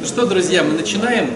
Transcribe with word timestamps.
Ну 0.00 0.06
что, 0.06 0.24
друзья, 0.24 0.62
мы 0.62 0.72
начинаем. 0.72 1.28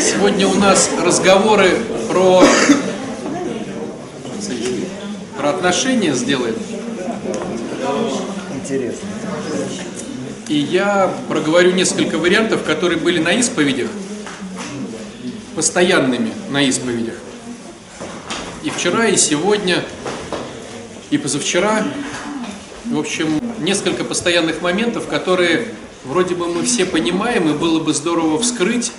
Сегодня 0.00 0.48
у 0.48 0.54
нас 0.54 0.88
разговоры 0.98 1.72
про, 2.08 2.42
про 5.36 5.50
отношения 5.50 6.14
сделаем. 6.14 6.54
Интересно. 8.54 9.08
И 10.48 10.56
я 10.56 11.12
проговорю 11.28 11.72
несколько 11.72 12.16
вариантов, 12.16 12.64
которые 12.64 12.98
были 12.98 13.18
на 13.18 13.38
исповедях, 13.38 13.90
постоянными 15.54 16.32
на 16.48 16.66
исповедях. 16.66 17.16
И 18.64 18.70
вчера, 18.70 19.06
и 19.06 19.18
сегодня, 19.18 19.84
и 21.16 21.18
позавчера. 21.18 21.84
В 22.84 22.98
общем, 22.98 23.40
несколько 23.58 24.04
постоянных 24.04 24.60
моментов, 24.60 25.08
которые 25.08 25.68
вроде 26.04 26.34
бы 26.34 26.46
мы 26.46 26.62
все 26.62 26.84
понимаем, 26.86 27.48
и 27.48 27.54
было 27.54 27.80
бы 27.80 27.92
здорово 27.92 28.38
вскрыть. 28.38 28.92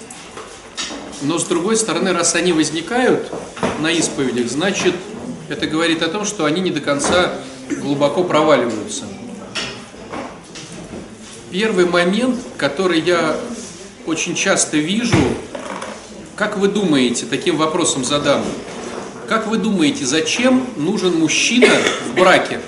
Но 1.22 1.38
с 1.38 1.46
другой 1.46 1.78
стороны, 1.78 2.12
раз 2.14 2.36
они 2.36 2.54
возникают 2.54 3.32
на 3.80 3.98
исповедях, 3.98 4.50
значит, 4.50 4.94
это 5.48 5.68
говорит 5.68 6.02
о 6.02 6.10
том, 6.10 6.26
что 6.26 6.46
они 6.46 6.62
не 6.62 6.72
до 6.72 6.82
конца 6.82 7.34
глубоко 7.70 8.24
проваливаются. 8.24 9.06
Первый 11.52 11.86
момент, 11.86 12.40
который 12.58 13.00
я 13.00 13.38
очень 14.06 14.36
часто 14.36 14.78
вижу, 14.78 15.18
как 16.36 16.58
вы 16.58 16.68
думаете, 16.68 17.26
таким 17.30 17.58
вопросом 17.58 18.04
задам, 18.04 18.44
как 19.28 19.48
вы 19.48 19.58
думаете, 19.58 20.06
зачем 20.06 20.66
нужен 20.78 21.20
мужчина 21.20 21.70
в 22.08 22.16
браке? 22.16 22.62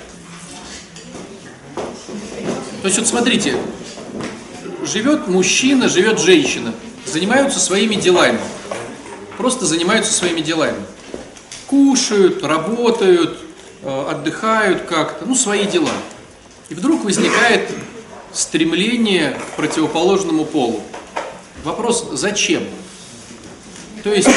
То 2.82 2.86
есть 2.86 2.98
вот 2.98 3.08
смотрите, 3.08 3.56
живет 4.84 5.26
мужчина, 5.26 5.88
живет 5.88 6.20
женщина, 6.20 6.74
занимаются 7.06 7.58
своими 7.58 7.94
делами, 7.94 8.40
просто 9.38 9.64
занимаются 9.64 10.12
своими 10.12 10.40
делами. 10.40 10.78
Кушают, 11.66 12.42
работают, 12.42 13.38
э, 13.82 14.06
отдыхают 14.10 14.82
как-то, 14.82 15.24
ну 15.26 15.34
свои 15.34 15.64
дела. 15.64 15.90
И 16.68 16.74
вдруг 16.74 17.04
возникает 17.04 17.70
стремление 18.32 19.30
к 19.30 19.56
противоположному 19.56 20.44
полу. 20.44 20.82
Вопрос, 21.64 22.08
зачем? 22.12 22.64
То 24.02 24.12
есть, 24.12 24.28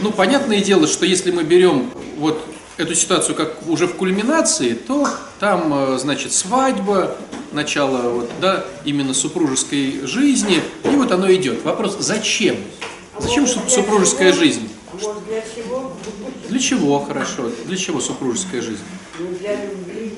ну, 0.00 0.10
понятное 0.10 0.60
дело, 0.60 0.86
что 0.86 1.04
если 1.04 1.30
мы 1.30 1.44
берем 1.44 1.90
вот 2.18 2.42
эту 2.76 2.94
ситуацию 2.94 3.34
как 3.34 3.66
уже 3.68 3.86
в 3.86 3.96
кульминации, 3.96 4.74
то 4.74 5.06
там, 5.38 5.94
э, 5.94 5.98
значит, 5.98 6.32
свадьба, 6.32 7.16
начало 7.52 8.08
вот, 8.10 8.30
да, 8.40 8.64
именно 8.84 9.12
супружеской 9.12 10.06
жизни, 10.06 10.62
и 10.84 10.88
вот 10.88 11.12
оно 11.12 11.32
идет. 11.32 11.62
Вопрос, 11.64 11.96
зачем? 12.00 12.56
Зачем 13.18 13.46
супружеская 13.46 14.32
жизнь? 14.32 14.68
Вот 14.92 15.22
для 15.26 15.42
чего? 15.42 15.92
Для 16.48 16.58
чего, 16.58 17.00
хорошо, 17.00 17.50
для 17.66 17.76
чего 17.76 18.00
супружеская 18.00 18.62
жизнь? 18.62 18.82
Ну, 19.18 19.26
для 19.38 19.56
любви. 19.64 20.14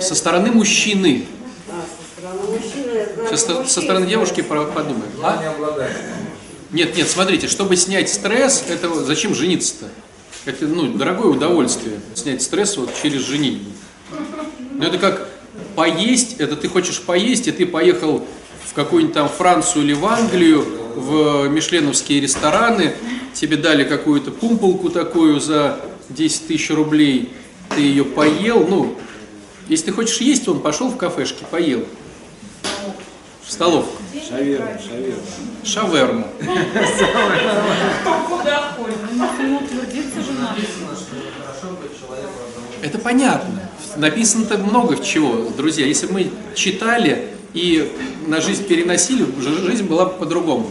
Со 0.00 0.14
стороны 0.14 0.50
мужчины, 0.50 1.26
А, 1.70 1.82
со 1.82 2.20
стороны 2.20 2.58
мужчины, 2.58 2.96
я 2.96 3.14
знаю, 3.14 3.36
со, 3.36 3.50
мужчин. 3.52 3.68
со 3.68 3.80
стороны 3.80 4.06
девушки 4.06 4.42
подумаем. 4.42 5.02
А? 5.22 5.42
Нет, 6.72 6.96
нет, 6.96 7.08
смотрите, 7.08 7.48
чтобы 7.48 7.76
снять 7.76 8.08
стресс, 8.08 8.64
это 8.68 8.92
зачем 9.04 9.34
жениться-то? 9.34 9.88
Это, 10.46 10.66
ну, 10.66 10.92
дорогое 10.92 11.28
удовольствие, 11.28 12.00
снять 12.14 12.42
стресс 12.42 12.76
вот 12.76 12.90
через 13.00 13.22
женитьбу. 13.22 13.70
Ну, 14.72 14.84
это 14.84 14.98
как 14.98 15.28
поесть, 15.74 16.36
это 16.38 16.56
ты 16.56 16.68
хочешь 16.68 17.00
поесть, 17.00 17.48
и 17.48 17.52
ты 17.52 17.66
поехал 17.66 18.26
в 18.64 18.74
какую-нибудь 18.74 19.14
там 19.14 19.28
Францию 19.28 19.84
или 19.84 19.92
в 19.92 20.04
Англию, 20.06 20.64
в 20.96 21.48
мишленовские 21.48 22.20
рестораны, 22.20 22.94
тебе 23.32 23.56
дали 23.56 23.84
какую-то 23.84 24.30
пумпулку 24.30 24.90
такую 24.90 25.40
за 25.40 25.80
10 26.08 26.48
тысяч 26.48 26.70
рублей, 26.70 27.32
ты 27.74 27.80
ее 27.80 28.04
поел, 28.04 28.66
ну, 28.66 28.96
если 29.68 29.86
ты 29.86 29.92
хочешь 29.92 30.20
есть, 30.20 30.46
он 30.48 30.60
пошел 30.60 30.88
в 30.88 30.96
кафешке, 30.96 31.44
поел. 31.50 31.84
В 33.46 33.52
столовку. 33.52 34.02
Шаверма, 34.28 34.78
шаверма. 34.84 35.22
Шаверму. 35.64 36.26
Это 42.82 42.98
понятно. 42.98 43.60
Написано-то 43.96 44.58
много 44.58 45.02
чего, 45.02 45.48
друзья. 45.56 45.86
Если 45.86 46.06
бы 46.06 46.12
мы 46.14 46.30
читали 46.54 47.28
и 47.54 47.92
на 48.26 48.40
жизнь 48.40 48.64
переносили, 48.64 49.24
жи- 49.40 49.66
жизнь 49.66 49.84
была 49.84 50.06
бы 50.06 50.14
по-другому. 50.18 50.68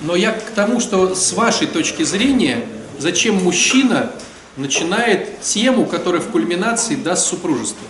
Но 0.00 0.16
я 0.16 0.32
к 0.32 0.50
тому, 0.50 0.80
что 0.80 1.14
с 1.14 1.32
вашей 1.34 1.66
точки 1.66 2.02
зрения, 2.02 2.64
зачем 2.98 3.36
мужчина 3.44 4.10
начинает 4.56 5.40
тему, 5.40 5.84
которая 5.84 6.20
в 6.22 6.28
кульминации 6.30 6.94
даст 6.96 7.26
супружество? 7.26 7.86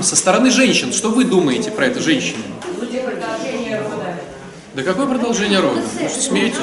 Со 0.00 0.16
стороны 0.16 0.50
женщин, 0.50 0.92
что 0.92 1.10
вы 1.10 1.24
думаете 1.24 1.70
про 1.70 1.86
это, 1.86 2.00
женщины? 2.00 2.38
Да 4.74 4.82
какое 4.82 5.06
продолжение 5.06 5.60
рода? 5.60 5.80
Вы 6.00 6.08
что, 6.08 6.20
смеетесь? 6.20 6.58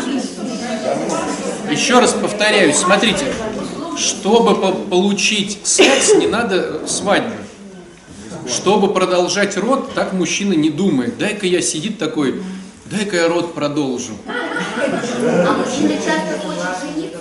Еще 1.70 2.00
раз 2.00 2.14
повторяюсь, 2.14 2.78
смотрите, 2.78 3.26
чтобы 3.98 4.56
по- 4.56 4.72
получить 4.72 5.60
секс, 5.64 6.16
не 6.16 6.26
надо 6.28 6.88
свадьбы. 6.88 7.36
Чтобы 8.48 8.92
продолжать 8.94 9.56
род, 9.58 9.94
так 9.94 10.14
мужчина 10.14 10.54
не 10.54 10.72
думает. 10.72 11.20
Дай-ка 11.20 11.46
я 11.46 11.62
сидит 11.62 12.00
такой, 12.00 12.42
дай-ка 12.86 13.16
я 13.18 13.28
род 13.28 13.54
продолжу. 13.54 14.14
А 14.28 15.54
мужчина 15.54 15.94
часто 15.98 16.40
хочет 16.48 16.64
жениться? 16.96 17.20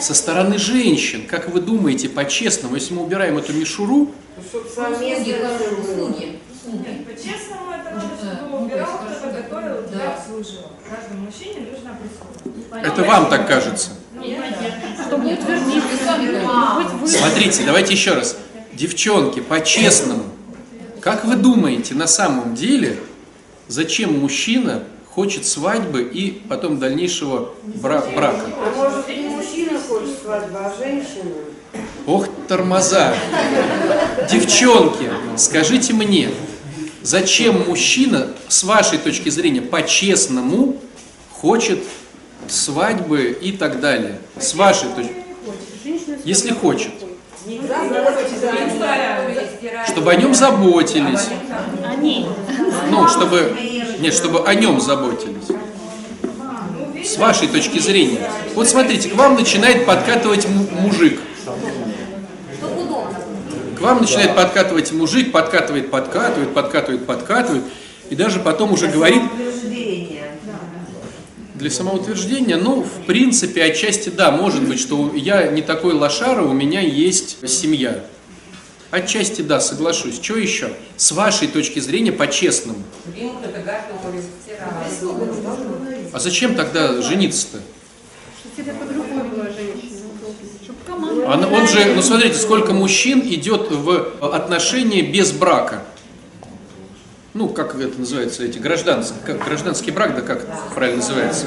Со 0.00 0.14
стороны 0.14 0.58
женщин, 0.58 1.22
как 1.26 1.48
вы 1.48 1.60
думаете, 1.60 2.08
по-честному, 2.10 2.74
если 2.74 2.92
мы 2.94 3.02
убираем 3.02 3.38
эту 3.38 3.52
мишуру, 3.54 4.10
Чтоб 4.46 4.66
совместно 4.68 5.24
всё 5.24 5.76
было. 5.76 6.12
По-честному 7.06 7.72
это 7.72 7.94
надо, 7.94 8.36
чтобы 8.36 8.64
убирал, 8.64 8.86
кто-то 8.98 9.32
готовил, 9.34 9.88
тебя 9.88 10.14
обслуживал. 10.14 10.70
Каждому 10.88 11.26
мужчине 11.26 11.66
нужно 11.70 11.96
прислуга. 11.98 12.86
это 12.86 13.02
вам 13.04 13.30
так 13.30 13.48
кажется. 13.48 13.90
Чтобы 15.06 15.32
утвердиться, 15.32 16.18
быть 16.76 17.00
вы. 17.00 17.08
Смотрите, 17.08 17.64
давайте 17.64 17.92
еще 17.94 18.12
раз. 18.14 18.36
Девчонки, 18.74 19.40
по-честному, 19.40 20.24
как 21.00 21.24
вы 21.24 21.36
думаете, 21.36 21.94
на 21.94 22.06
самом 22.06 22.54
деле, 22.54 22.98
зачем 23.66 24.18
мужчина 24.20 24.84
хочет 25.10 25.46
свадьбы 25.46 26.02
и 26.02 26.30
потом 26.48 26.78
дальнейшего 26.78 27.54
бра- 27.62 28.04
брака? 28.14 28.46
А 28.56 28.72
может 28.76 29.08
не 29.08 29.28
мужчина 29.28 29.80
хочет 29.80 30.18
свадьбу, 30.22 30.58
а 30.58 30.72
женщина? 30.78 31.32
Ох, 32.08 32.26
тормоза. 32.48 33.14
Девчонки, 34.30 35.10
скажите 35.36 35.92
мне, 35.92 36.30
зачем 37.02 37.68
мужчина, 37.68 38.28
с 38.48 38.64
вашей 38.64 38.96
точки 38.96 39.28
зрения, 39.28 39.60
по-честному 39.60 40.76
хочет 41.30 41.80
свадьбы 42.48 43.36
и 43.38 43.52
так 43.52 43.80
далее? 43.80 44.20
С 44.40 44.54
вашей 44.54 44.88
точки 44.88 45.12
Если 46.24 46.54
хочет. 46.54 46.92
Чтобы 49.92 50.10
о 50.10 50.16
нем 50.16 50.34
заботились. 50.34 51.26
Ну, 52.90 53.06
чтобы... 53.08 53.54
Нет, 54.00 54.14
чтобы 54.14 54.46
о 54.46 54.54
нем 54.54 54.80
заботились. 54.80 55.48
С 57.06 57.18
вашей 57.18 57.48
точки 57.48 57.78
зрения. 57.80 58.30
Вот 58.54 58.66
смотрите, 58.66 59.10
к 59.10 59.14
вам 59.14 59.34
начинает 59.34 59.84
подкатывать 59.84 60.48
му- 60.48 60.68
мужик. 60.70 61.20
К 63.78 63.80
вам 63.80 64.00
начинает 64.00 64.34
подкатывать 64.34 64.90
мужик, 64.90 65.30
подкатывает, 65.30 65.88
подкатывает, 65.88 66.52
подкатывает, 66.52 67.06
подкатывает. 67.06 67.62
И 68.10 68.16
даже 68.16 68.40
потом 68.40 68.72
уже 68.72 68.88
говорит 68.88 69.22
для 71.54 71.70
самоутверждения, 71.70 72.56
ну, 72.56 72.82
в 72.82 73.06
принципе, 73.06 73.62
отчасти 73.64 74.08
да, 74.08 74.32
может 74.32 74.66
быть, 74.66 74.80
что 74.80 75.12
я 75.14 75.48
не 75.48 75.62
такой 75.62 75.94
лошара, 75.94 76.42
у 76.42 76.52
меня 76.52 76.80
есть 76.80 77.48
семья. 77.48 78.04
Отчасти 78.90 79.42
да, 79.42 79.60
соглашусь. 79.60 80.16
Что 80.20 80.36
еще? 80.36 80.72
С 80.96 81.12
вашей 81.12 81.46
точки 81.46 81.78
зрения, 81.78 82.10
по-честному. 82.10 82.82
А 86.12 86.18
зачем 86.18 86.56
тогда 86.56 87.00
жениться-то? 87.00 87.60
Тебе 88.56 88.72
под 88.72 88.96
рукой 88.96 89.22
была 89.28 89.44
женщина. 89.44 89.98
Она- 91.32 91.48
он 91.48 91.68
же, 91.68 91.92
ну 91.94 92.02
смотрите, 92.02 92.36
сколько 92.36 92.72
мужчин 92.72 93.20
идет 93.20 93.70
в 93.70 94.12
отношения 94.22 95.02
без 95.02 95.32
брака. 95.32 95.82
Ну, 97.34 97.48
как 97.48 97.74
это 97.76 98.00
называется, 98.00 98.42
эти 98.44 98.58
гражданские, 98.58 99.18
как, 99.24 99.44
гражданский 99.44 99.90
брак, 99.90 100.16
да 100.16 100.22
как 100.22 100.42
это 100.44 100.52
правильно 100.74 101.00
называется? 101.02 101.46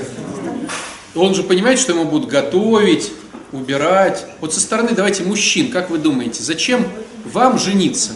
Он 1.15 1.33
же 1.35 1.43
понимает, 1.43 1.79
что 1.79 1.91
ему 1.91 2.05
будут 2.05 2.29
готовить, 2.29 3.11
убирать. 3.51 4.25
Вот 4.39 4.53
со 4.53 4.61
стороны, 4.61 4.91
давайте, 4.93 5.23
мужчин, 5.23 5.71
как 5.71 5.89
вы 5.89 5.97
думаете, 5.97 6.43
зачем 6.43 6.87
вам 7.25 7.59
жениться? 7.59 8.11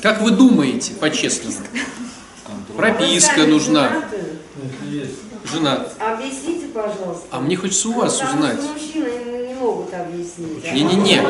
Как 0.00 0.20
вы 0.22 0.32
думаете, 0.32 0.92
по-честному? 0.94 1.56
Прописка 2.76 3.46
нужна. 3.46 4.04
Женат. 5.52 5.94
Объясните, 6.00 6.66
пожалуйста. 6.66 7.26
А 7.30 7.40
мне 7.40 7.56
хочется 7.56 7.88
у 7.88 7.92
вас 7.92 8.20
узнать. 8.22 8.58
Могут 9.62 9.94
объяснить. 9.94 10.72
Не-не-не. 10.72 11.22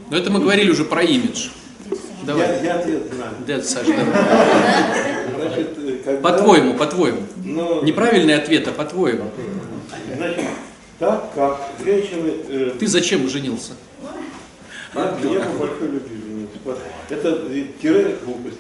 Но 0.10 0.18
это 0.18 0.32
мы 0.32 0.40
говорили 0.40 0.72
уже 0.72 0.84
про 0.86 1.04
имидж. 1.04 1.50
Давай. 2.24 2.48
Я, 2.48 2.62
я 2.62 2.76
ответ 2.76 3.04
знаю. 3.14 3.32
Да, 3.48 3.62
Саша, 3.62 3.86
давай. 3.88 5.66
Э. 6.06 6.18
По-твоему, 6.22 6.74
по-твоему. 6.74 7.22
Ну, 7.44 7.84
Неправильный 7.84 8.36
ответ, 8.36 8.68
а 8.68 8.72
по-твоему. 8.72 9.32
Значит, 10.16 10.44
так 11.00 11.34
как 11.34 11.70
женщины... 11.84 12.34
э, 12.50 12.72
Ты 12.78 12.88
зачем 12.88 13.30
женился? 13.30 13.74
я 14.94 15.02
по 15.04 15.58
большой 15.58 15.88
любви 15.88 16.18
женился. 16.18 16.82
Это 17.10 17.30
э, 17.50 17.66
тире 17.82 18.18
глупость. 18.26 18.58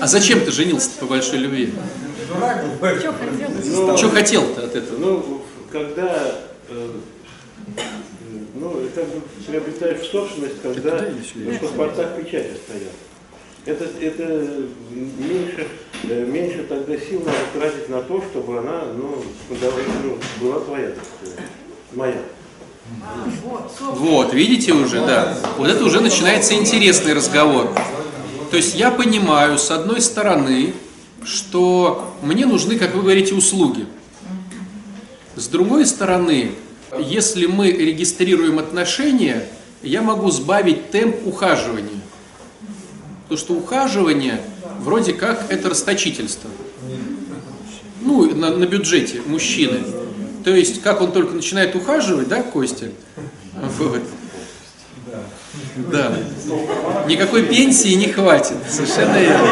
А 0.00 0.06
зачем 0.06 0.40
ты 0.44 0.52
женился 0.52 0.90
по 1.00 1.06
большой 1.06 1.38
любви? 1.38 1.72
Что 3.96 4.10
хотел-то 4.10 4.64
от 4.64 4.74
этого? 4.76 4.98
Ну, 4.98 5.42
когда... 5.70 6.34
э, 6.68 6.90
ну, 8.54 8.70
бы 8.70 9.22
приобретаешь 9.46 10.06
собственность, 10.08 10.62
когда 10.62 10.98
в 10.98 11.58
паспортах 11.60 12.16
печати 12.16 12.52
стоят. 12.64 12.92
Это, 13.64 13.84
это 14.00 14.66
меньше, 14.90 15.66
э, 16.04 16.24
меньше 16.24 16.64
тогда 16.68 16.96
сил 16.96 17.20
надо 17.24 17.38
тратить 17.52 17.88
на 17.88 18.00
то, 18.02 18.22
чтобы 18.22 18.58
она 18.58 18.84
ну, 18.96 19.22
была 20.40 20.60
твоя, 20.60 20.90
так 20.90 21.04
сказать, 21.04 21.50
моя. 21.92 22.22
Вот, 23.80 24.32
видите 24.34 24.72
уже, 24.72 25.00
да. 25.00 25.36
Вот 25.58 25.68
это 25.68 25.84
уже 25.84 26.00
начинается 26.00 26.54
интересный 26.54 27.14
разговор. 27.14 27.72
То 28.50 28.56
есть 28.56 28.74
я 28.74 28.90
понимаю, 28.90 29.58
с 29.58 29.70
одной 29.70 30.00
стороны, 30.00 30.74
что 31.24 32.14
мне 32.22 32.46
нужны, 32.46 32.78
как 32.78 32.94
вы 32.94 33.02
говорите, 33.02 33.34
услуги. 33.34 33.86
С 35.34 35.48
другой 35.48 35.86
стороны, 35.86 36.52
если 36.98 37.46
мы 37.46 37.70
регистрируем 37.70 38.58
отношения, 38.58 39.46
я 39.82 40.02
могу 40.02 40.30
сбавить 40.30 40.90
темп 40.90 41.26
ухаживания. 41.26 42.00
Потому 43.24 43.38
что 43.38 43.54
ухаживание 43.54 44.40
вроде 44.80 45.12
как 45.12 45.50
это 45.50 45.70
расточительство. 45.70 46.48
Ну, 48.00 48.32
на, 48.34 48.50
на 48.50 48.66
бюджете 48.66 49.20
мужчины. 49.26 49.80
То 50.46 50.54
есть, 50.54 50.80
как 50.80 51.00
он 51.02 51.10
только 51.10 51.34
начинает 51.34 51.74
ухаживать, 51.74 52.28
да, 52.28 52.40
Костя? 52.40 52.86
Вот. 53.78 54.00
Да. 55.90 56.12
Никакой 57.08 57.42
пенсии 57.42 57.94
не 57.94 58.06
хватит. 58.06 58.54
Совершенно 58.70 59.18
верно. 59.18 59.50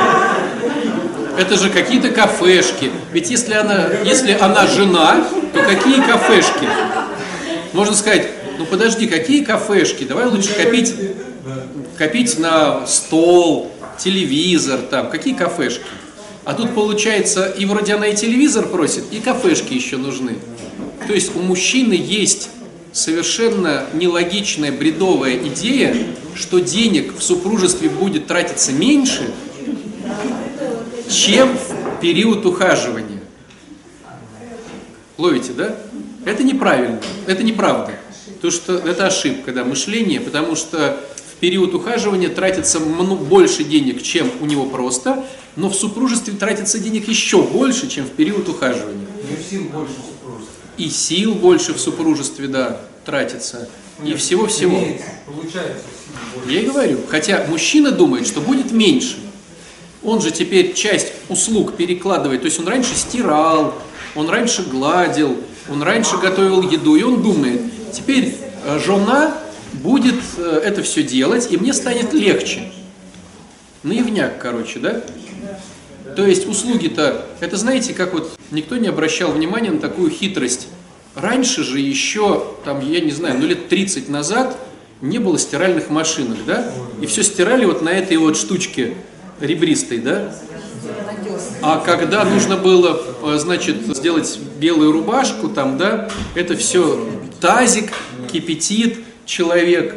Это 1.36 1.56
же 1.56 1.70
какие-то 1.70 2.10
кафешки. 2.10 2.92
Ведь 3.12 3.28
если 3.28 3.54
она, 3.54 3.88
если 4.04 4.38
она 4.40 4.68
жена, 4.68 5.26
то 5.52 5.64
какие 5.64 6.00
кафешки? 6.00 6.68
Можно 7.72 7.96
сказать, 7.96 8.28
ну 8.58 8.64
подожди, 8.64 9.08
какие 9.08 9.42
кафешки? 9.42 10.04
Давай 10.04 10.26
лучше 10.26 10.54
копить, 10.54 10.94
копить 11.98 12.38
на 12.38 12.86
стол, 12.86 13.72
телевизор, 13.98 14.78
там, 14.78 15.10
какие 15.10 15.34
кафешки? 15.34 15.82
А 16.44 16.54
тут 16.54 16.72
получается, 16.72 17.46
и 17.46 17.64
вроде 17.64 17.94
она 17.94 18.06
и 18.06 18.14
телевизор 18.14 18.68
просит, 18.68 19.02
и 19.10 19.18
кафешки 19.18 19.72
еще 19.72 19.96
нужны. 19.96 20.36
То 21.06 21.12
есть 21.12 21.34
у 21.36 21.40
мужчины 21.40 21.92
есть 21.92 22.48
совершенно 22.92 23.86
нелогичная, 23.92 24.72
бредовая 24.72 25.36
идея, 25.48 25.96
что 26.34 26.60
денег 26.60 27.16
в 27.16 27.22
супружестве 27.22 27.88
будет 27.88 28.26
тратиться 28.26 28.72
меньше, 28.72 29.32
чем 31.10 31.56
в 31.56 32.00
период 32.00 32.46
ухаживания. 32.46 33.20
Ловите, 35.18 35.52
да? 35.52 35.76
Это 36.24 36.42
неправильно, 36.42 37.00
это 37.26 37.42
неправда. 37.42 37.92
То, 38.40 38.50
что 38.50 38.74
это 38.74 39.06
ошибка, 39.06 39.52
да, 39.52 39.64
мышление, 39.64 40.20
потому 40.20 40.56
что 40.56 41.00
в 41.32 41.36
период 41.40 41.74
ухаживания 41.74 42.28
тратится 42.28 42.80
больше 42.80 43.64
денег, 43.64 44.02
чем 44.02 44.30
у 44.40 44.46
него 44.46 44.66
просто, 44.66 45.24
но 45.56 45.68
в 45.68 45.74
супружестве 45.74 46.34
тратится 46.34 46.78
денег 46.78 47.08
еще 47.08 47.42
больше, 47.42 47.88
чем 47.88 48.04
в 48.06 48.10
период 48.10 48.48
ухаживания. 48.48 49.06
Не 49.28 49.44
сил 49.50 49.68
больше. 49.68 49.94
И 50.76 50.88
сил 50.88 51.34
больше 51.34 51.72
в 51.72 51.80
супружестве, 51.80 52.48
да, 52.48 52.80
тратится, 53.04 53.68
и 54.04 54.14
всего-всего. 54.14 54.80
Получается. 55.26 55.84
Я 56.48 56.60
и 56.60 56.66
говорю, 56.66 56.98
хотя 57.08 57.46
мужчина 57.48 57.90
думает, 57.90 58.26
что 58.26 58.40
будет 58.40 58.72
меньше. 58.72 59.16
Он 60.02 60.20
же 60.20 60.30
теперь 60.30 60.74
часть 60.74 61.12
услуг 61.28 61.76
перекладывает, 61.76 62.42
то 62.42 62.46
есть 62.46 62.58
он 62.58 62.68
раньше 62.68 62.94
стирал, 62.94 63.74
он 64.14 64.28
раньше 64.28 64.62
гладил, 64.62 65.38
он 65.70 65.82
раньше 65.82 66.18
готовил 66.18 66.62
еду, 66.68 66.96
и 66.96 67.02
он 67.02 67.22
думает, 67.22 67.62
теперь 67.92 68.36
э, 68.64 68.78
жена 68.84 69.38
будет 69.72 70.20
э, 70.36 70.60
это 70.64 70.82
все 70.82 71.02
делать, 71.02 71.50
и 71.50 71.56
мне 71.56 71.72
станет 71.72 72.12
легче. 72.12 72.70
Наивняк, 73.82 74.38
короче, 74.38 74.78
да? 74.78 75.02
То 76.16 76.26
есть 76.26 76.46
услуги-то, 76.46 77.26
это 77.40 77.56
знаете, 77.56 77.94
как 77.94 78.12
вот 78.12 78.38
никто 78.50 78.76
не 78.76 78.88
обращал 78.88 79.32
внимания 79.32 79.70
на 79.70 79.78
такую 79.78 80.10
хитрость. 80.10 80.68
Раньше 81.14 81.62
же 81.62 81.80
еще, 81.80 82.44
там, 82.64 82.80
я 82.80 83.00
не 83.00 83.10
знаю, 83.10 83.38
ну 83.38 83.46
лет 83.46 83.68
30 83.68 84.08
назад 84.08 84.56
не 85.00 85.18
было 85.18 85.38
стиральных 85.38 85.90
машинок, 85.90 86.38
да? 86.46 86.72
И 87.00 87.06
все 87.06 87.22
стирали 87.22 87.64
вот 87.64 87.82
на 87.82 87.90
этой 87.90 88.16
вот 88.16 88.36
штучке 88.36 88.94
ребристой, 89.40 89.98
да? 89.98 90.34
А 91.62 91.78
когда 91.78 92.24
нужно 92.24 92.56
было, 92.56 93.00
э, 93.22 93.38
значит, 93.38 93.76
сделать 93.96 94.38
белую 94.58 94.92
рубашку, 94.92 95.48
там, 95.48 95.78
да, 95.78 96.10
это 96.34 96.56
все 96.56 97.08
тазик, 97.40 97.92
кипятит 98.30 98.98
человек. 99.24 99.94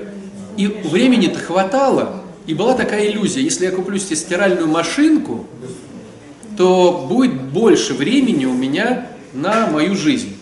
И 0.56 0.68
времени-то 0.68 1.40
хватало, 1.40 2.24
и 2.48 2.54
была 2.54 2.74
такая 2.74 3.08
иллюзия, 3.10 3.42
если 3.42 3.66
я 3.66 3.72
куплю 3.72 4.00
себе 4.00 4.16
стиральную 4.16 4.68
машинку, 4.68 5.46
то 6.58 7.06
будет 7.08 7.42
больше 7.42 7.94
времени 7.94 8.46
у 8.46 8.54
меня 8.54 9.08
на 9.34 9.68
мою 9.68 9.96
жизнь. 9.96 10.36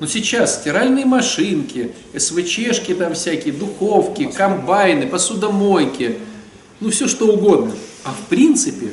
Но 0.00 0.06
сейчас 0.06 0.60
стиральные 0.60 1.04
машинки, 1.04 1.92
СВЧшки 2.16 2.94
там 2.94 3.14
всякие, 3.14 3.52
духовки, 3.54 4.24
комбайны, 4.24 5.06
посудомойки, 5.06 6.18
ну 6.80 6.90
все 6.90 7.06
что 7.06 7.28
угодно. 7.28 7.72
А 8.04 8.10
в 8.10 8.28
принципе, 8.28 8.90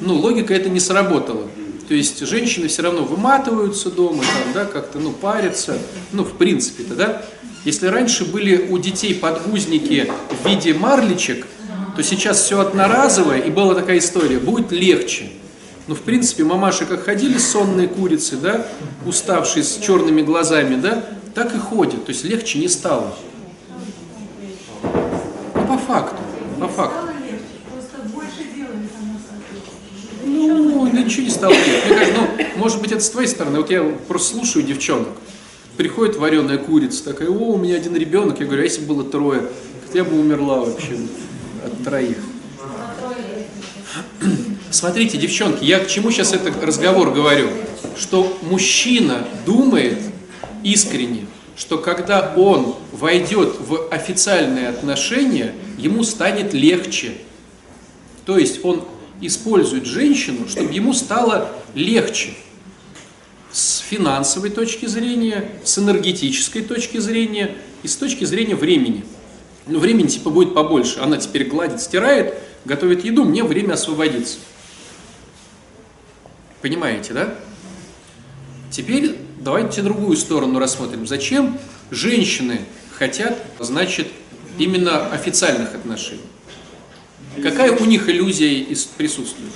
ну 0.00 0.14
логика 0.14 0.54
это 0.54 0.68
не 0.68 0.80
сработала. 0.80 1.48
То 1.88 1.94
есть 1.94 2.26
женщины 2.26 2.68
все 2.68 2.82
равно 2.82 3.02
выматываются 3.02 3.90
дома, 3.90 4.22
там, 4.22 4.52
да, 4.52 4.64
как-то, 4.66 4.98
ну, 4.98 5.10
парятся, 5.10 5.78
ну, 6.12 6.22
в 6.22 6.32
принципе-то, 6.34 6.94
да. 6.94 7.22
Если 7.64 7.86
раньше 7.86 8.26
были 8.26 8.68
у 8.68 8.76
детей 8.76 9.14
подгузники 9.14 10.10
в 10.42 10.46
виде 10.46 10.74
марлечек, 10.74 11.46
то 11.96 12.02
сейчас 12.02 12.42
все 12.42 12.60
одноразовое, 12.60 13.38
и 13.38 13.50
была 13.50 13.74
такая 13.74 13.98
история, 13.98 14.38
будет 14.38 14.70
легче. 14.70 15.30
Ну, 15.88 15.94
в 15.94 16.02
принципе, 16.02 16.44
мамаши 16.44 16.84
как 16.84 17.04
ходили 17.04 17.38
сонные 17.38 17.88
курицы, 17.88 18.36
да, 18.36 18.66
уставшие 19.06 19.64
с 19.64 19.78
черными 19.78 20.20
глазами, 20.20 20.78
да, 20.78 21.02
так 21.34 21.54
и 21.54 21.58
ходят. 21.58 22.04
То 22.04 22.12
есть 22.12 22.24
легче 22.24 22.58
не 22.58 22.68
стало. 22.68 23.16
Ну, 24.82 25.66
по 25.66 25.78
факту, 25.78 26.18
по 26.60 26.68
факту. 26.68 26.98
Ну, 30.26 30.86
ничего 30.92 31.24
не 31.24 31.30
стало 31.30 31.52
легче. 31.52 31.82
Мне 31.86 31.94
кажется, 31.96 32.20
ну, 32.20 32.28
может 32.56 32.82
быть, 32.82 32.92
это 32.92 33.00
с 33.00 33.08
твоей 33.08 33.28
стороны. 33.28 33.56
Вот 33.56 33.70
я 33.70 33.82
просто 34.08 34.36
слушаю 34.36 34.66
девчонок. 34.66 35.08
Приходит 35.78 36.16
вареная 36.16 36.58
курица, 36.58 37.02
такая, 37.02 37.30
о, 37.30 37.54
у 37.54 37.56
меня 37.56 37.76
один 37.76 37.96
ребенок. 37.96 38.40
Я 38.40 38.44
говорю, 38.44 38.60
а 38.60 38.64
если 38.64 38.82
бы 38.82 38.94
было 38.94 39.04
трое, 39.04 39.48
я 39.94 40.04
бы 40.04 40.20
умерла 40.20 40.60
вообще 40.60 40.98
от 41.64 41.82
троих. 41.82 42.18
Смотрите, 44.70 45.16
девчонки, 45.16 45.64
я 45.64 45.78
к 45.78 45.88
чему 45.88 46.10
сейчас 46.10 46.34
этот 46.34 46.62
разговор 46.62 47.10
говорю? 47.10 47.48
Что 47.96 48.38
мужчина 48.42 49.26
думает 49.46 49.98
искренне, 50.62 51.26
что 51.56 51.78
когда 51.78 52.34
он 52.36 52.76
войдет 52.92 53.56
в 53.58 53.88
официальные 53.90 54.68
отношения, 54.68 55.54
ему 55.78 56.04
станет 56.04 56.52
легче. 56.52 57.12
То 58.26 58.36
есть 58.36 58.62
он 58.62 58.84
использует 59.22 59.86
женщину, 59.86 60.46
чтобы 60.48 60.72
ему 60.72 60.92
стало 60.92 61.50
легче. 61.74 62.34
С 63.50 63.78
финансовой 63.78 64.50
точки 64.50 64.84
зрения, 64.84 65.50
с 65.64 65.78
энергетической 65.78 66.60
точки 66.60 66.98
зрения 66.98 67.56
и 67.82 67.88
с 67.88 67.96
точки 67.96 68.24
зрения 68.24 68.54
времени. 68.54 69.02
Ну, 69.66 69.78
времени 69.78 70.08
типа 70.08 70.28
будет 70.28 70.52
побольше. 70.52 71.00
Она 71.00 71.16
теперь 71.16 71.44
гладит, 71.44 71.80
стирает, 71.80 72.34
готовит 72.66 73.04
еду, 73.04 73.24
мне 73.24 73.42
время 73.42 73.72
освободиться. 73.72 74.36
Понимаете, 76.62 77.12
да? 77.12 77.34
Теперь 78.70 79.16
давайте 79.38 79.82
другую 79.82 80.16
сторону 80.16 80.58
рассмотрим. 80.58 81.06
Зачем 81.06 81.56
женщины 81.90 82.60
хотят, 82.92 83.38
значит, 83.58 84.08
именно 84.58 85.06
официальных 85.08 85.74
отношений? 85.74 86.20
Какая 87.42 87.72
у 87.72 87.84
них 87.84 88.08
иллюзия 88.08 88.66
присутствует? 88.96 89.52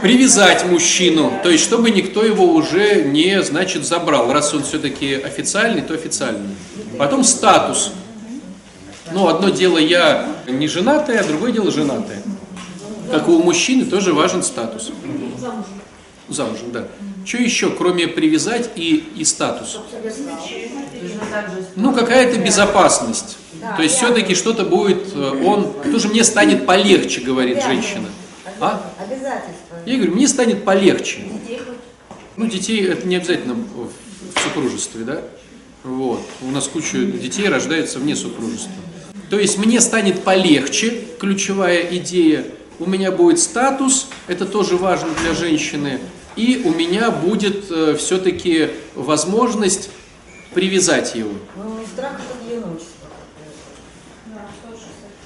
Привязать 0.00 0.64
мужчину, 0.66 1.32
то 1.42 1.50
есть 1.50 1.64
чтобы 1.64 1.90
никто 1.90 2.24
его 2.24 2.46
уже 2.54 3.04
не, 3.04 3.42
значит, 3.42 3.84
забрал. 3.84 4.32
Раз 4.32 4.54
он 4.54 4.62
все-таки 4.62 5.14
официальный, 5.14 5.82
то 5.82 5.94
официальный. 5.94 6.54
Потом 6.98 7.24
статус. 7.24 7.92
Ну, 9.12 9.28
одно 9.28 9.50
дело 9.50 9.78
я 9.78 10.26
не 10.48 10.66
женатая, 10.66 11.20
а 11.20 11.24
другое 11.24 11.52
дело 11.52 11.70
женатая. 11.70 12.22
Как 13.10 13.28
и 13.28 13.30
у 13.30 13.42
мужчины 13.42 13.84
тоже 13.84 14.12
важен 14.12 14.42
статус. 14.42 14.90
Замужем, 16.28 16.72
да. 16.72 16.88
Что 17.24 17.38
еще, 17.38 17.70
кроме 17.70 18.06
привязать 18.06 18.70
и, 18.76 19.04
и 19.16 19.24
статус? 19.24 19.78
Ну, 21.76 21.92
какая-то 21.92 22.38
безопасность. 22.38 23.38
То 23.76 23.82
есть 23.82 23.96
все-таки 23.96 24.34
что-то 24.34 24.64
будет, 24.64 25.14
э, 25.14 25.42
он, 25.44 25.72
тоже 25.90 26.08
мне 26.08 26.22
станет 26.22 26.66
полегче, 26.66 27.20
говорит 27.22 27.62
женщина. 27.62 28.08
А? 28.60 28.92
Обязательства. 28.98 29.76
Я 29.86 29.96
говорю, 29.96 30.12
мне 30.12 30.28
станет 30.28 30.64
полегче. 30.64 31.20
Ну, 32.36 32.46
детей 32.46 32.86
это 32.86 33.06
не 33.06 33.16
обязательно 33.16 33.54
в 33.54 34.40
супружестве, 34.40 35.04
да? 35.04 35.22
Вот. 35.82 36.20
У 36.42 36.50
нас 36.50 36.66
куча 36.68 36.98
детей 36.98 37.48
рождается 37.48 37.98
вне 37.98 38.16
супружества. 38.16 38.72
То 39.30 39.38
есть 39.38 39.58
мне 39.58 39.80
станет 39.80 40.22
полегче, 40.22 41.04
ключевая 41.18 41.82
идея. 41.96 42.44
У 42.78 42.86
меня 42.86 43.12
будет 43.12 43.38
статус, 43.38 44.08
это 44.26 44.46
тоже 44.46 44.76
важно 44.76 45.08
для 45.22 45.34
женщины. 45.34 46.00
И 46.36 46.62
у 46.64 46.70
меня 46.70 47.10
будет 47.10 47.64
все-таки 47.98 48.70
возможность 48.94 49.90
привязать 50.52 51.14
его. 51.14 51.30
Ну, 51.56 51.78
страх 51.92 52.14
от 52.14 52.46
одиночества. 52.46 52.94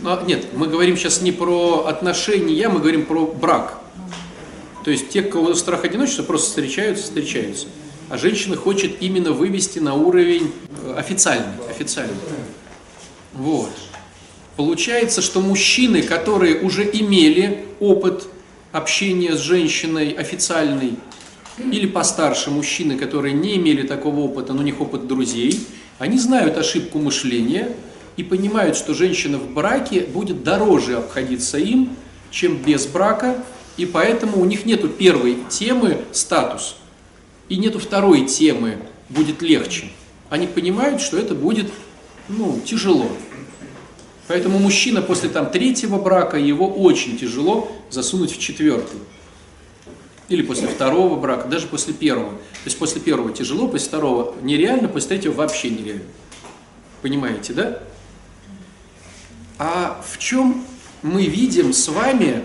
Но 0.01 0.21
нет, 0.23 0.47
мы 0.55 0.69
говорим 0.69 0.97
сейчас 0.97 1.23
не 1.23 1.33
про 1.33 1.87
отношения, 1.87 2.69
мы 2.69 2.81
говорим 2.81 3.07
про 3.07 3.27
брак. 3.27 3.79
То 4.85 4.91
есть 4.91 5.11
те, 5.11 5.23
кого 5.23 5.55
страх 5.55 5.85
одиночества, 5.85 6.23
просто 6.23 6.49
встречаются, 6.49 7.05
встречаются. 7.05 7.67
А 8.09 8.17
женщина 8.17 8.57
хочет 8.57 9.03
именно 9.03 9.33
вывести 9.33 9.81
на 9.81 9.95
уровень 9.95 10.53
э, 10.83 10.95
официальный, 10.97 11.53
официальный. 11.69 12.15
Вот. 13.35 13.71
Получается, 14.59 15.23
что 15.23 15.41
мужчины, 15.41 16.03
которые 16.03 16.63
уже 16.63 16.83
имели 16.83 17.65
опыт 17.79 18.27
общения 18.73 19.37
с 19.37 19.39
женщиной 19.39 20.11
официальной, 20.11 20.95
или 21.59 21.87
постарше 21.87 22.51
мужчины, 22.51 22.97
которые 22.97 23.35
не 23.35 23.55
имели 23.55 23.87
такого 23.87 24.19
опыта, 24.19 24.55
но 24.55 24.63
у 24.63 24.65
них 24.65 24.81
опыт 24.81 25.07
друзей, 25.07 25.61
они 26.01 26.19
знают 26.19 26.59
ошибку 26.59 26.99
мышления 26.99 27.69
и 28.17 28.25
понимают, 28.25 28.77
что 28.77 28.95
женщина 28.95 29.39
в 29.39 29.49
браке 29.49 30.01
будет 30.01 30.43
дороже 30.43 30.97
обходиться 30.97 31.57
им, 31.59 31.91
чем 32.33 32.57
без 32.57 32.85
брака, 32.87 33.37
и 33.77 33.87
поэтому 33.87 34.41
у 34.41 34.45
них 34.45 34.67
нету 34.67 34.89
первой 34.89 35.37
темы 35.49 35.99
статус, 36.11 36.75
и 37.49 37.59
нету 37.59 37.79
второй 37.79 38.27
темы 38.27 38.79
будет 39.09 39.41
легче. 39.41 39.85
Они 40.31 40.49
понимают, 40.49 41.01
что 41.01 41.17
это 41.17 41.37
будет 41.37 41.71
ну, 42.29 42.61
тяжело. 42.67 43.09
Поэтому 44.29 44.59
мужчина 44.59 45.01
после 45.01 45.31
там, 45.31 45.51
третьего 45.51 45.99
брака, 45.99 46.37
его 46.37 46.69
очень 46.69 47.19
тяжело 47.19 47.73
засунуть 47.91 48.31
в 48.31 48.39
четвертый. 48.39 49.01
Или 50.29 50.43
после 50.43 50.69
второго 50.69 51.19
брака, 51.19 51.49
даже 51.49 51.67
после 51.67 51.95
первого. 51.95 52.33
То 52.33 52.67
есть 52.67 52.79
после 52.79 53.01
первого 53.01 53.33
тяжело, 53.33 53.67
после 53.69 53.89
второго 53.89 54.35
нереально, 54.43 54.89
после 54.89 55.09
третьего 55.09 55.33
вообще 55.33 55.71
нереально. 55.71 56.05
Понимаете, 57.01 57.55
да? 57.55 57.83
А 59.57 60.05
в 60.07 60.19
чем 60.19 60.63
мы 61.03 61.25
видим 61.25 61.73
с 61.73 61.89
вами 61.89 62.45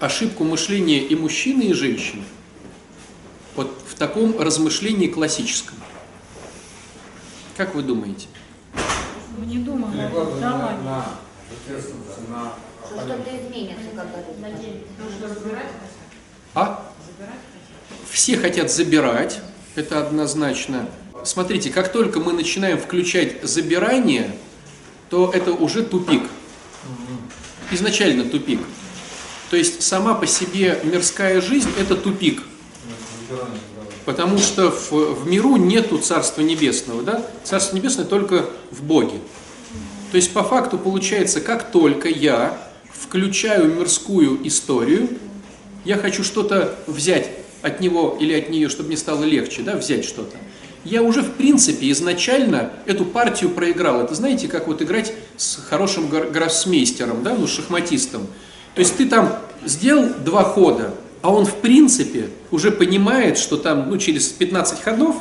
ошибку 0.00 0.44
мышления 0.44 1.00
и 1.00 1.14
мужчины, 1.14 1.64
и 1.64 1.72
женщины? 1.74 2.22
Вот 3.54 3.70
в 3.86 3.94
таком 3.96 4.40
размышлении 4.40 5.08
классическом. 5.08 5.76
Как 7.54 7.74
вы 7.74 7.82
думаете? 7.82 8.28
Мы 9.42 9.48
не 9.48 9.64
Перекладывание 9.64 10.40
давай. 10.40 10.76
на 10.84 11.04
ответственность, 11.50 12.28
на 12.28 12.52
Что 12.86 12.94
что-то 13.00 13.36
изменится, 13.36 13.90
как 13.96 14.12
говорится. 14.12 15.66
А? 16.54 16.92
Все 18.08 18.36
хотят 18.36 18.70
забирать, 18.70 19.40
это 19.74 20.06
однозначно. 20.06 20.88
Смотрите, 21.24 21.70
как 21.70 21.90
только 21.90 22.20
мы 22.20 22.34
начинаем 22.34 22.78
включать 22.78 23.42
забирание, 23.42 24.30
то 25.10 25.32
это 25.34 25.52
уже 25.52 25.82
тупик. 25.82 26.22
Изначально 27.72 28.30
тупик. 28.30 28.60
То 29.50 29.56
есть 29.56 29.82
сама 29.82 30.14
по 30.14 30.26
себе 30.26 30.78
мирская 30.84 31.40
жизнь– 31.40 31.70
это 31.80 31.96
тупик. 31.96 32.44
Потому 34.04 34.38
что 34.38 34.70
в, 34.70 34.90
в 34.90 35.28
миру 35.28 35.56
нету 35.56 35.98
Царства 35.98 36.42
Небесного, 36.42 37.02
да? 37.02 37.24
Царство 37.44 37.76
Небесное 37.76 38.04
только 38.04 38.46
в 38.70 38.82
Боге. 38.82 39.20
То 40.10 40.16
есть 40.16 40.32
по 40.32 40.42
факту 40.42 40.76
получается, 40.76 41.40
как 41.40 41.70
только 41.70 42.08
я 42.08 42.58
включаю 42.92 43.74
мирскую 43.74 44.46
историю, 44.46 45.08
я 45.84 45.96
хочу 45.96 46.24
что-то 46.24 46.76
взять 46.86 47.30
от 47.62 47.80
него 47.80 48.16
или 48.20 48.32
от 48.32 48.50
нее, 48.50 48.68
чтобы 48.68 48.88
мне 48.88 48.96
стало 48.96 49.24
легче, 49.24 49.62
да, 49.62 49.76
взять 49.76 50.04
что-то. 50.04 50.36
Я 50.84 51.02
уже 51.02 51.22
в 51.22 51.32
принципе 51.32 51.90
изначально 51.92 52.72
эту 52.86 53.04
партию 53.04 53.50
проиграл. 53.50 54.00
Это 54.00 54.14
знаете, 54.14 54.48
как 54.48 54.66
вот 54.66 54.82
играть 54.82 55.12
с 55.36 55.56
хорошим 55.56 56.08
гр- 56.08 56.30
гроссмейстером, 56.30 57.22
да, 57.22 57.34
ну, 57.34 57.46
шахматистом. 57.46 58.26
То 58.74 58.80
есть 58.80 58.96
ты 58.96 59.06
там 59.06 59.38
сделал 59.64 60.10
два 60.24 60.42
хода, 60.42 60.92
а 61.22 61.32
он 61.32 61.46
в 61.46 61.54
принципе 61.56 62.28
уже 62.50 62.72
понимает, 62.72 63.38
что 63.38 63.56
там, 63.56 63.88
ну, 63.88 63.96
через 63.96 64.28
15 64.28 64.82
ходов, 64.82 65.16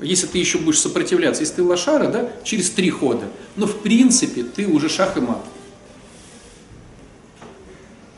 если 0.00 0.26
ты 0.26 0.38
еще 0.38 0.58
будешь 0.58 0.80
сопротивляться, 0.80 1.42
если 1.42 1.56
ты 1.56 1.62
лошара, 1.62 2.08
да, 2.08 2.30
через 2.42 2.70
три 2.70 2.90
хода, 2.90 3.26
но 3.54 3.66
в 3.66 3.80
принципе 3.80 4.42
ты 4.42 4.66
уже 4.66 4.88
шах 4.88 5.16
и 5.16 5.20
мат. 5.20 5.44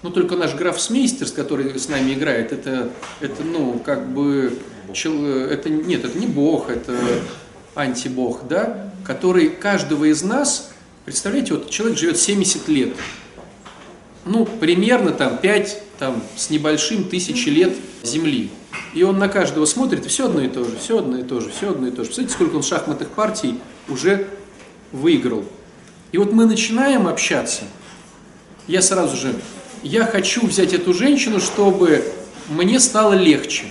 Ну, 0.02 0.10
только 0.10 0.36
наш 0.36 0.54
графсмейстер, 0.54 1.28
который 1.30 1.76
с 1.76 1.88
нами 1.88 2.14
играет, 2.14 2.52
это, 2.52 2.90
это 3.20 3.42
ну, 3.42 3.80
как 3.84 4.08
бы, 4.12 4.56
чел- 4.92 5.26
это, 5.26 5.68
нет, 5.70 6.04
это 6.04 6.16
не 6.16 6.28
бог, 6.28 6.70
это 6.70 6.96
антибог, 7.74 8.46
да, 8.48 8.92
который 9.04 9.48
каждого 9.48 10.04
из 10.04 10.22
нас, 10.22 10.70
представляете, 11.04 11.54
вот 11.54 11.70
человек 11.70 11.98
живет 11.98 12.16
70 12.16 12.68
лет, 12.68 12.94
ну, 14.24 14.44
примерно 14.46 15.10
там 15.10 15.38
5 15.38 15.82
там, 15.98 16.22
с 16.36 16.50
небольшим 16.50 17.04
тысячи 17.04 17.48
лет 17.48 17.76
Земли. 18.02 18.50
И 18.94 19.02
он 19.02 19.18
на 19.18 19.28
каждого 19.28 19.64
смотрит, 19.64 20.06
все 20.06 20.26
одно 20.26 20.42
и 20.42 20.48
то 20.48 20.64
же, 20.64 20.78
все 20.78 20.98
одно 20.98 21.18
и 21.18 21.22
то 21.22 21.40
же, 21.40 21.50
все 21.50 21.70
одно 21.70 21.88
и 21.88 21.90
то 21.90 21.98
же. 21.98 22.04
Представляете, 22.04 22.34
сколько 22.34 22.56
он 22.56 22.62
шахматных 22.62 23.08
партий 23.10 23.58
уже 23.88 24.28
выиграл. 24.92 25.44
И 26.12 26.18
вот 26.18 26.32
мы 26.32 26.46
начинаем 26.46 27.06
общаться, 27.06 27.64
я 28.66 28.80
сразу 28.80 29.16
же, 29.16 29.34
я 29.82 30.04
хочу 30.04 30.46
взять 30.46 30.72
эту 30.72 30.94
женщину, 30.94 31.40
чтобы 31.40 32.04
мне 32.48 32.80
стало 32.80 33.12
легче. 33.14 33.64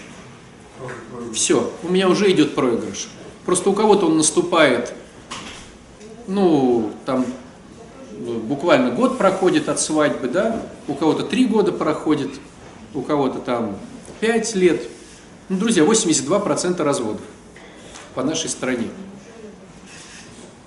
Все, 1.34 1.72
у 1.84 1.90
меня 1.90 2.10
уже 2.10 2.32
идет 2.32 2.56
проигрыш. 2.56 3.08
Просто 3.46 3.70
у 3.70 3.74
кого-то 3.74 4.08
он 4.08 4.18
наступает, 4.18 4.94
ну, 6.28 6.92
там, 7.06 7.26
буквально 8.18 8.92
год 8.92 9.18
проходит 9.18 9.70
от 9.70 9.80
свадьбы, 9.80 10.28
да, 10.28 10.62
у 10.88 10.94
кого-то 10.94 11.24
три 11.24 11.46
года 11.46 11.72
проходит, 11.72 12.32
у 12.94 13.02
кого-то 13.02 13.40
там 13.40 13.78
пять 14.20 14.56
лет. 14.56 14.84
Ну, 15.50 15.58
друзья, 15.58 15.84
82% 15.84 16.84
разводов 16.84 17.22
по 18.16 18.24
нашей 18.24 18.50
стране. 18.50 18.88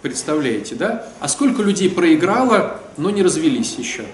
Представляете, 0.03 0.75
да? 0.75 1.07
А 1.21 1.29
сколько 1.29 1.63
людей 1.63 1.91
проиграло, 1.91 2.81
но 2.97 3.11
не 3.11 3.23
развелись 3.23 3.75
еще? 3.77 4.05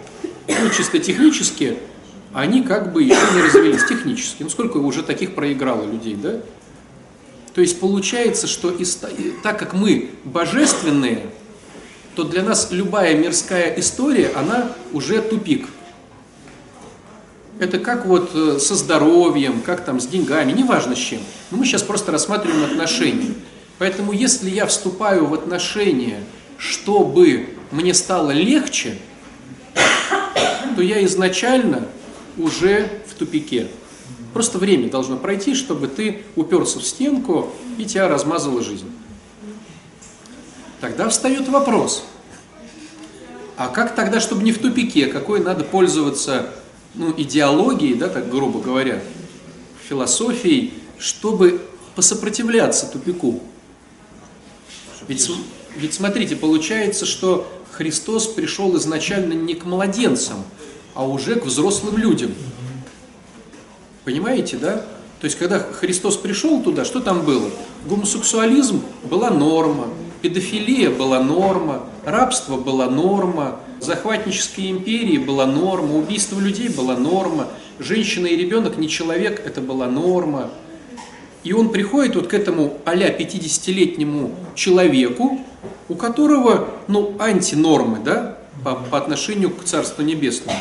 Ну, 0.49 0.71
чисто 0.77 0.99
технически, 0.99 1.79
они 2.33 2.63
как 2.63 2.93
бы 2.93 3.03
еще 3.03 3.21
не 3.35 3.43
развелись 3.43 3.85
технически. 3.85 4.43
Ну, 4.43 4.49
сколько 4.49 4.79
уже 4.79 5.03
таких 5.03 5.35
проиграло 5.35 5.85
людей, 5.85 6.17
да? 6.17 6.41
То 7.55 7.61
есть 7.61 7.79
получается, 7.79 8.47
что 8.47 8.71
из, 8.71 9.01
так 9.43 9.59
как 9.59 9.73
мы 9.73 10.11
божественные, 10.25 11.31
то 12.17 12.25
для 12.25 12.43
нас 12.43 12.69
любая 12.71 13.15
мирская 13.15 13.79
история, 13.79 14.33
она 14.35 14.73
уже 14.93 15.21
тупик. 15.21 15.69
Это 17.59 17.79
как 17.79 18.07
вот 18.07 18.31
со 18.61 18.75
здоровьем, 18.75 19.61
как 19.61 19.85
там 19.85 20.01
с 20.01 20.07
деньгами, 20.07 20.53
неважно 20.53 20.97
с 20.97 20.99
чем. 20.99 21.21
Но 21.51 21.59
мы 21.59 21.67
сейчас 21.67 21.83
просто 21.83 22.13
рассматриваем 22.13 22.65
отношения. 22.65 23.35
Поэтому 23.79 24.13
если 24.13 24.49
я 24.49 24.67
вступаю 24.67 25.27
в 25.27 25.35
отношения, 25.35 26.25
чтобы 26.57 27.51
мне 27.71 27.93
стало 27.93 28.31
легче, 28.31 28.97
то 30.75 30.83
я 30.83 31.05
изначально 31.05 31.87
уже 32.39 32.91
в 33.11 33.15
тупике. 33.15 33.69
Просто 34.33 34.59
время 34.59 34.91
должно 34.91 35.17
пройти, 35.19 35.55
чтобы 35.55 35.89
ты 35.89 36.23
уперся 36.35 36.79
в 36.79 36.83
стенку 36.83 37.53
и 37.77 37.85
тебя 37.85 38.09
размазала 38.09 38.63
жизнь. 38.63 38.91
Тогда 40.81 41.09
встает 41.09 41.49
вопрос, 41.49 42.05
а 43.57 43.69
как 43.69 43.95
тогда, 43.95 44.21
чтобы 44.21 44.43
не 44.43 44.53
в 44.53 44.59
тупике, 44.59 45.07
какой 45.07 45.41
надо 45.41 45.65
пользоваться 45.65 46.51
ну, 46.95 47.15
идеологией, 47.17 47.95
да, 47.95 48.09
так 48.09 48.31
грубо 48.31 48.61
говоря, 48.61 49.03
философией, 49.89 50.75
чтобы 50.99 51.63
посопротивляться 51.95 52.87
тупику? 52.87 53.41
Ведь, 55.09 55.31
ведь 55.77 55.95
смотрите, 55.95 56.37
получается, 56.37 57.07
что 57.07 57.51
Христос 57.73 58.27
пришел 58.27 58.77
изначально 58.77 59.33
не 59.33 59.55
к 59.55 59.65
младенцам, 59.65 60.45
а 60.95 61.07
уже 61.07 61.37
к 61.37 61.47
взрослым 61.47 61.97
людям. 61.97 62.35
Понимаете, 64.05 64.57
да? 64.57 64.85
То 65.21 65.25
есть, 65.25 65.39
когда 65.39 65.59
Христос 65.59 66.17
пришел 66.17 66.63
туда, 66.63 66.85
что 66.85 67.01
там 67.01 67.25
было? 67.25 67.51
Гомосексуализм 67.87 68.83
была 69.05 69.31
норма, 69.31 69.89
педофилия 70.23 70.91
была 70.91 71.23
норма, 71.23 71.85
рабство 72.05 72.57
была 72.57 72.89
норма, 72.89 73.61
захватнические 73.81 74.71
империи 74.71 75.19
была 75.19 75.47
норма, 75.47 75.97
убийство 75.97 76.39
людей 76.39 76.69
была 76.69 76.97
норма, 76.97 77.49
женщина 77.79 78.27
и 78.27 78.37
ребенок 78.37 78.79
не 78.79 78.89
человек, 78.89 79.43
это 79.45 79.61
была 79.61 79.87
норма. 79.87 80.51
И 81.45 81.53
он 81.53 81.71
приходит 81.71 82.17
вот 82.17 82.27
к 82.27 82.35
этому 82.35 82.79
а-ля 82.85 83.17
50-летнему 83.17 84.35
человеку, 84.55 85.41
у 85.89 85.95
которого, 85.95 86.69
ну, 86.89 87.15
антинормы, 87.19 87.99
да, 88.05 88.39
по, 88.65 88.75
по 88.75 88.99
отношению 88.99 89.51
к 89.51 89.65
Царству 89.65 90.03
Небесному. 90.03 90.59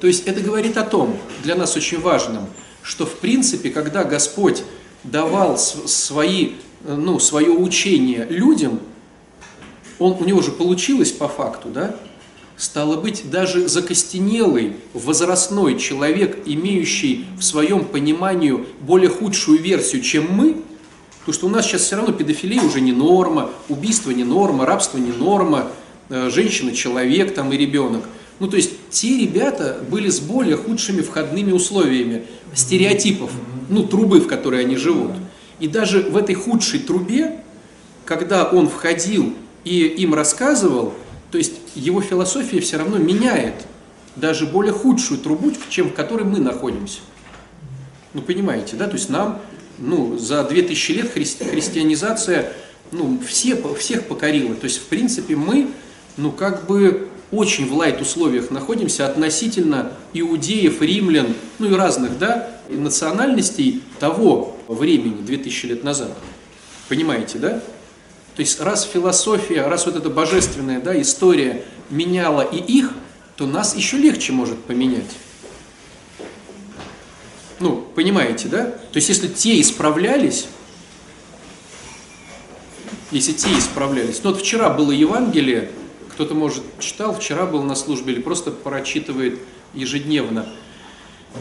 То 0.00 0.06
есть 0.06 0.26
это 0.26 0.40
говорит 0.40 0.76
о 0.76 0.82
том, 0.82 1.16
для 1.42 1.54
нас 1.54 1.76
очень 1.76 2.00
важном, 2.00 2.46
что 2.82 3.06
в 3.06 3.18
принципе, 3.18 3.70
когда 3.70 4.04
Господь 4.04 4.62
давал 5.02 5.58
свои, 5.58 6.52
ну, 6.84 7.18
свое 7.18 7.50
учение 7.50 8.26
людям, 8.28 8.80
он, 9.98 10.16
у 10.20 10.24
него 10.24 10.42
же 10.42 10.50
получилось 10.50 11.12
по 11.12 11.28
факту, 11.28 11.68
да? 11.68 11.96
Стало 12.56 13.00
быть, 13.00 13.30
даже 13.30 13.66
закостенелый, 13.68 14.74
возрастной 14.92 15.76
человек, 15.76 16.38
имеющий 16.46 17.26
в 17.36 17.42
своем 17.42 17.84
понимании 17.84 18.64
более 18.80 19.10
худшую 19.10 19.60
версию, 19.60 20.02
чем 20.02 20.30
мы, 20.30 20.62
потому 21.20 21.34
что 21.34 21.46
у 21.46 21.50
нас 21.50 21.66
сейчас 21.66 21.82
все 21.82 21.96
равно 21.96 22.12
педофилия 22.12 22.62
уже 22.62 22.80
не 22.80 22.92
норма, 22.92 23.50
убийство 23.68 24.12
не 24.12 24.24
норма, 24.24 24.66
рабство 24.66 24.98
не 24.98 25.10
норма, 25.10 25.70
э, 26.10 26.30
женщина 26.30 26.72
человек 26.72 27.34
там 27.34 27.52
и 27.52 27.56
ребенок. 27.56 28.04
Ну, 28.38 28.46
то 28.46 28.56
есть 28.56 28.70
те 28.90 29.18
ребята 29.18 29.80
были 29.90 30.08
с 30.08 30.20
более 30.20 30.56
худшими 30.56 31.00
входными 31.00 31.50
условиями 31.50 32.24
стереотипов, 32.54 33.30
ну, 33.68 33.84
трубы, 33.84 34.20
в 34.20 34.28
которой 34.28 34.60
они 34.60 34.76
живут. 34.76 35.12
И 35.60 35.68
даже 35.68 36.00
в 36.00 36.16
этой 36.16 36.34
худшей 36.34 36.80
трубе, 36.80 37.40
когда 38.04 38.44
он 38.44 38.68
входил 38.68 39.34
и 39.64 39.84
им 39.86 40.14
рассказывал, 40.14 40.94
то 41.30 41.38
есть 41.38 41.54
его 41.74 42.00
философия 42.00 42.60
все 42.60 42.76
равно 42.76 42.98
меняет 42.98 43.54
даже 44.16 44.46
более 44.46 44.72
худшую 44.72 45.20
трубу, 45.20 45.52
чем 45.68 45.90
в 45.90 45.94
которой 45.94 46.24
мы 46.24 46.38
находимся. 46.38 47.00
Ну, 48.12 48.22
понимаете, 48.22 48.76
да? 48.76 48.86
То 48.86 48.94
есть 48.94 49.10
нам, 49.10 49.40
ну, 49.78 50.16
за 50.18 50.44
2000 50.44 50.92
лет 50.92 51.16
христи- 51.16 51.48
христианизация, 51.48 52.52
ну, 52.92 53.18
все, 53.26 53.56
всех 53.74 54.06
покорила. 54.06 54.54
То 54.54 54.66
есть, 54.66 54.78
в 54.78 54.84
принципе, 54.84 55.34
мы, 55.34 55.68
ну, 56.16 56.30
как 56.30 56.66
бы 56.66 57.08
очень 57.32 57.68
в 57.68 57.74
лайт 57.74 58.00
условиях 58.00 58.50
находимся 58.50 59.06
относительно 59.06 59.92
иудеев, 60.12 60.80
римлян, 60.80 61.34
ну 61.58 61.70
и 61.70 61.74
разных, 61.74 62.18
да, 62.18 62.50
национальностей 62.68 63.82
того 63.98 64.53
времени, 64.72 65.22
2000 65.22 65.66
лет 65.66 65.84
назад. 65.84 66.16
Понимаете, 66.88 67.38
да? 67.38 67.62
То 68.34 68.40
есть 68.40 68.60
раз 68.60 68.84
философия, 68.84 69.66
раз 69.66 69.86
вот 69.86 69.96
эта 69.96 70.10
божественная 70.10 70.80
да, 70.80 71.00
история 71.00 71.64
меняла 71.90 72.42
и 72.42 72.56
их, 72.56 72.92
то 73.36 73.46
нас 73.46 73.76
еще 73.76 73.96
легче 73.96 74.32
может 74.32 74.58
поменять. 74.64 75.10
Ну, 77.60 77.86
понимаете, 77.94 78.48
да? 78.48 78.64
То 78.64 78.96
есть 78.96 79.08
если 79.08 79.28
те 79.28 79.60
исправлялись, 79.60 80.46
если 83.10 83.32
те 83.32 83.56
исправлялись, 83.56 84.20
ну 84.24 84.30
вот 84.30 84.40
вчера 84.40 84.70
было 84.70 84.90
Евангелие, 84.90 85.70
кто-то, 86.14 86.34
может, 86.34 86.62
читал, 86.78 87.14
вчера 87.14 87.46
был 87.46 87.62
на 87.62 87.74
службе 87.74 88.12
или 88.12 88.20
просто 88.20 88.50
прочитывает 88.50 89.40
ежедневно. 89.72 90.46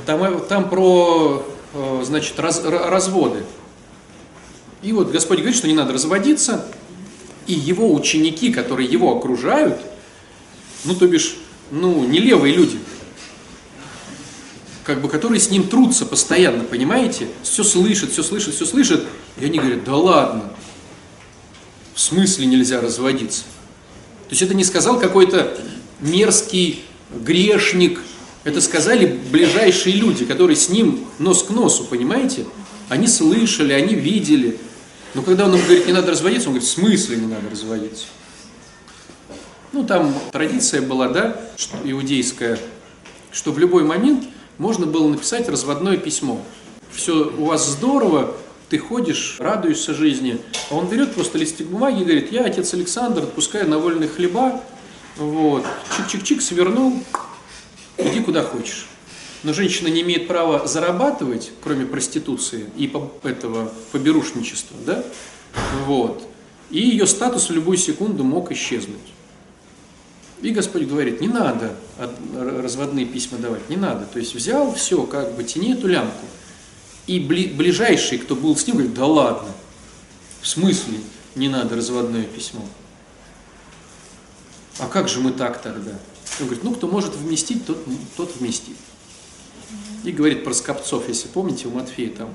Там, 0.06 0.24
э, 0.24 0.40
там 0.40 0.70
про, 0.70 1.46
значит, 2.04 2.40
раз- 2.40 2.64
разводы. 2.64 3.44
И 4.82 4.92
вот 4.92 5.12
Господь 5.12 5.40
говорит, 5.40 5.58
что 5.58 5.68
не 5.68 5.74
надо 5.74 5.94
разводиться, 5.94 6.66
и 7.48 7.54
его 7.54 7.94
ученики, 7.94 8.52
которые 8.52 8.90
его 8.90 9.16
окружают, 9.18 9.80
ну, 10.86 10.96
то 10.96 11.08
бишь, 11.08 11.36
ну, 11.72 12.04
не 12.06 12.20
левые 12.20 12.54
люди, 12.54 12.78
как 14.84 15.02
бы, 15.02 15.08
которые 15.08 15.40
с 15.40 15.50
ним 15.50 15.68
трутся 15.68 16.06
постоянно, 16.06 16.64
понимаете? 16.64 17.28
Все 17.42 17.64
слышат, 17.64 18.12
все 18.12 18.22
слышат, 18.24 18.54
все 18.54 18.66
слышат, 18.66 19.06
и 19.40 19.46
они 19.46 19.60
говорят, 19.60 19.84
да 19.86 19.96
ладно, 19.96 20.54
в 21.96 22.00
смысле 22.00 22.46
нельзя 22.46 22.82
разводиться? 22.82 23.44
То 24.28 24.32
есть 24.32 24.42
это 24.42 24.54
не 24.54 24.64
сказал 24.64 25.00
какой-то 25.00 25.58
мерзкий 26.02 26.84
грешник, 27.14 28.02
это 28.44 28.60
сказали 28.62 29.20
ближайшие 29.32 29.96
люди, 29.96 30.26
которые 30.26 30.58
с 30.58 30.70
ним 30.70 31.06
нос 31.20 31.44
к 31.44 31.50
носу, 31.50 31.86
понимаете? 31.86 32.46
Они 32.90 33.08
слышали, 33.08 33.74
они 33.74 33.96
видели. 33.96 34.60
Но 35.14 35.22
когда 35.22 35.46
он 35.46 35.56
им 35.56 35.62
говорит, 35.62 35.86
не 35.88 35.94
надо 35.94 36.12
разводиться, 36.12 36.50
он 36.50 36.56
говорит, 36.56 36.70
в 36.70 36.74
смысле 36.74 37.18
не 37.18 37.28
надо 37.28 37.50
разводиться? 37.50 38.06
Ну, 39.72 39.84
там 39.86 40.14
традиция 40.32 40.82
была, 40.82 41.08
да, 41.08 41.40
иудейская, 41.84 42.60
что 43.32 43.52
в 43.52 43.60
любой 43.60 43.84
момент 43.84 44.26
можно 44.58 44.86
было 44.86 45.08
написать 45.08 45.50
разводное 45.50 45.98
письмо. 45.98 46.42
Все 46.92 47.34
у 47.38 47.46
вас 47.46 47.68
здорово, 47.68 48.36
ты 48.70 48.78
ходишь, 48.78 49.38
радуешься 49.40 49.94
жизни, 49.94 50.40
а 50.70 50.76
он 50.76 50.88
берет 50.88 51.14
просто 51.14 51.38
листик 51.38 51.68
бумаги 51.68 52.02
и 52.02 52.04
говорит, 52.04 52.32
я, 52.32 52.44
отец 52.46 52.74
Александр, 52.74 53.24
отпускаю 53.24 53.68
на 53.68 53.80
вольные 53.80 54.10
хлеба, 54.10 54.62
вот, 55.18 55.66
чик-чик-чик, 55.98 56.42
свернул, 56.42 57.04
иди 57.98 58.22
куда 58.22 58.44
хочешь. 58.44 58.88
Но 59.44 59.54
женщина 59.54 59.90
не 59.90 60.02
имеет 60.02 60.28
права 60.28 60.68
зарабатывать, 60.68 61.52
кроме 61.62 61.86
проституции 61.86 62.70
и 62.78 62.92
этого 63.24 63.74
поберушничества, 63.92 64.78
да? 64.86 65.04
Вот. 65.86 66.28
И 66.70 66.80
ее 66.80 67.06
статус 67.06 67.50
в 67.50 67.54
любую 67.54 67.78
секунду 67.78 68.24
мог 68.24 68.52
исчезнуть. 68.52 68.98
И 70.42 70.52
Господь 70.52 70.84
говорит, 70.84 71.22
не 71.22 71.28
надо 71.28 71.76
разводные 72.36 73.06
письма 73.06 73.38
давать, 73.38 73.70
не 73.70 73.78
надо. 73.78 74.06
То 74.06 74.20
есть 74.20 74.34
взял, 74.34 74.74
все, 74.74 75.04
как 75.04 75.36
бы 75.36 75.44
тяни 75.44 75.74
эту 75.74 75.88
лямку. 75.88 76.26
И 77.08 77.20
бли- 77.20 77.54
ближайший, 77.54 78.18
кто 78.18 78.36
был 78.36 78.56
с 78.56 78.66
ним, 78.66 78.78
говорит, 78.78 78.94
да 78.94 79.06
ладно, 79.06 79.50
в 80.42 80.48
смысле 80.48 81.00
не 81.36 81.50
надо 81.50 81.76
разводное 81.76 82.24
письмо? 82.24 82.66
А 84.80 84.88
как 84.88 85.08
же 85.08 85.20
мы 85.20 85.32
так 85.32 85.62
тогда? 85.62 85.92
Он 86.40 86.46
говорит, 86.46 86.64
ну 86.64 86.74
кто 86.74 86.88
может 86.88 87.16
вместить, 87.16 87.66
тот, 87.66 87.78
тот 88.18 88.36
вместит. 88.36 88.78
И 90.04 90.12
говорит 90.12 90.44
про 90.44 90.54
скопцов, 90.54 91.08
если 91.08 91.28
помните, 91.28 91.68
у 91.68 91.72
Матфея 91.72 92.10
там, 92.10 92.30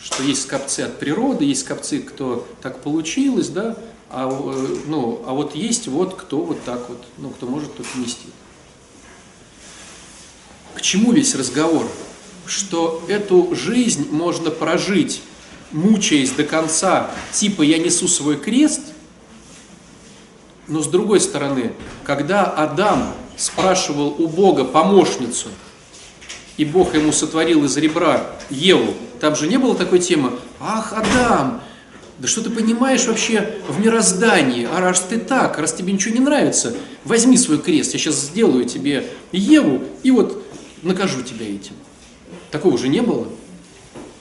что 0.00 0.22
есть 0.22 0.42
скопцы 0.42 0.80
от 0.80 0.98
природы, 0.98 1.44
есть 1.44 1.62
скопцы, 1.62 2.00
кто 2.00 2.46
так 2.60 2.80
получилось, 2.80 3.48
да, 3.48 3.78
а, 4.10 4.28
э, 4.28 4.76
ну, 4.86 5.22
а 5.26 5.32
вот 5.32 5.54
есть 5.54 5.86
вот 5.88 6.14
кто 6.14 6.38
вот 6.38 6.62
так 6.64 6.88
вот, 6.88 7.02
ну, 7.18 7.30
кто 7.30 7.46
может, 7.46 7.74
тот 7.76 7.86
вместит. 7.94 8.32
К 10.74 10.80
чему 10.80 11.12
весь 11.12 11.34
разговор? 11.34 11.86
Что 12.44 13.02
эту 13.08 13.54
жизнь 13.54 14.08
можно 14.10 14.50
прожить, 14.50 15.22
мучаясь 15.70 16.32
до 16.32 16.44
конца, 16.44 17.10
типа 17.32 17.62
я 17.62 17.78
несу 17.78 18.08
свой 18.08 18.36
крест, 18.36 18.80
но 20.66 20.82
с 20.82 20.88
другой 20.88 21.20
стороны, 21.20 21.72
когда 22.04 22.44
Адам 22.44 23.14
спрашивал 23.36 24.14
у 24.18 24.28
Бога 24.28 24.64
помощницу, 24.64 25.48
и 26.56 26.64
Бог 26.64 26.94
ему 26.94 27.12
сотворил 27.12 27.64
из 27.64 27.76
ребра 27.76 28.26
Еву, 28.50 28.94
там 29.20 29.36
же 29.36 29.46
не 29.46 29.56
было 29.56 29.74
такой 29.74 29.98
темы, 29.98 30.32
ах, 30.60 30.92
Адам, 30.92 31.60
да 32.18 32.28
что 32.28 32.42
ты 32.42 32.50
понимаешь 32.50 33.06
вообще 33.06 33.58
в 33.68 33.80
мироздании, 33.80 34.68
а 34.70 34.80
раз 34.80 35.00
ты 35.00 35.18
так, 35.18 35.58
раз 35.58 35.72
тебе 35.72 35.92
ничего 35.92 36.14
не 36.14 36.20
нравится, 36.20 36.74
возьми 37.04 37.36
свой 37.36 37.58
крест, 37.58 37.94
я 37.94 37.98
сейчас 37.98 38.16
сделаю 38.16 38.64
тебе 38.64 39.08
Еву, 39.32 39.82
и 40.02 40.10
вот 40.10 40.44
накажу 40.82 41.22
тебя 41.22 41.46
этим. 41.46 41.74
Такого 42.50 42.76
же 42.76 42.88
не 42.88 43.00
было. 43.00 43.26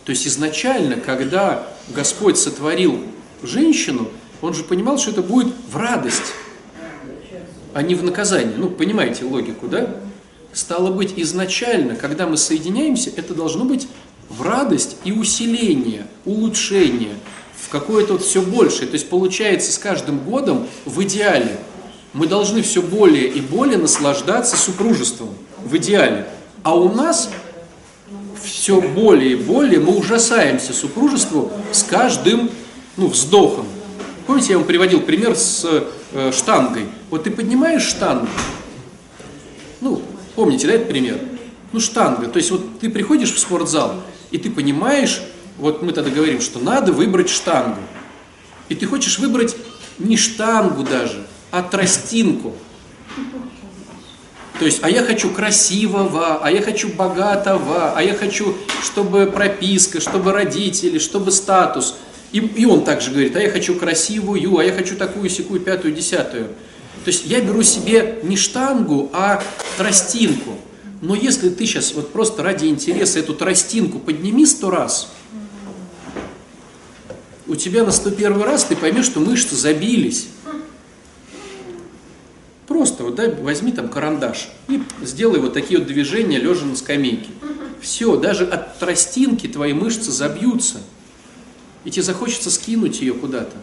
То 0.05 0.11
есть 0.11 0.25
изначально, 0.25 0.95
когда 0.95 1.67
Господь 1.89 2.37
сотворил 2.37 3.03
женщину, 3.43 4.07
он 4.41 4.53
же 4.53 4.63
понимал, 4.63 4.97
что 4.97 5.11
это 5.11 5.21
будет 5.21 5.53
в 5.71 5.77
радость, 5.77 6.33
а 7.73 7.81
не 7.81 7.95
в 7.95 8.03
наказание. 8.03 8.55
Ну, 8.57 8.69
понимаете 8.69 9.25
логику, 9.25 9.67
да? 9.67 9.95
Стало 10.53 10.91
быть, 10.91 11.13
изначально, 11.15 11.95
когда 11.95 12.27
мы 12.27 12.37
соединяемся, 12.37 13.11
это 13.15 13.33
должно 13.33 13.63
быть 13.63 13.87
в 14.29 14.41
радость 14.41 14.97
и 15.03 15.11
усиление, 15.11 16.07
улучшение, 16.25 17.15
в 17.55 17.69
какое-то 17.69 18.13
вот 18.13 18.23
все 18.23 18.41
большее. 18.41 18.87
То 18.87 18.93
есть 18.93 19.09
получается 19.09 19.71
с 19.71 19.77
каждым 19.77 20.19
годом 20.19 20.67
в 20.85 21.01
идеале 21.03 21.57
мы 22.13 22.27
должны 22.27 22.61
все 22.61 22.81
более 22.81 23.27
и 23.27 23.39
более 23.39 23.77
наслаждаться 23.77 24.57
супружеством, 24.57 25.29
в 25.63 25.75
идеале. 25.77 26.27
А 26.63 26.75
у 26.75 26.93
нас 26.93 27.29
все 28.43 28.81
более 28.81 29.33
и 29.33 29.35
более 29.35 29.79
мы 29.79 29.95
ужасаемся 29.95 30.73
супружеству 30.73 31.51
с 31.71 31.83
каждым 31.83 32.49
ну, 32.97 33.07
вздохом. 33.07 33.65
Помните, 34.31 34.53
я 34.53 34.59
вам 34.59 34.65
приводил 34.65 35.01
пример 35.01 35.35
с 35.35 35.67
э, 36.13 36.31
штангой. 36.31 36.85
Вот 37.09 37.25
ты 37.25 37.31
поднимаешь 37.31 37.81
штангу, 37.81 38.29
ну, 39.81 40.01
помните, 40.35 40.67
да, 40.67 40.73
этот 40.75 40.87
пример? 40.87 41.19
Ну, 41.73 41.81
штанга. 41.81 42.27
То 42.27 42.37
есть 42.37 42.49
вот 42.49 42.79
ты 42.79 42.89
приходишь 42.89 43.33
в 43.33 43.39
спортзал, 43.39 44.01
и 44.31 44.37
ты 44.37 44.49
понимаешь, 44.49 45.21
вот 45.57 45.81
мы 45.81 45.91
тогда 45.91 46.09
говорим, 46.11 46.39
что 46.39 46.59
надо 46.59 46.93
выбрать 46.93 47.27
штангу. 47.27 47.81
И 48.69 48.75
ты 48.75 48.85
хочешь 48.85 49.19
выбрать 49.19 49.57
не 49.99 50.15
штангу 50.15 50.83
даже, 50.83 51.27
а 51.51 51.61
тростинку. 51.61 52.53
То 54.59 54.65
есть, 54.65 54.79
а 54.81 54.89
я 54.89 55.03
хочу 55.03 55.29
красивого, 55.29 56.39
а 56.41 56.49
я 56.49 56.61
хочу 56.61 56.87
богатого, 56.87 57.91
а 57.97 58.01
я 58.01 58.13
хочу, 58.13 58.55
чтобы 58.81 59.25
прописка, 59.25 59.99
чтобы 59.99 60.31
родители, 60.31 60.99
чтобы 60.99 61.31
статус. 61.31 61.97
И, 62.31 62.39
и 62.39 62.65
он 62.65 62.83
также 62.83 63.11
говорит, 63.11 63.35
а 63.35 63.41
я 63.41 63.49
хочу 63.49 63.75
красивую, 63.75 64.57
а 64.57 64.63
я 64.63 64.71
хочу 64.71 64.95
такую, 64.95 65.29
секую, 65.29 65.59
пятую, 65.59 65.93
десятую. 65.93 66.47
То 67.03 67.07
есть 67.07 67.25
я 67.25 67.41
беру 67.41 67.63
себе 67.63 68.19
не 68.23 68.37
штангу, 68.37 69.09
а 69.11 69.43
тростинку. 69.77 70.55
Но 71.01 71.15
если 71.15 71.49
ты 71.49 71.65
сейчас 71.65 71.93
вот 71.93 72.13
просто 72.13 72.43
ради 72.43 72.67
интереса 72.67 73.19
эту 73.19 73.33
тростинку 73.33 73.99
подними 73.99 74.45
сто 74.45 74.69
раз, 74.69 75.11
у 77.47 77.55
тебя 77.55 77.83
на 77.83 77.91
101 77.91 78.41
раз 78.41 78.65
ты 78.65 78.75
поймешь, 78.75 79.05
что 79.05 79.19
мышцы 79.19 79.55
забились. 79.55 80.27
Просто 82.67 83.03
вот, 83.03 83.15
да, 83.15 83.29
возьми 83.29 83.73
там 83.73 83.89
карандаш 83.89 84.47
и 84.69 84.81
сделай 85.01 85.39
вот 85.39 85.53
такие 85.53 85.79
вот 85.79 85.87
движения, 85.87 86.37
лежа 86.37 86.65
на 86.65 86.75
скамейке. 86.77 87.29
Все, 87.81 88.15
даже 88.15 88.45
от 88.45 88.79
тростинки 88.79 89.47
твои 89.47 89.73
мышцы 89.73 90.11
забьются. 90.11 90.77
И 91.83 91.91
тебе 91.91 92.03
захочется 92.03 92.51
скинуть 92.51 93.01
ее 93.01 93.13
куда-то. 93.13 93.57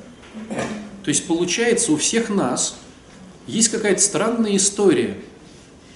То 1.04 1.09
есть 1.09 1.26
получается 1.26 1.92
у 1.92 1.96
всех 1.96 2.28
нас 2.28 2.76
есть 3.46 3.68
какая-то 3.68 4.00
странная 4.00 4.57
история, 4.57 5.18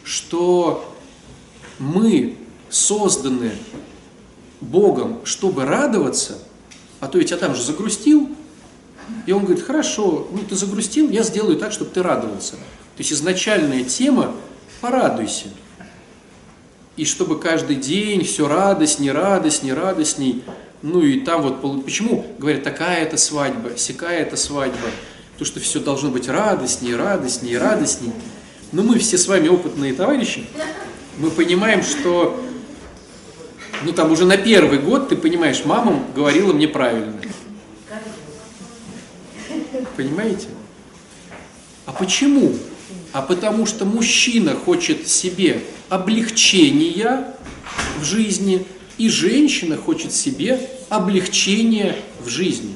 что 0.05 0.95
мы 1.79 2.37
созданы 2.71 3.53
Богом, 4.61 5.21
чтобы 5.25 5.65
радоваться, 5.65 6.39
а 7.01 7.09
то 7.09 7.19
я 7.19 7.25
тебя 7.25 7.37
там 7.37 7.55
же 7.55 7.63
загрустил, 7.63 8.31
и 9.27 9.33
он 9.33 9.45
говорит, 9.45 9.65
хорошо, 9.65 10.29
ну 10.31 10.39
ты 10.49 10.57
загрустил, 10.57 11.11
я 11.11 11.23
сделаю 11.23 11.57
так, 11.57 11.73
чтобы 11.73 11.91
ты 11.91 12.03
радовался. 12.03 12.53
То 12.53 12.99
есть 12.99 13.13
изначальная 13.13 13.85
тема 13.85 14.35
«порадуйся». 14.81 15.49
И 16.97 17.05
чтобы 17.05 17.39
каждый 17.39 17.77
день 17.77 18.23
все 18.25 18.47
радость, 18.47 18.99
не 18.99 19.11
радость, 19.11 19.63
не 19.63 19.73
радостней. 19.73 20.45
Ну 20.83 21.01
и 21.03 21.21
там 21.21 21.43
вот, 21.43 21.85
почему 21.85 22.27
говорят, 22.39 22.63
такая 22.63 23.03
это 23.03 23.17
свадьба, 23.17 23.73
сякая 23.77 24.21
это 24.21 24.37
свадьба. 24.37 24.89
Потому 25.33 25.47
что 25.47 25.61
все 25.61 25.81
должно 25.81 26.11
быть 26.11 26.29
радостней, 26.29 26.95
радостней, 26.95 27.57
радостней. 27.57 28.13
Но 28.73 28.83
мы 28.83 28.99
все 28.99 29.19
с 29.19 29.27
вами 29.27 29.49
опытные 29.49 29.93
товарищи, 29.93 30.47
мы 31.19 31.31
понимаем, 31.31 31.83
что 31.83 32.43
ну 33.85 33.93
там 33.93 34.11
уже 34.11 34.25
на 34.25 34.37
первый 34.37 34.79
год, 34.79 35.09
ты 35.09 35.17
понимаешь, 35.17 35.63
мама 35.65 36.03
говорила 36.15 36.53
мне 36.53 36.69
правильно. 36.69 37.21
Понимаете? 39.97 40.49
А 41.87 41.93
почему? 41.93 42.55
а 43.13 43.21
потому 43.21 43.67
что 43.67 43.85
мужчина 43.85 44.55
хочет 44.55 45.07
себе 45.07 45.63
облегчения 45.89 47.35
в 48.01 48.05
жизни, 48.05 48.67
и 49.03 49.09
женщина 49.09 49.77
хочет 49.77 50.13
себе 50.13 50.71
облегчения 50.89 51.97
в 52.21 52.29
жизни. 52.29 52.75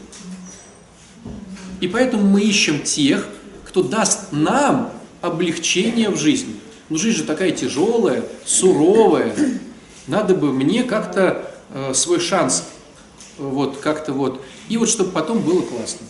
И 1.80 1.88
поэтому 1.88 2.24
мы 2.24 2.42
ищем 2.42 2.82
тех, 2.82 3.28
кто 3.64 3.82
даст 3.82 4.32
нам 4.32 4.92
облегчение 5.20 6.10
в 6.10 6.18
жизни. 6.18 6.56
Ну, 6.88 6.96
жизнь 6.98 7.18
же 7.18 7.24
такая 7.24 7.52
тяжелая, 7.52 8.24
суровая. 8.44 9.34
Надо 10.08 10.34
бы 10.34 10.52
мне 10.52 10.82
как-то 10.82 11.50
э, 11.70 11.94
свой 11.94 12.20
шанс, 12.20 12.64
вот 13.38 13.78
как-то 13.78 14.12
вот, 14.12 14.42
и 14.68 14.76
вот 14.76 14.88
чтобы 14.88 15.12
потом 15.12 15.40
было 15.40 15.62
классно. 15.62 16.06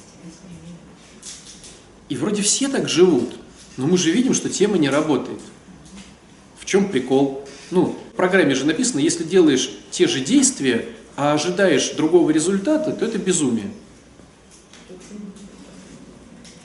И 2.08 2.16
вроде 2.16 2.42
все 2.42 2.68
так 2.68 2.88
живут– 2.88 3.34
но 3.76 3.86
мы 3.86 3.98
же 3.98 4.10
видим, 4.10 4.32
что 4.34 4.48
тема 4.48 4.78
не 4.78 4.88
работает. 4.88 5.40
В 6.58 6.64
чем 6.64 6.88
прикол? 6.88 7.45
Ну, 7.70 7.96
в 8.12 8.16
программе 8.16 8.54
же 8.54 8.64
написано, 8.64 9.00
если 9.00 9.24
делаешь 9.24 9.70
те 9.90 10.06
же 10.06 10.20
действия, 10.20 10.86
а 11.16 11.32
ожидаешь 11.32 11.90
другого 11.90 12.30
результата, 12.30 12.92
то 12.92 13.04
это 13.04 13.18
безумие. 13.18 13.70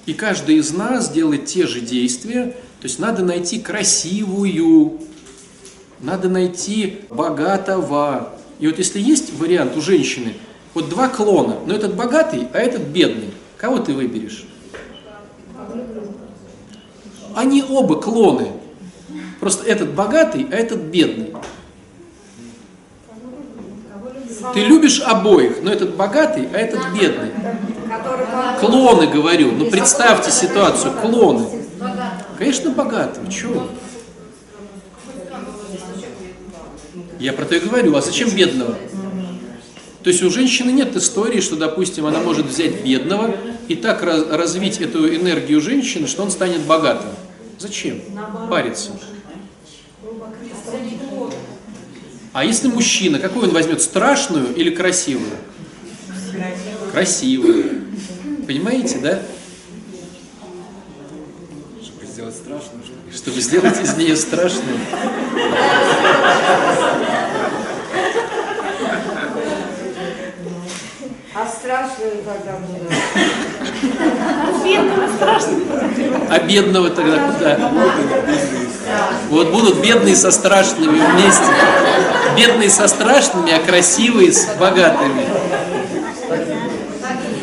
И 0.05 0.13
каждый 0.13 0.57
из 0.57 0.71
нас 0.73 1.09
делает 1.09 1.45
те 1.45 1.65
же 1.67 1.79
действия, 1.79 2.55
то 2.79 2.87
есть 2.87 2.99
надо 2.99 3.23
найти 3.23 3.59
красивую, 3.59 4.99
надо 5.99 6.29
найти 6.29 7.01
богатого. 7.09 8.33
И 8.59 8.67
вот 8.67 8.77
если 8.77 8.99
есть 8.99 9.33
вариант 9.33 9.77
у 9.77 9.81
женщины, 9.81 10.33
вот 10.73 10.89
два 10.89 11.07
клона, 11.09 11.57
но 11.65 11.73
этот 11.73 11.95
богатый, 11.95 12.47
а 12.53 12.59
этот 12.59 12.83
бедный, 12.83 13.31
кого 13.57 13.79
ты 13.79 13.93
выберешь? 13.93 14.45
Они 17.35 17.63
оба 17.67 18.01
клоны. 18.01 18.51
Просто 19.41 19.65
этот 19.65 19.89
богатый, 19.93 20.47
а 20.51 20.55
этот 20.55 20.79
бедный. 20.81 21.33
Ты 24.53 24.59
любишь 24.63 25.01
обоих, 25.01 25.63
но 25.63 25.73
этот 25.73 25.95
богатый, 25.95 26.47
а 26.53 26.57
этот 26.57 26.79
бедный. 26.93 27.31
Клоны, 28.59 29.07
говорю. 29.07 29.51
Ну 29.53 29.65
представьте 29.65 30.29
ситуацию, 30.29 30.93
клоны. 31.01 31.47
Конечно, 32.37 32.69
богатый. 32.69 33.27
Чего? 33.31 33.67
Я 37.19 37.33
про 37.33 37.45
то 37.45 37.55
и 37.55 37.59
говорю. 37.59 37.95
А 37.95 38.01
зачем 38.01 38.29
бедного? 38.29 38.77
То 40.03 40.09
есть 40.11 40.21
у 40.21 40.29
женщины 40.29 40.69
нет 40.69 40.95
истории, 40.95 41.41
что, 41.41 41.55
допустим, 41.55 42.05
она 42.05 42.19
может 42.19 42.45
взять 42.45 42.83
бедного 42.83 43.35
и 43.67 43.75
так 43.75 44.03
развить 44.03 44.81
эту 44.81 45.07
энергию 45.15 45.61
женщины, 45.61 46.05
что 46.05 46.21
он 46.21 46.29
станет 46.29 46.61
богатым. 46.61 47.09
Зачем 47.57 48.01
париться? 48.51 48.91
А 52.33 52.45
если 52.45 52.69
мужчина, 52.69 53.19
какой 53.19 53.47
он 53.47 53.53
возьмет, 53.53 53.81
страшную 53.81 54.53
или 54.55 54.69
красивую? 54.69 55.31
Красивую. 56.91 57.81
Понимаете, 58.47 58.99
да? 58.99 59.21
Чтобы 61.83 62.05
сделать 62.05 62.35
страшную, 62.35 62.83
что 62.83 63.17
Чтобы 63.17 63.41
сделать 63.41 63.81
из 63.81 63.97
нее 63.97 64.15
страшную. 64.15 64.77
А 71.41 71.47
страшную 71.47 72.21
когда 72.23 72.55
будет? 72.59 72.87
Бедного 74.63 75.07
страшно. 75.15 75.57
А 76.29 76.39
бедного 76.39 76.89
тогда 76.91 77.31
куда? 77.31 77.71
Вот 79.29 79.49
будут 79.49 79.81
бедные 79.81 80.15
со 80.15 80.29
страшными 80.29 80.99
вместе. 80.99 81.45
Бедные 82.37 82.69
со 82.69 82.87
страшными, 82.87 83.51
а 83.51 83.59
красивые 83.59 84.31
с 84.31 84.53
богатыми. 84.59 85.25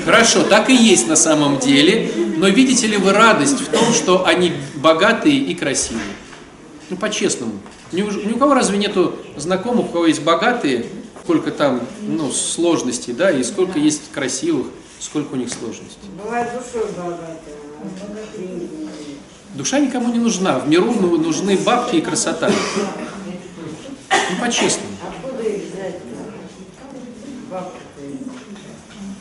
Хорошо, 0.04 0.44
так 0.44 0.70
и 0.70 0.76
есть 0.76 1.08
на 1.08 1.16
самом 1.16 1.58
деле. 1.58 2.12
Но 2.36 2.46
видите 2.46 2.86
ли 2.86 2.98
вы 2.98 3.12
радость 3.12 3.60
в 3.60 3.66
том, 3.66 3.92
что 3.92 4.24
они 4.24 4.52
богатые 4.76 5.38
и 5.38 5.56
красивые? 5.56 6.04
Ну, 6.88 6.96
по-честному. 6.96 7.54
Ни 7.90 8.02
у, 8.02 8.10
ни 8.12 8.32
у 8.32 8.36
кого 8.36 8.54
разве 8.54 8.78
нету 8.78 9.16
знакомых, 9.36 9.86
у 9.86 9.88
кого 9.88 10.06
есть 10.06 10.22
богатые, 10.22 10.86
сколько 11.28 11.50
там 11.50 11.82
ну, 12.00 12.32
сложностей, 12.32 13.12
да, 13.12 13.30
и 13.30 13.42
сколько 13.42 13.78
есть 13.78 14.10
красивых, 14.14 14.68
сколько 14.98 15.34
у 15.34 15.36
них 15.36 15.52
сложностей. 15.52 16.08
Бывает 16.24 16.48
душой 16.54 16.88
богатая. 16.96 17.36
Душа 19.52 19.78
никому 19.78 20.10
не 20.10 20.20
нужна. 20.20 20.58
В 20.58 20.66
миру 20.70 20.90
ну, 20.98 21.18
нужны 21.18 21.58
бабки 21.58 21.96
и 21.96 22.00
красота. 22.00 22.50
Ну, 24.10 24.40
по-честному. 24.40 24.88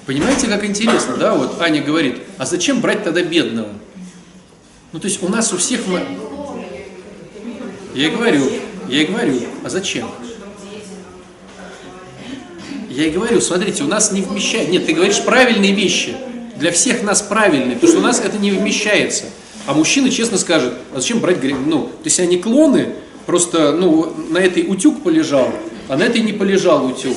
Понимаете, 0.05 0.47
как 0.47 0.63
интересно, 0.63 1.17
да? 1.17 1.35
Вот 1.35 1.59
Аня 1.61 1.83
говорит, 1.83 2.21
а 2.37 2.45
зачем 2.45 2.79
брать 2.79 3.03
тогда 3.03 3.21
бедного? 3.21 3.73
Ну, 4.93 4.99
то 4.99 5.07
есть 5.09 5.21
у 5.21 5.27
нас 5.27 5.51
у 5.51 5.57
всех... 5.57 5.81
Я 7.93 8.07
и 8.07 8.09
говорю, 8.11 8.49
я 8.87 9.01
и 9.01 9.05
говорю, 9.07 9.41
а 9.65 9.69
зачем? 9.69 10.07
Я 12.97 13.05
и 13.05 13.11
говорю, 13.11 13.39
смотрите, 13.41 13.83
у 13.83 13.87
нас 13.87 14.11
не 14.11 14.23
вмещает. 14.23 14.69
Нет, 14.69 14.87
ты 14.87 14.93
говоришь 14.93 15.21
правильные 15.21 15.71
вещи. 15.71 16.15
Для 16.55 16.71
всех 16.71 17.03
нас 17.03 17.21
правильные, 17.21 17.75
потому 17.75 17.91
что 17.91 17.99
у 17.99 18.03
нас 18.03 18.19
это 18.19 18.39
не 18.39 18.49
вмещается. 18.49 19.25
А 19.67 19.75
мужчина 19.75 20.09
честно 20.09 20.39
скажет, 20.39 20.73
а 20.91 20.99
зачем 20.99 21.19
брать 21.19 21.37
грех? 21.37 21.57
Ну, 21.63 21.83
то 21.83 22.05
есть 22.05 22.19
они 22.19 22.39
клоны, 22.39 22.95
просто, 23.27 23.73
ну, 23.73 24.11
на 24.29 24.39
этой 24.39 24.65
утюг 24.67 25.03
полежал, 25.03 25.53
а 25.87 25.95
на 25.95 26.05
этой 26.05 26.21
не 26.21 26.33
полежал 26.33 26.87
утюг. 26.87 27.15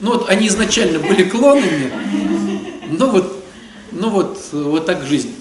Ну 0.00 0.12
вот 0.12 0.30
они 0.30 0.46
изначально 0.46 0.98
были 0.98 1.24
клонами, 1.24 1.92
но 2.90 3.10
вот, 3.10 3.44
ну 3.92 4.08
вот, 4.08 4.40
вот 4.52 4.86
так 4.86 5.04
жизнь. 5.04 5.34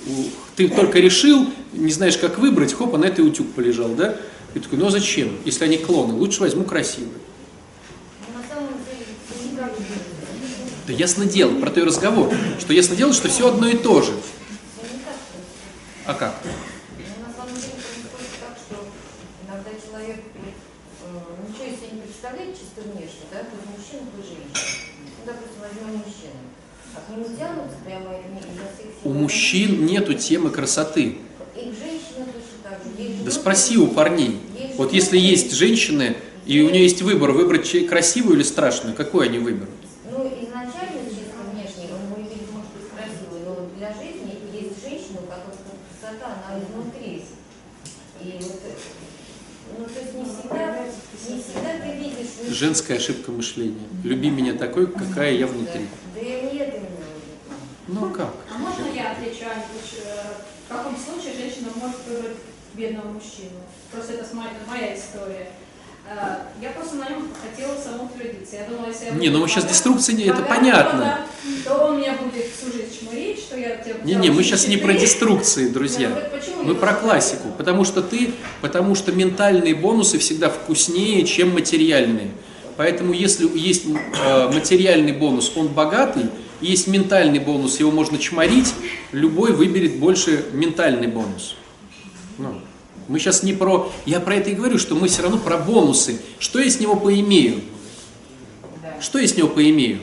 Ты 0.58 0.68
только 0.68 1.00
решил, 1.00 1.48
не 1.72 1.94
знаешь, 1.94 2.18
как 2.18 2.40
выбрать, 2.40 2.74
хоп, 2.74 2.96
а 2.96 2.98
на 2.98 3.06
этой 3.06 3.26
утюг 3.26 3.54
полежал, 3.54 3.88
да? 3.90 4.18
И 4.54 4.60
такой, 4.60 4.80
ну 4.80 4.88
а 4.88 4.92
зачем, 4.92 5.30
если 5.46 5.64
они 5.64 5.78
клоны? 5.78 6.14
Лучше 6.14 6.42
возьму 6.42 6.66
красивый. 6.66 7.08
Но 8.28 8.42
на 8.42 8.48
самом 8.48 8.74
деле, 8.84 9.06
это 9.30 9.44
никак 9.44 9.78
не 9.78 9.86
будет. 9.86 10.74
Да 10.88 10.94
ясно 10.94 11.26
дело, 11.26 11.60
про 11.60 11.70
то 11.70 11.82
и 11.82 11.84
разговор, 11.84 12.34
что 12.60 12.72
ясно 12.72 12.96
дело, 12.96 13.12
что 13.12 13.28
все 13.28 13.50
одно 13.50 13.68
и 13.68 13.76
то 13.76 14.02
же. 14.02 14.14
А 16.06 16.14
как? 16.14 16.34
У 29.04 29.10
мужчин 29.10 29.86
нету 29.86 30.14
темы 30.14 30.50
красоты. 30.52 31.18
Да 33.26 33.32
спроси 33.32 33.78
у 33.78 33.88
парней. 33.88 34.40
Вот 34.78 34.94
если 34.94 35.18
есть 35.18 35.52
женщины, 35.54 36.16
и 36.46 36.62
у 36.62 36.70
нее 36.70 36.84
есть 36.84 37.02
выбор, 37.02 37.32
выбрать 37.32 37.70
красивую 37.90 38.38
или 38.38 38.44
страшную, 38.44 38.96
какой 38.96 39.28
они 39.28 39.40
выберут? 39.40 39.70
Ну, 40.10 40.26
изначально, 40.28 41.04
чисто 41.10 41.44
внешне, 41.52 41.94
он 41.94 42.10
мой 42.10 42.24
вид 42.24 42.50
может 42.52 42.72
быть 42.72 42.90
красивый, 42.90 43.42
но 43.46 43.70
для 43.78 43.94
жизни 43.94 44.40
есть 44.54 44.82
женщина, 44.82 45.20
у 45.22 45.28
которой 45.28 45.60
красота, 46.02 46.42
она 46.48 46.58
изнутри. 46.58 47.24
И 48.24 48.40
вот, 48.42 48.62
э, 48.64 48.72
ну, 49.78 49.86
то 49.86 50.00
есть 50.00 50.14
не 50.16 50.26
всегда, 50.26 50.86
не 51.30 51.42
всегда 51.42 51.72
ты 51.84 51.98
видишь... 51.98 52.32
мужчину. 52.38 52.47
Женская 52.58 52.96
ошибка 52.98 53.32
мышления. 53.32 53.88
Люби 54.04 54.32
меня 54.32 54.54
такой, 54.54 54.88
какая 54.88 55.34
я 55.34 55.46
внутри. 55.46 55.86
Да 56.16 56.20
и 56.22 56.56
нет 56.56 56.74
именно. 56.74 56.98
Ну 57.88 58.10
как? 58.10 58.34
А 58.52 58.58
можно 58.58 58.86
я 58.96 59.12
отвечу, 59.12 59.46
э, 59.46 60.34
в 60.68 60.72
каком 60.76 60.96
случае 60.98 61.34
женщина 61.40 61.68
может 61.76 61.98
выбрать 62.08 62.38
бедного 62.74 63.10
мужчину? 63.10 63.62
Просто 63.92 64.14
это 64.14 64.36
моя, 64.36 64.50
моя 64.68 64.96
история. 64.98 65.50
Э, 66.10 66.38
Я 66.60 66.72
просто 66.72 66.96
на 66.96 67.08
нем 67.10 67.28
хотела 67.40 67.76
самоутвердиться. 67.78 68.56
Я 68.56 68.64
думала, 68.68 68.88
если 68.88 69.06
я 69.06 69.12
Не, 69.12 69.30
ну 69.30 69.40
мы 69.40 69.48
сейчас 69.48 69.66
деструкции 69.66 70.14
не- 70.14 70.24
это 70.24 70.42
понятно. 70.42 71.20
то 71.64 71.76
он 71.86 72.00
меня 72.00 72.14
будет 72.14 72.46
всю 72.46 72.72
жизнь 72.72 72.98
чморить, 73.00 73.38
что 73.40 73.56
я 73.56 73.76
тебя 73.76 73.98
Не-не, 74.04 74.32
мы 74.32 74.42
сейчас 74.42 74.68
не 74.68 74.78
про 74.78 74.94
деструкции, 74.94 75.68
друзья. 75.68 76.10
Ну, 76.10 76.64
Мы 76.64 76.74
я 76.74 76.80
про 76.80 76.94
не 76.94 77.00
классику. 77.02 77.50
Потому 77.56 77.86
что 77.86 78.02
ты, 78.02 78.32
потому 78.62 78.96
что 78.96 79.12
ментальные 79.12 79.76
бонусы 79.76 80.18
всегда 80.18 80.50
вкуснее, 80.50 81.24
чем 81.24 81.54
материальные. 81.54 82.32
Поэтому 82.78 83.12
если 83.12 83.50
есть 83.58 83.86
э, 83.86 84.52
материальный 84.54 85.12
бонус, 85.12 85.52
он 85.56 85.68
богатый, 85.68 86.28
есть 86.62 86.88
ментальный 86.88 87.40
бонус, 87.40 87.80
его 87.80 87.92
можно 87.92 88.20
чморить, 88.20 88.74
любой 89.12 89.52
выберет 89.52 89.98
больше 89.98 90.46
ментальный 90.54 91.08
бонус. 91.08 91.56
Ну, 92.38 92.62
мы 93.08 93.20
сейчас 93.20 93.42
не 93.42 93.54
про... 93.54 93.92
Я 94.06 94.20
про 94.20 94.36
это 94.36 94.52
и 94.52 94.54
говорю, 94.54 94.78
что 94.78 94.96
мы 94.96 95.08
все 95.08 95.24
равно 95.24 95.40
про 95.40 95.58
бонусы. 95.58 96.22
Что 96.38 96.60
я 96.60 96.70
с 96.70 96.80
него 96.80 96.96
поимею? 96.96 97.62
Что 99.00 99.18
я 99.20 99.28
с 99.28 99.36
него 99.36 99.48
поимею? 99.50 100.00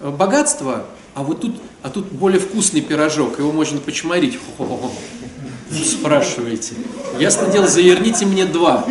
Э, 0.00 0.10
Богатство, 0.10 0.86
а 1.14 1.22
вот 1.22 1.40
тут, 1.40 1.56
а 1.82 1.88
тут 1.88 2.06
более 2.12 2.40
вкусный 2.40 2.82
пирожок, 2.82 3.38
его 3.38 3.50
можно 3.50 3.80
почморить. 3.80 4.38
Хо-хо-хо. 4.58 4.92
Спрашиваете. 5.72 6.74
Ясно 7.18 7.46
дело, 7.48 7.66
заверните 7.66 8.26
мне 8.26 8.44
два. 8.44 8.86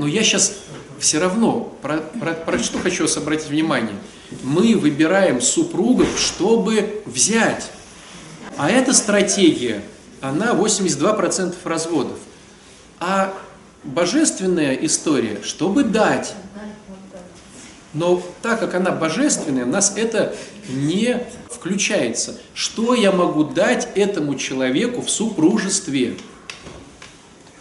Но 0.00 0.06
я 0.06 0.22
сейчас 0.24 0.54
все 0.98 1.18
равно, 1.18 1.76
про, 1.82 1.98
про- 1.98 2.32
про 2.32 2.58
что 2.58 2.78
хочу 2.78 3.06
обратить 3.18 3.48
внимание. 3.48 3.94
Мы 4.42 4.74
выбираем 4.74 5.42
супругов, 5.42 6.18
чтобы 6.18 7.02
взять. 7.04 7.70
А 8.56 8.70
эта 8.70 8.94
стратегия, 8.94 9.82
она 10.22 10.54
82% 10.54 11.54
разводов. 11.64 12.16
А 12.98 13.34
божественная 13.84 14.72
история, 14.76 15.42
чтобы 15.42 15.84
дать. 15.84 16.34
Но 17.92 18.22
так 18.40 18.58
как 18.58 18.74
она 18.74 18.90
божественная, 18.90 19.66
у 19.66 19.68
нас 19.68 19.92
это 19.98 20.34
не 20.70 21.26
включается. 21.50 22.38
Что 22.54 22.94
я 22.94 23.12
могу 23.12 23.44
дать 23.44 23.86
этому 23.96 24.36
человеку 24.36 25.02
в 25.02 25.10
супружестве? 25.10 26.16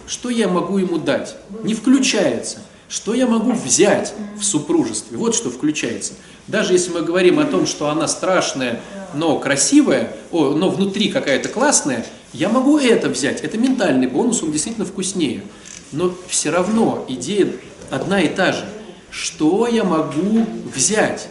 Что 0.09 0.31
я 0.31 0.47
могу 0.47 0.79
ему 0.79 0.97
дать? 0.97 1.35
Не 1.63 1.75
включается. 1.75 2.57
Что 2.89 3.13
я 3.13 3.27
могу 3.27 3.51
взять 3.51 4.15
в 4.39 4.43
супружестве? 4.43 5.15
Вот 5.15 5.35
что 5.35 5.51
включается. 5.51 6.13
Даже 6.47 6.73
если 6.73 6.89
мы 6.91 7.03
говорим 7.03 7.37
о 7.37 7.45
том, 7.45 7.67
что 7.67 7.89
она 7.89 8.07
страшная, 8.07 8.81
но 9.13 9.37
красивая, 9.37 10.11
о, 10.31 10.55
но 10.55 10.71
внутри 10.71 11.09
какая-то 11.09 11.49
классная, 11.49 12.03
я 12.33 12.49
могу 12.49 12.79
это 12.79 13.07
взять. 13.07 13.41
Это 13.41 13.59
ментальный 13.59 14.07
бонус, 14.07 14.41
он 14.41 14.51
действительно 14.51 14.87
вкуснее. 14.87 15.43
Но 15.91 16.15
все 16.27 16.49
равно 16.49 17.05
идея 17.07 17.53
одна 17.91 18.19
и 18.19 18.29
та 18.29 18.51
же. 18.51 18.65
Что 19.11 19.67
я 19.67 19.83
могу 19.83 20.47
взять? 20.73 21.27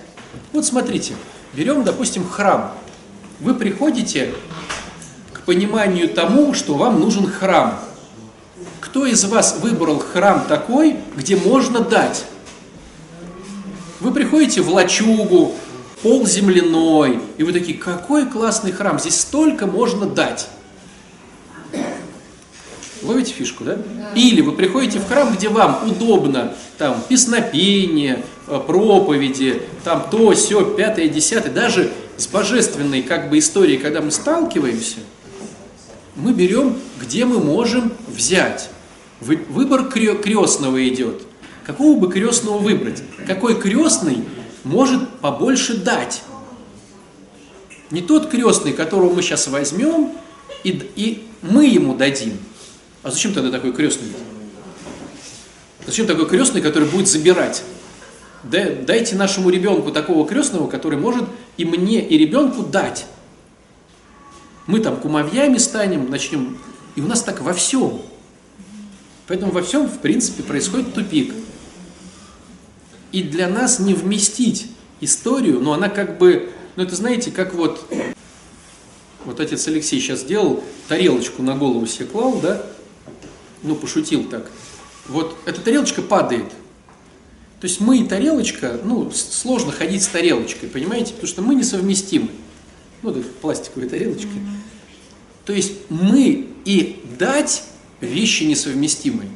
Вот 0.52 0.64
смотрите, 0.64 1.14
берем, 1.52 1.82
допустим, 1.82 2.24
храм. 2.24 2.74
Вы 3.40 3.54
приходите 3.54 4.32
к 5.32 5.40
пониманию 5.40 6.08
тому, 6.08 6.54
что 6.54 6.74
вам 6.74 7.00
нужен 7.00 7.26
храм. 7.26 7.80
Кто 8.80 9.06
из 9.06 9.24
вас 9.24 9.58
выбрал 9.60 9.98
храм 9.98 10.44
такой, 10.46 10.96
где 11.16 11.36
можно 11.36 11.80
дать? 11.80 12.24
Вы 14.00 14.12
приходите 14.12 14.60
в 14.60 14.70
лачугу, 14.70 15.54
пол 16.02 16.26
земляной, 16.26 17.20
и 17.36 17.42
вы 17.42 17.52
такие, 17.52 17.76
какой 17.76 18.26
классный 18.26 18.72
храм, 18.72 18.98
здесь 18.98 19.20
столько 19.20 19.66
можно 19.66 20.06
дать. 20.06 20.48
Ловите 23.02 23.32
фишку, 23.32 23.64
да? 23.64 23.78
Или 24.14 24.40
вы 24.40 24.52
приходите 24.52 24.98
в 24.98 25.06
храм, 25.06 25.32
где 25.34 25.48
вам 25.48 25.88
удобно, 25.88 26.54
там, 26.78 27.02
песнопение, 27.08 28.24
э, 28.46 28.60
проповеди, 28.66 29.62
там 29.84 30.06
то, 30.10 30.32
все, 30.32 30.64
пятое, 30.64 31.08
десятое, 31.08 31.52
даже 31.52 31.92
с 32.16 32.26
божественной 32.26 33.02
как 33.02 33.30
бы 33.30 33.38
историей, 33.38 33.78
когда 33.78 34.00
мы 34.00 34.10
сталкиваемся, 34.10 34.98
мы 36.18 36.32
берем, 36.32 36.76
где 37.00 37.24
мы 37.24 37.38
можем 37.38 37.92
взять. 38.08 38.68
Вы- 39.20 39.44
Выбор 39.48 39.88
крестного 39.88 40.86
идет. 40.88 41.22
Какого 41.64 41.98
бы 41.98 42.10
крестного 42.12 42.58
выбрать? 42.58 43.02
Какой 43.26 43.60
крестный 43.60 44.24
может 44.64 45.08
побольше 45.20 45.76
дать? 45.76 46.22
Не 47.90 48.00
тот 48.02 48.28
крестный, 48.28 48.72
которого 48.72 49.14
мы 49.14 49.22
сейчас 49.22 49.48
возьмем, 49.48 50.12
и, 50.64 50.70
и 50.96 51.26
мы 51.42 51.66
ему 51.66 51.94
дадим. 51.94 52.38
А 53.02 53.10
зачем 53.10 53.32
тогда 53.32 53.50
такой 53.50 53.72
крестный? 53.72 54.08
Зачем 55.86 56.06
такой 56.06 56.28
крестный, 56.28 56.60
который 56.60 56.88
будет 56.88 57.08
забирать? 57.08 57.62
Да- 58.42 58.74
Дайте 58.86 59.16
нашему 59.16 59.50
ребенку 59.50 59.90
такого 59.90 60.26
крестного, 60.26 60.68
который 60.68 60.98
может 60.98 61.24
и 61.56 61.64
мне, 61.64 62.06
и 62.06 62.18
ребенку 62.18 62.62
дать. 62.62 63.06
Мы 64.68 64.80
там 64.80 64.98
кумовьями 64.98 65.56
станем, 65.56 66.10
начнем. 66.10 66.58
И 66.94 67.00
у 67.00 67.06
нас 67.06 67.22
так 67.22 67.40
во 67.40 67.54
всем. 67.54 68.02
Поэтому 69.26 69.50
во 69.50 69.62
всем, 69.62 69.88
в 69.88 69.98
принципе, 69.98 70.42
происходит 70.42 70.92
тупик. 70.92 71.32
И 73.10 73.22
для 73.22 73.48
нас 73.48 73.78
не 73.78 73.94
вместить 73.94 74.66
историю, 75.00 75.60
но 75.60 75.72
она 75.72 75.88
как 75.88 76.18
бы, 76.18 76.50
ну 76.76 76.82
это 76.82 76.94
знаете, 76.94 77.30
как 77.30 77.54
вот, 77.54 77.90
вот 79.24 79.40
отец 79.40 79.66
Алексей 79.68 80.00
сейчас 80.00 80.20
сделал, 80.20 80.62
тарелочку 80.86 81.42
на 81.42 81.56
голову 81.56 81.86
себе 81.86 82.04
клал, 82.04 82.38
да, 82.38 82.66
ну 83.62 83.74
пошутил 83.74 84.24
так. 84.24 84.50
Вот 85.08 85.34
эта 85.46 85.62
тарелочка 85.62 86.02
падает. 86.02 86.50
То 87.60 87.66
есть 87.66 87.80
мы 87.80 88.00
и 88.00 88.04
тарелочка, 88.06 88.78
ну, 88.84 89.10
сложно 89.12 89.72
ходить 89.72 90.02
с 90.02 90.08
тарелочкой, 90.08 90.68
понимаете? 90.68 91.14
Потому 91.14 91.26
что 91.26 91.40
мы 91.40 91.54
несовместимы. 91.54 92.28
Ну, 93.02 93.14
пластиковая 93.40 93.88
тарелочка. 93.88 94.32
То 95.44 95.52
есть 95.52 95.72
мы 95.88 96.48
и 96.64 97.02
дать 97.18 97.64
вещи 98.00 98.44
несовместимые. 98.44 99.30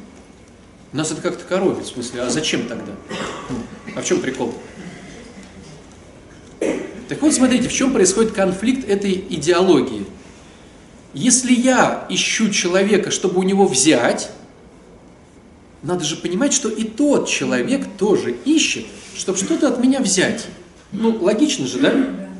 Нас 0.91 1.11
это 1.11 1.21
как-то 1.21 1.43
коробит, 1.45 1.85
в 1.85 1.87
смысле, 1.87 2.21
а 2.21 2.29
зачем 2.29 2.67
тогда? 2.67 2.93
А 3.95 4.01
в 4.01 4.05
чем 4.05 4.21
прикол? 4.21 4.53
Так 7.09 7.21
вот, 7.21 7.33
смотрите, 7.33 7.67
в 7.67 7.73
чем 7.73 7.93
происходит 7.93 8.31
конфликт 8.31 8.87
этой 8.87 9.13
идеологии. 9.13 10.05
Если 11.13 11.53
я 11.53 12.05
ищу 12.09 12.49
человека, 12.49 13.11
чтобы 13.11 13.39
у 13.39 13.43
него 13.43 13.67
взять, 13.67 14.31
надо 15.83 16.03
же 16.05 16.15
понимать, 16.15 16.53
что 16.53 16.69
и 16.69 16.83
тот 16.83 17.27
человек 17.27 17.87
тоже 17.97 18.35
ищет, 18.45 18.85
чтобы 19.15 19.37
что-то 19.37 19.67
от 19.67 19.79
меня 19.79 19.99
взять. 19.99 20.47
Ну, 20.91 21.17
логично 21.21 21.67
же, 21.67 21.79
да? 21.79 21.93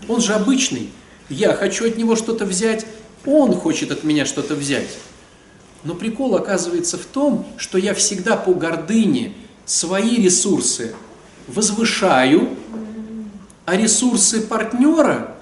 Он 0.07 0.21
же 0.21 0.33
обычный. 0.33 0.89
Я 1.29 1.53
хочу 1.53 1.87
от 1.87 1.97
него 1.97 2.15
что-то 2.15 2.45
взять, 2.45 2.85
он 3.25 3.53
хочет 3.53 3.91
от 3.91 4.03
меня 4.03 4.25
что-то 4.25 4.55
взять. 4.55 4.97
Но 5.83 5.95
прикол 5.95 6.35
оказывается 6.35 6.97
в 6.97 7.05
том, 7.05 7.45
что 7.57 7.77
я 7.77 7.93
всегда 7.93 8.37
по 8.37 8.53
гордыне 8.53 9.33
свои 9.65 10.17
ресурсы 10.17 10.95
возвышаю, 11.47 12.49
а 13.65 13.75
ресурсы 13.75 14.41
партнера 14.41 15.35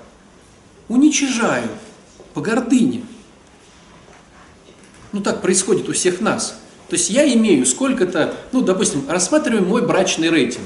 уничижаю 0.87 1.69
по 2.33 2.41
гордыне. 2.41 3.03
Ну 5.11 5.21
так 5.21 5.41
происходит 5.41 5.89
у 5.89 5.93
всех 5.93 6.21
нас. 6.21 6.55
То 6.89 6.95
есть 6.95 7.09
я 7.09 7.31
имею 7.33 7.65
сколько-то, 7.65 8.35
ну, 8.51 8.61
допустим, 8.61 9.09
рассматриваем 9.09 9.67
мой 9.67 9.85
брачный 9.85 10.29
рейтинг. 10.29 10.65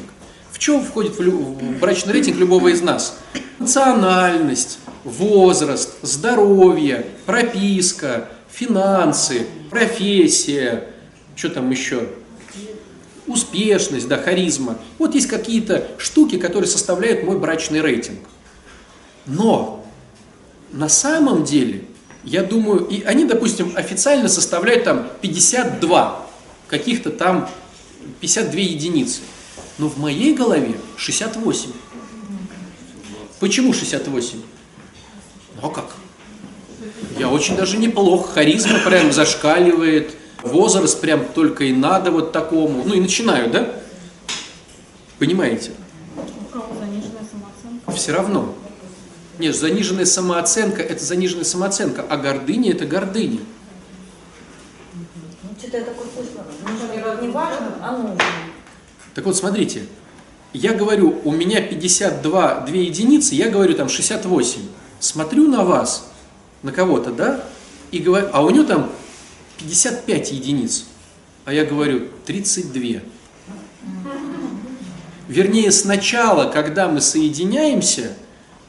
Чем 0.66 0.84
входит 0.84 1.20
в 1.20 1.78
брачный 1.80 2.14
рейтинг 2.14 2.38
любого 2.38 2.70
из 2.70 2.82
нас? 2.82 3.20
Национальность, 3.60 4.80
возраст, 5.04 5.92
здоровье, 6.02 7.06
прописка, 7.28 8.30
финансы, 8.52 9.46
профессия, 9.70 10.88
что 11.36 11.50
там 11.50 11.70
еще? 11.70 12.10
Успешность, 13.28 14.08
да, 14.08 14.18
харизма. 14.18 14.80
Вот 14.98 15.14
есть 15.14 15.28
какие-то 15.28 15.88
штуки, 16.00 16.40
которые 16.40 16.68
составляют 16.68 17.24
мой 17.24 17.38
брачный 17.38 17.82
рейтинг. 17.82 18.22
Но 19.28 19.86
на 20.72 20.90
самом 20.90 21.44
деле, 21.44 21.84
я 22.24 22.42
думаю, 22.42 22.88
и 22.88 23.04
они, 23.04 23.26
допустим, 23.26 23.74
официально 23.76 24.28
составляют 24.28 24.86
там 24.86 25.10
52, 25.22 26.28
каких-то 26.68 27.12
там 27.12 27.52
52 28.20 28.60
единицы. 28.62 29.22
Но 29.78 29.90
в 29.90 29.98
моей 29.98 30.34
голове 30.34 30.80
68. 30.98 31.72
Почему 33.40 33.74
68? 33.74 34.42
Ну 35.62 35.68
а 35.68 35.70
как? 35.70 35.96
Я 37.18 37.30
очень 37.30 37.56
даже 37.56 37.78
неплох, 37.78 38.34
харизма 38.34 38.80
прям 38.80 39.12
зашкаливает, 39.12 40.16
возраст 40.44 41.00
прям 41.00 41.26
только 41.26 41.66
и 41.66 41.74
надо 41.74 42.12
вот 42.12 42.32
такому. 42.32 42.84
Ну 42.86 42.94
и 42.94 43.00
начинаю, 43.00 43.50
да? 43.50 43.74
Понимаете? 45.20 45.72
Все 47.96 48.12
равно. 48.12 48.54
Нет, 49.40 49.56
заниженная 49.56 50.06
самооценка– 50.06 50.82
это 50.84 51.04
заниженная 51.04 51.44
самооценка, 51.44 52.06
а 52.10 52.16
гордыня– 52.18 52.72
это 52.74 52.86
гордыня. 52.86 53.40
Ну, 55.44 55.50
что-то 55.60 55.78
я 55.78 55.84
такое 55.84 56.08
слышала. 56.14 57.22
Не 57.22 57.30
важно, 57.30 57.76
а 57.82 57.92
нужно. 57.98 58.18
Так 59.16 59.26
вот, 59.26 59.38
смотрите, 59.38 59.84
я 60.54 60.74
говорю, 60.74 61.22
у 61.24 61.32
меня 61.32 61.62
52, 61.62 62.66
2 62.68 62.76
единицы, 62.76 63.34
я 63.34 63.50
говорю 63.50 63.74
там 63.74 63.88
68. 63.90 64.62
Смотрю 65.00 65.48
на 65.48 65.64
вас, 65.64 66.12
на 66.64 66.72
кого-то, 66.72 67.12
да, 67.12 67.44
и 67.92 68.00
говорю, 68.00 68.28
а 68.34 68.44
у 68.44 68.50
него 68.50 68.66
там 68.66 68.92
55 69.58 70.32
единиц, 70.34 70.86
а 71.46 71.54
я 71.54 71.64
говорю 71.64 72.10
32. 72.26 73.02
Вернее, 75.30 75.72
сначала, 75.72 76.52
когда 76.52 76.90
мы 76.90 77.00
соединяемся, 77.00 78.14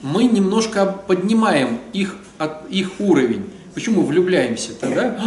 мы 0.01 0.25
немножко 0.25 0.87
поднимаем 0.87 1.81
их, 1.93 2.17
их 2.71 3.01
уровень. 3.01 3.51
Почему 3.75 4.03
влюбляемся 4.03 4.75
тогда? 4.75 5.21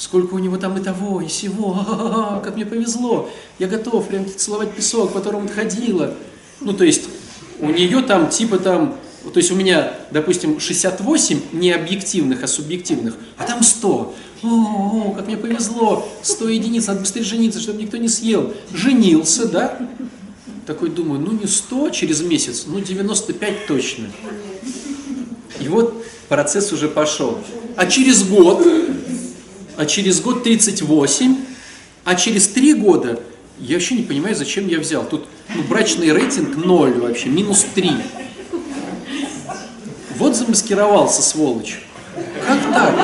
Сколько 0.00 0.32
у 0.32 0.38
него 0.38 0.56
там 0.56 0.78
и 0.78 0.80
того, 0.82 1.20
и 1.20 1.28
сего, 1.28 1.72
ха-ха-ха, 1.86 2.40
как 2.40 2.56
мне 2.56 2.64
повезло. 2.64 3.28
Я 3.58 3.68
готов 3.68 4.08
прям 4.08 4.24
целовать 4.34 4.72
песок, 4.72 5.12
по 5.12 5.18
которому 5.18 5.46
ты 5.46 5.52
ходила. 5.52 6.14
Ну, 6.62 6.72
то 6.72 6.84
есть, 6.84 7.02
у 7.58 7.68
нее 7.68 8.00
там 8.00 8.30
типа 8.30 8.58
там, 8.58 8.96
то 9.30 9.36
есть 9.38 9.50
у 9.50 9.54
меня, 9.54 9.92
допустим, 10.10 10.58
68 10.58 11.40
не 11.52 11.70
объективных, 11.70 12.42
а 12.42 12.46
субъективных, 12.46 13.14
а 13.36 13.44
там 13.44 13.62
100. 13.62 14.14
О, 14.42 14.46
о, 14.48 15.12
как 15.14 15.26
мне 15.26 15.36
повезло, 15.36 16.08
100 16.22 16.48
единиц, 16.48 16.86
надо 16.86 17.00
быстрее 17.00 17.22
жениться, 17.22 17.60
чтобы 17.60 17.82
никто 17.82 17.98
не 17.98 18.08
съел. 18.08 18.54
Женился, 18.72 19.48
да? 19.48 19.78
Такой 20.64 20.88
думаю, 20.88 21.20
ну 21.20 21.32
не 21.32 21.46
100 21.46 21.90
через 21.90 22.22
месяц, 22.22 22.64
ну 22.66 22.80
95 22.80 23.66
точно. 23.66 24.06
И 25.60 25.68
вот 25.68 26.02
процесс 26.30 26.72
уже 26.72 26.88
пошел. 26.88 27.38
А 27.76 27.86
через 27.86 28.24
год, 28.24 28.66
а 29.80 29.86
через 29.86 30.20
год 30.20 30.42
38, 30.42 31.36
а 32.04 32.14
через 32.14 32.48
3 32.48 32.74
года, 32.74 33.18
я 33.58 33.76
вообще 33.76 33.94
не 33.94 34.02
понимаю, 34.02 34.36
зачем 34.36 34.68
я 34.68 34.78
взял. 34.78 35.06
Тут 35.06 35.26
ну, 35.54 35.62
брачный 35.62 36.12
рейтинг 36.12 36.54
0 36.54 37.00
вообще, 37.00 37.30
минус 37.30 37.64
3. 37.74 37.90
Вот 40.18 40.36
замаскировался, 40.36 41.22
сволочь. 41.22 41.80
Как 42.46 42.62
так? 42.74 42.94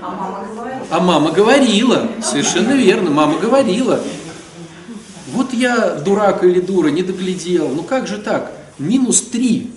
А 0.00 0.86
А 0.90 1.00
мама 1.00 1.32
говорила, 1.32 2.08
совершенно 2.22 2.72
верно, 2.72 3.10
мама 3.10 3.38
говорила. 3.38 4.02
Вот 5.34 5.52
я 5.52 5.96
дурак 5.96 6.44
или 6.44 6.60
дура, 6.60 6.88
не 6.88 7.02
доглядел. 7.02 7.68
Ну 7.68 7.82
как 7.82 8.06
же 8.06 8.16
так? 8.16 8.52
Минус 8.78 9.20
3. 9.20 9.70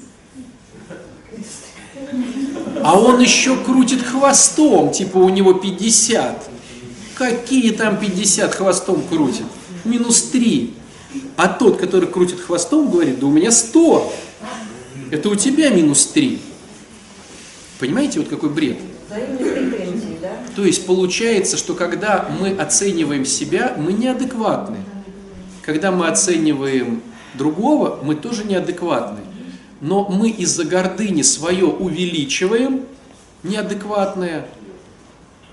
А 2.84 3.00
он 3.00 3.20
еще 3.20 3.56
крутит 3.58 4.02
хвостом, 4.04 4.92
типа 4.92 5.18
у 5.18 5.30
него 5.30 5.54
50. 5.54 6.50
Какие 7.16 7.72
там 7.72 7.98
50 7.98 8.56
хвостом 8.56 9.04
крутит? 9.10 9.46
Минус 9.84 10.24
3. 10.24 10.74
А 11.38 11.48
тот, 11.48 11.78
который 11.78 12.08
крутит 12.08 12.40
хвостом, 12.40 12.90
говорит, 12.90 13.20
да 13.20 13.28
у 13.28 13.32
меня 13.32 13.52
100. 13.52 14.14
Это 15.12 15.30
у 15.30 15.36
тебя 15.36 15.70
минус 15.70 16.08
3. 16.08 16.40
Понимаете, 17.80 18.20
вот 18.20 18.30
какой 18.30 18.50
бред? 18.50 18.78
То 20.56 20.64
есть 20.64 20.86
получается, 20.86 21.58
что 21.58 21.74
когда 21.74 22.30
мы 22.40 22.50
оцениваем 22.50 23.26
себя, 23.26 23.76
мы 23.78 23.94
неадекватны. 23.94 24.78
Когда 25.62 25.92
мы 25.92 26.08
оцениваем 26.08 27.02
другого, 27.34 28.00
мы 28.04 28.16
тоже 28.16 28.44
неадекватны. 28.44 29.20
Но 29.82 30.08
мы 30.08 30.30
из-за 30.30 30.64
гордыни 30.64 31.24
свое 31.24 31.66
увеличиваем, 31.66 32.82
неадекватное. 33.44 34.48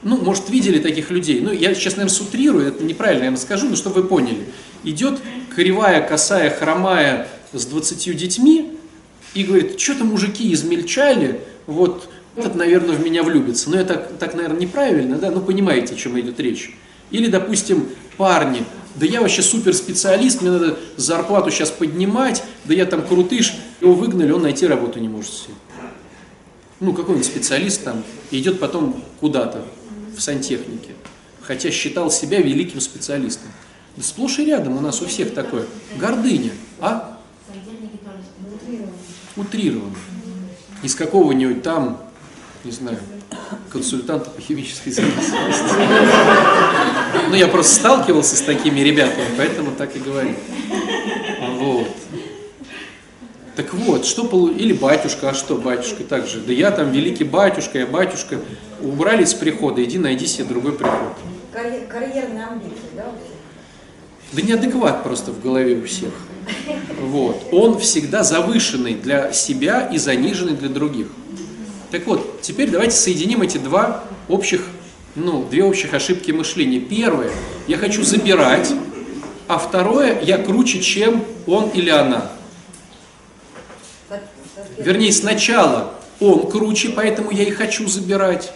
Ну, 0.03 0.19
может, 0.19 0.51
видели 0.51 0.79
таких 0.79 1.11
людей. 1.11 1.41
Ну, 1.41 1.51
я 1.51 1.75
сейчас, 1.75 1.97
наверное, 1.97 2.15
сутрирую, 2.15 2.69
это 2.69 2.85
неправильно, 2.85 3.25
я 3.25 3.37
скажу, 3.37 3.69
но 3.69 3.75
чтобы 3.75 4.03
вы 4.03 4.09
поняли. 4.09 4.47
Идет 4.85 5.21
кривая, 5.55 6.07
косая, 6.07 6.51
хромая 6.51 7.27
с 7.53 7.65
20 7.65 8.17
детьми 8.17 8.75
и 9.35 9.43
говорит, 9.43 9.81
что-то 9.81 10.05
мужики 10.05 10.53
измельчали, 10.53 11.41
вот 11.67 12.09
этот, 12.37 12.55
наверное, 12.55 12.95
в 12.95 13.03
меня 13.03 13.23
влюбится. 13.23 13.71
Но 13.71 13.79
это 13.79 13.95
так, 13.95 14.19
так, 14.19 14.35
наверное, 14.35 14.61
неправильно, 14.61 15.17
да? 15.17 15.31
Ну, 15.31 15.41
понимаете, 15.41 15.95
о 15.95 15.97
чем 15.97 16.19
идет 16.21 16.39
речь. 16.39 16.77
Или, 17.11 17.29
допустим, 17.29 17.89
парни, 18.17 18.65
да 18.95 19.07
я 19.07 19.21
вообще 19.21 19.43
суперспециалист, 19.43 20.43
мне 20.43 20.51
надо 20.51 20.79
зарплату 20.97 21.51
сейчас 21.51 21.71
поднимать, 21.71 22.43
да 22.69 22.75
я 22.75 22.85
там 22.85 23.03
крутыш, 23.03 23.55
его 23.81 23.95
выгнали, 23.95 24.31
он 24.31 24.43
найти 24.43 24.67
работу 24.67 25.01
не 25.01 25.09
может 25.09 25.33
себе. 25.33 25.55
Ну, 26.81 26.93
какой-нибудь 26.93 27.27
специалист 27.27 27.83
там 27.83 28.05
идет 28.31 28.61
потом 28.61 29.03
куда-то 29.21 29.65
в 30.15 30.21
сантехнике, 30.21 30.91
хотя 31.41 31.71
считал 31.71 32.11
себя 32.11 32.41
великим 32.41 32.81
специалистом. 32.81 33.49
Да 33.97 34.03
сплошь 34.03 34.39
и 34.39 34.45
рядом 34.45 34.77
у 34.77 34.81
нас 34.81 35.01
у 35.01 35.07
всех 35.07 35.33
такое. 35.33 35.65
Гордыня, 35.97 36.53
а? 36.79 37.19
Утрированно. 39.35 39.97
Из 40.83 40.95
какого-нибудь 40.95 41.63
там, 41.63 42.01
не 42.65 42.71
знаю, 42.71 42.99
консультанта 43.73 44.29
по 44.31 44.41
химической 44.41 44.91
зависимости. 44.91 45.33
Ну, 47.31 47.35
я 47.35 47.49
просто 47.49 47.75
сталкивался 47.77 48.37
с 48.37 48.43
такими 48.43 48.81
ребятами, 48.81 49.27
поэтому 49.37 49.73
так 49.73 49.97
и 49.97 49.99
говорю. 49.99 50.35
Вот. 51.59 51.89
Так 53.59 53.75
вот, 53.75 54.07
что 54.07 54.23
полу... 54.23 54.53
Или 54.53 54.73
батюшка, 54.73 55.31
а 55.31 55.35
что 55.35 55.57
батюшка 55.57 56.05
также? 56.05 56.39
Да 56.39 56.53
я 56.53 56.71
там 56.71 56.93
великий 56.93 57.25
батюшка, 57.25 57.81
я 57.81 57.87
батюшка. 57.89 58.39
Убрали 58.81 59.25
с 59.25 59.35
прихода, 59.35 59.83
иди 59.83 59.99
найди 59.99 60.29
себе 60.29 60.45
другой 60.45 60.75
приход. 60.75 61.17
Карьер- 61.53 61.89
карьерные 61.89 62.47
амбиции, 62.47 62.77
да? 62.95 63.07
Да 64.33 64.43
неадекват 64.43 65.03
просто 65.03 65.33
в 65.33 65.43
голове 65.43 65.75
у 65.75 65.85
всех. 65.87 66.13
Вот. 67.01 67.49
Он 67.51 67.81
всегда 67.81 68.23
завышенный 68.23 68.95
для 68.95 69.33
себя 69.33 69.89
и 69.93 69.99
заниженный 69.99 70.55
для 70.55 70.69
других. 70.69 71.09
Так 71.91 72.07
вот, 72.07 72.41
теперь 72.43 72.71
давайте 72.71 72.95
соединим 72.95 73.43
эти 73.43 73.59
два 73.59 74.05
общих, 74.29 74.67
ну, 75.17 75.45
две 75.51 75.65
общих 75.65 75.95
ошибки 75.95 76.31
мышления. 76.31 76.79
Первое, 76.79 77.33
я 77.67 77.77
хочу 77.77 78.05
забирать, 78.05 78.73
а 79.49 79.59
второе, 79.59 80.23
я 80.23 80.39
круче, 80.39 80.81
чем 80.81 81.25
он 81.49 81.71
или 81.71 81.91
она. 81.91 82.31
Вернее, 84.79 85.13
сначала 85.13 85.95
он 86.21 86.51
круче, 86.51 86.91
поэтому 86.91 87.31
я 87.31 87.45
и 87.45 87.51
хочу 87.51 87.89
забирать. 87.89 88.53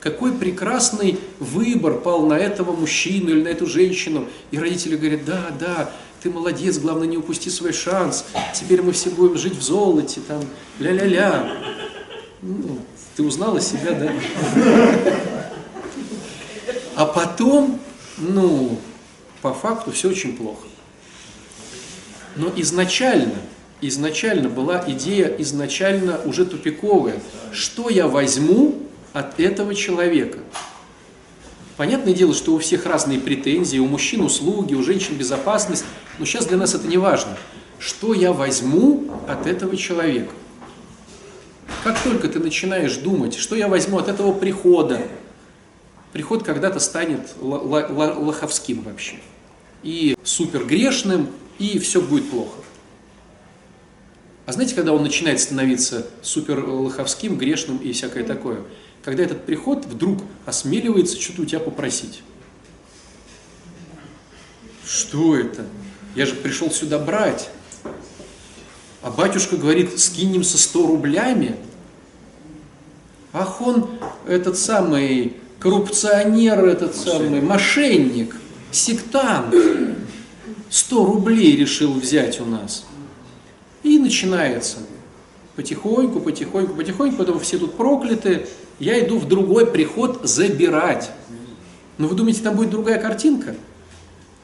Какой 0.00 0.32
прекрасный 0.32 1.18
выбор 1.38 1.94
пал 1.94 2.26
на 2.26 2.34
этого 2.34 2.72
мужчину 2.72 3.30
или 3.30 3.42
на 3.42 3.48
эту 3.48 3.66
женщину. 3.66 4.26
И 4.50 4.58
родители 4.58 4.96
говорят, 4.96 5.24
да, 5.24 5.50
да, 5.60 5.90
ты 6.22 6.30
молодец, 6.30 6.78
главное 6.78 7.06
не 7.06 7.16
упусти 7.16 7.50
свой 7.50 7.72
шанс. 7.72 8.24
Теперь 8.54 8.82
мы 8.82 8.92
все 8.92 9.10
будем 9.10 9.36
жить 9.36 9.56
в 9.56 9.62
золоте, 9.62 10.20
там, 10.26 10.42
ля-ля-ля. 10.80 11.56
Ну, 12.42 12.78
ты 13.14 13.22
узнала 13.22 13.60
себя, 13.60 13.92
да? 13.92 14.12
А 16.96 17.06
потом, 17.06 17.80
ну, 18.18 18.78
по 19.40 19.54
факту 19.54 19.92
все 19.92 20.10
очень 20.10 20.36
плохо. 20.36 20.66
Но 22.36 22.52
изначально, 22.56 23.34
изначально 23.82 24.48
была 24.48 24.82
идея 24.86 25.26
изначально 25.38 26.20
уже 26.24 26.46
тупиковая. 26.46 27.20
Что 27.52 27.90
я 27.90 28.08
возьму 28.08 28.78
от 29.12 29.38
этого 29.38 29.74
человека? 29.74 30.38
Понятное 31.76 32.14
дело, 32.14 32.32
что 32.32 32.54
у 32.54 32.58
всех 32.58 32.86
разные 32.86 33.18
претензии, 33.18 33.78
у 33.78 33.86
мужчин 33.86 34.22
услуги, 34.22 34.74
у 34.74 34.82
женщин 34.82 35.16
безопасность, 35.16 35.84
но 36.18 36.24
сейчас 36.24 36.46
для 36.46 36.56
нас 36.56 36.74
это 36.74 36.86
не 36.86 36.96
важно. 36.96 37.36
Что 37.78 38.14
я 38.14 38.32
возьму 38.32 39.10
от 39.26 39.46
этого 39.46 39.76
человека? 39.76 40.32
Как 41.82 42.00
только 42.00 42.28
ты 42.28 42.38
начинаешь 42.38 42.96
думать, 42.96 43.34
что 43.34 43.56
я 43.56 43.66
возьму 43.66 43.98
от 43.98 44.08
этого 44.08 44.32
прихода, 44.32 45.02
приход 46.12 46.44
когда-то 46.44 46.78
станет 46.78 47.30
лоховским 47.40 48.82
вообще. 48.82 49.16
И 49.82 50.16
супер 50.22 50.64
грешным, 50.64 51.28
и 51.58 51.80
все 51.80 52.00
будет 52.00 52.30
плохо. 52.30 52.58
А 54.52 54.54
знаете, 54.54 54.74
когда 54.74 54.92
он 54.92 55.02
начинает 55.02 55.40
становиться 55.40 56.06
супер 56.20 56.62
лоховским, 56.68 57.38
грешным 57.38 57.78
и 57.78 57.92
всякое 57.92 58.22
такое? 58.22 58.60
Когда 59.02 59.22
этот 59.22 59.46
приход 59.46 59.86
вдруг 59.86 60.18
осмеливается 60.44 61.18
что-то 61.18 61.40
у 61.40 61.44
тебя 61.46 61.58
попросить. 61.58 62.22
Что 64.86 65.38
это? 65.38 65.64
Я 66.14 66.26
же 66.26 66.34
пришел 66.34 66.70
сюда 66.70 66.98
брать. 66.98 67.48
А 69.00 69.10
батюшка 69.10 69.56
говорит, 69.56 69.98
скинемся 69.98 70.58
100 70.58 70.86
рублями. 70.86 71.56
Ах, 73.32 73.62
он 73.62 73.88
этот 74.26 74.58
самый 74.58 75.38
коррупционер, 75.60 76.62
этот 76.66 76.94
самый 76.94 77.40
мошенник, 77.40 78.36
сектант. 78.70 79.54
100 80.68 81.06
рублей 81.06 81.56
решил 81.56 81.94
взять 81.94 82.38
у 82.38 82.44
нас. 82.44 82.84
И 83.82 83.98
начинается. 83.98 84.78
Потихоньку, 85.56 86.20
потихоньку, 86.20 86.74
потихоньку, 86.74 87.16
потом 87.16 87.40
все 87.40 87.58
тут 87.58 87.74
прокляты. 87.74 88.46
Я 88.78 89.04
иду 89.04 89.18
в 89.18 89.28
другой 89.28 89.66
приход 89.66 90.20
забирать. 90.22 91.10
Но 91.98 92.08
вы 92.08 92.14
думаете, 92.14 92.42
там 92.42 92.56
будет 92.56 92.70
другая 92.70 93.00
картинка? 93.00 93.54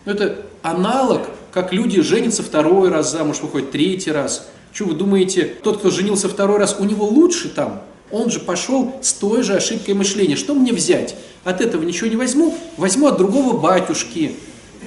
Ну, 0.05 0.13
Это 0.13 0.47
аналог, 0.63 1.23
как 1.53 1.73
люди 1.73 2.03
женятся 2.03 2.43
второй 2.43 2.89
раз 2.91 3.11
замуж, 3.11 3.41
выходят 3.41 3.71
третий 3.71 4.13
раз. 4.13 4.49
Что 4.73 4.85
вы 4.85 4.95
думаете, 4.95 5.45
тот, 5.63 5.79
кто 5.79 5.91
женился 5.91 6.29
второй 6.29 6.59
раз, 6.59 6.77
у 6.79 6.85
него 6.85 7.07
лучше 7.07 7.49
там? 7.49 7.83
Он 8.11 8.31
же 8.31 8.41
пошел 8.41 8.95
с 9.03 9.13
той 9.13 9.43
же 9.43 9.55
ошибкой 9.55 9.95
мышления. 9.95 10.37
Что 10.37 10.55
мне 10.55 10.73
взять? 10.73 11.15
От 11.45 11.61
этого 11.61 11.83
ничего 11.83 12.09
не 12.09 12.17
возьму. 12.17 12.57
Возьму 12.77 13.09
от 13.09 13.19
другого 13.19 13.59
батюшки, 13.59 14.37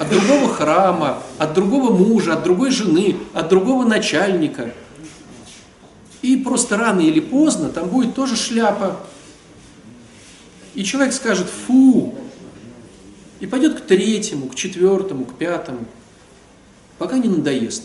от 0.02 0.10
другого 0.10 0.52
храма, 0.52 1.22
от 1.38 1.54
другого 1.54 1.96
мужа, 1.96 2.34
от 2.34 2.42
другой 2.44 2.72
жены, 2.72 3.18
от 3.34 3.50
другого 3.50 3.84
начальника. 3.88 4.74
И 6.24 6.38
просто 6.38 6.76
рано 6.76 7.02
или 7.02 7.20
поздно 7.20 7.70
там 7.70 7.88
будет 7.88 8.16
тоже 8.16 8.36
шляпа. 8.36 9.00
И 10.74 10.84
человек 10.84 11.14
скажет, 11.14 11.48
фу, 11.48 12.16
и 13.40 13.46
пойдет 13.46 13.80
к 13.80 13.86
третьему, 13.86 14.48
к 14.48 14.56
четвертому, 14.56 15.26
к 15.26 15.36
пятому, 15.36 15.86
пока 16.98 17.20
не 17.20 17.30
надоест. 17.30 17.84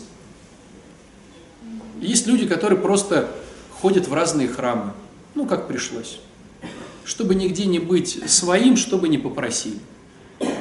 Есть 2.01 2.25
люди, 2.25 2.47
которые 2.47 2.79
просто 2.79 3.29
ходят 3.79 4.07
в 4.07 4.13
разные 4.15 4.47
храмы, 4.47 4.93
ну 5.35 5.45
как 5.45 5.67
пришлось, 5.67 6.19
чтобы 7.05 7.35
нигде 7.35 7.65
не 7.65 7.77
быть 7.77 8.27
своим, 8.27 8.75
чтобы 8.75 9.07
не 9.07 9.19
попросили. 9.19 9.77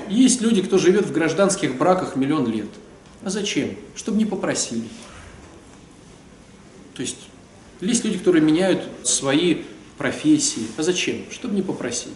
Есть 0.09 0.41
люди, 0.41 0.63
кто 0.63 0.79
живет 0.79 1.07
в 1.07 1.13
гражданских 1.13 1.77
браках 1.77 2.17
миллион 2.17 2.51
лет. 2.51 2.69
А 3.23 3.31
зачем? 3.31 3.77
Чтобы 3.95 4.19
не 4.19 4.25
попросили. 4.25 4.85
То 6.95 7.03
есть 7.03 7.19
есть 7.81 8.05
люди, 8.05 8.19
которые 8.19 8.43
меняют 8.43 8.83
свои 9.03 9.63
профессии. 9.99 10.67
А 10.77 10.83
зачем? 10.83 11.25
Чтобы 11.31 11.55
не 11.55 11.63
попросили. 11.63 12.15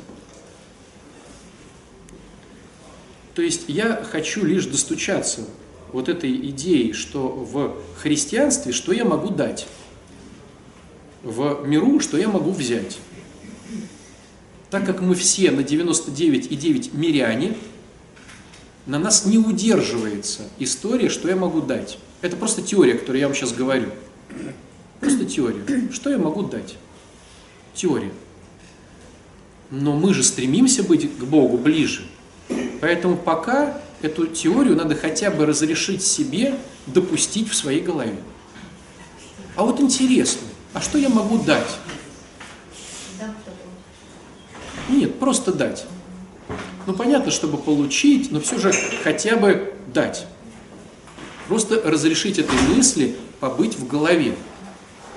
То 3.35 3.43
есть 3.43 3.65
я 3.69 4.03
хочу 4.03 4.45
лишь 4.45 4.67
достучаться 4.67 5.47
вот 5.93 6.09
этой 6.09 6.35
идеи, 6.51 6.93
что 6.93 7.29
в 7.29 7.77
христианстве, 7.99 8.73
что 8.73 8.93
я 8.93 9.05
могу 9.05 9.31
дать, 9.31 9.67
в 11.23 11.67
миру, 11.67 12.01
что 12.01 12.17
я 12.17 12.29
могу 12.29 12.51
взять. 12.51 12.99
Так 14.71 14.87
как 14.87 15.01
мы 15.01 15.15
все 15.15 15.51
на 15.51 15.61
99,9 15.61 16.97
миряне, 16.97 17.57
на 18.91 18.99
нас 18.99 19.25
не 19.25 19.39
удерживается 19.39 20.43
история, 20.59 21.09
что 21.09 21.29
я 21.29 21.37
могу 21.37 21.61
дать. 21.61 21.97
Это 22.23 22.37
просто 22.37 22.61
теория, 22.61 22.95
которую 22.95 23.21
я 23.21 23.29
вам 23.29 23.37
сейчас 23.37 23.53
говорю. 23.53 23.91
Просто 24.99 25.25
теория. 25.25 25.63
Что 25.93 26.11
я 26.11 26.19
могу 26.19 26.43
дать? 26.43 26.75
Теория. 27.73 28.11
Но 29.71 29.93
мы 29.93 30.13
же 30.13 30.25
стремимся 30.25 30.83
быть 30.83 31.09
к 31.19 31.23
Богу 31.23 31.57
ближе. 31.57 32.03
Поэтому 32.81 33.17
пока 33.17 33.81
эту 34.03 34.27
теорию 34.27 34.75
надо 34.75 34.97
хотя 34.97 35.31
бы 35.31 35.47
разрешить 35.47 36.03
себе 36.03 36.57
допустить 36.89 37.49
в 37.49 37.55
своей 37.55 37.83
голове. 37.83 38.17
А 39.55 39.63
вот 39.63 39.79
интересно, 39.79 40.49
а 40.73 40.81
что 40.81 40.99
я 40.99 41.11
могу 41.11 41.39
дать? 41.39 41.79
Нет, 44.89 45.17
просто 45.21 45.53
дать. 45.53 45.87
Ну, 46.87 46.95
понятно, 46.95 47.31
чтобы 47.31 47.59
получить, 47.59 48.31
но 48.31 48.41
все 48.41 48.59
же 48.59 48.73
хотя 49.05 49.37
бы 49.37 49.75
дать. 49.93 50.27
Просто 51.49 51.81
разрешить 51.83 52.39
этой 52.39 52.59
мысли 52.75 53.17
побыть 53.41 53.77
в 53.77 53.87
голове. 53.87 54.35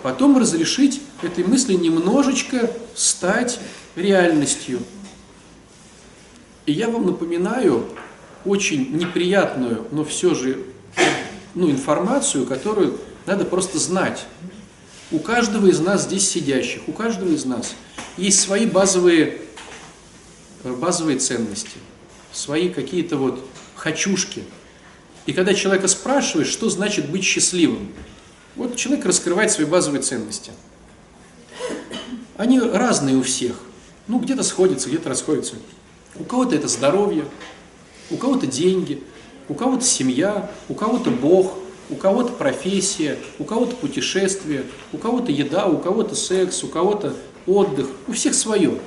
Потом 0.02 0.38
разрешить 0.38 1.02
этой 1.22 1.44
мысли 1.44 1.74
немножечко 1.74 2.70
стать 2.96 3.60
реальностью. 3.96 4.80
И 6.66 6.72
я 6.72 6.90
вам 6.90 7.06
напоминаю 7.06 7.86
очень 8.46 8.96
неприятную, 8.96 9.86
но 9.92 10.04
все 10.04 10.34
же 10.34 10.64
ну, 11.56 11.70
информацию, 11.70 12.46
которую 12.46 13.00
надо 13.26 13.46
просто 13.46 13.80
знать. 13.80 14.26
У 15.12 15.20
каждого 15.20 15.68
из 15.68 15.80
нас 15.80 16.04
здесь 16.04 16.28
сидящих, 16.28 16.82
у 16.88 16.92
каждого 16.92 17.30
из 17.30 17.46
нас 17.46 17.76
есть 18.18 18.42
свои 18.42 18.66
базовые, 18.66 19.40
базовые 20.64 21.20
ценности, 21.20 21.78
свои 22.32 22.70
какие-то 22.70 23.18
вот 23.18 23.44
хочушки. 23.76 24.44
И 25.26 25.34
когда 25.34 25.54
человека 25.54 25.88
спрашиваешь, 25.88 26.48
что 26.48 26.70
значит 26.70 27.10
быть 27.10 27.24
счастливым, 27.24 27.92
вот 28.56 28.76
человек 28.76 29.06
раскрывает 29.06 29.52
свои 29.52 29.66
базовые 29.66 30.02
ценности. 30.02 30.52
Они 32.38 32.60
разные 32.60 33.18
у 33.18 33.24
всех. 33.24 33.56
Ну, 34.08 34.20
где-то 34.20 34.44
сходятся, 34.44 34.90
где-то 34.90 35.10
расходятся. 35.10 35.56
У 36.16 36.24
кого-то 36.24 36.56
это 36.56 36.68
здоровье, 36.68 37.26
у 38.12 38.18
кого-то 38.18 38.48
деньги, 38.48 39.02
у 39.50 39.54
кого-то 39.54 39.84
семья, 39.84 40.52
у 40.70 40.74
кого-то 40.74 41.10
Бог, 41.10 41.58
у 41.90 41.96
кого-то 41.96 42.34
профессия, 42.34 43.18
у 43.40 43.44
кого-то 43.44 43.76
путешествие, 43.76 44.66
у 44.92 44.98
кого-то 44.98 45.32
еда, 45.32 45.68
у 45.68 45.78
кого-то 45.78 46.16
секс, 46.16 46.64
у 46.64 46.68
кого-то 46.68 47.16
отдых, 47.46 47.88
у 48.08 48.14
всех 48.14 48.36
свое. 48.36 48.80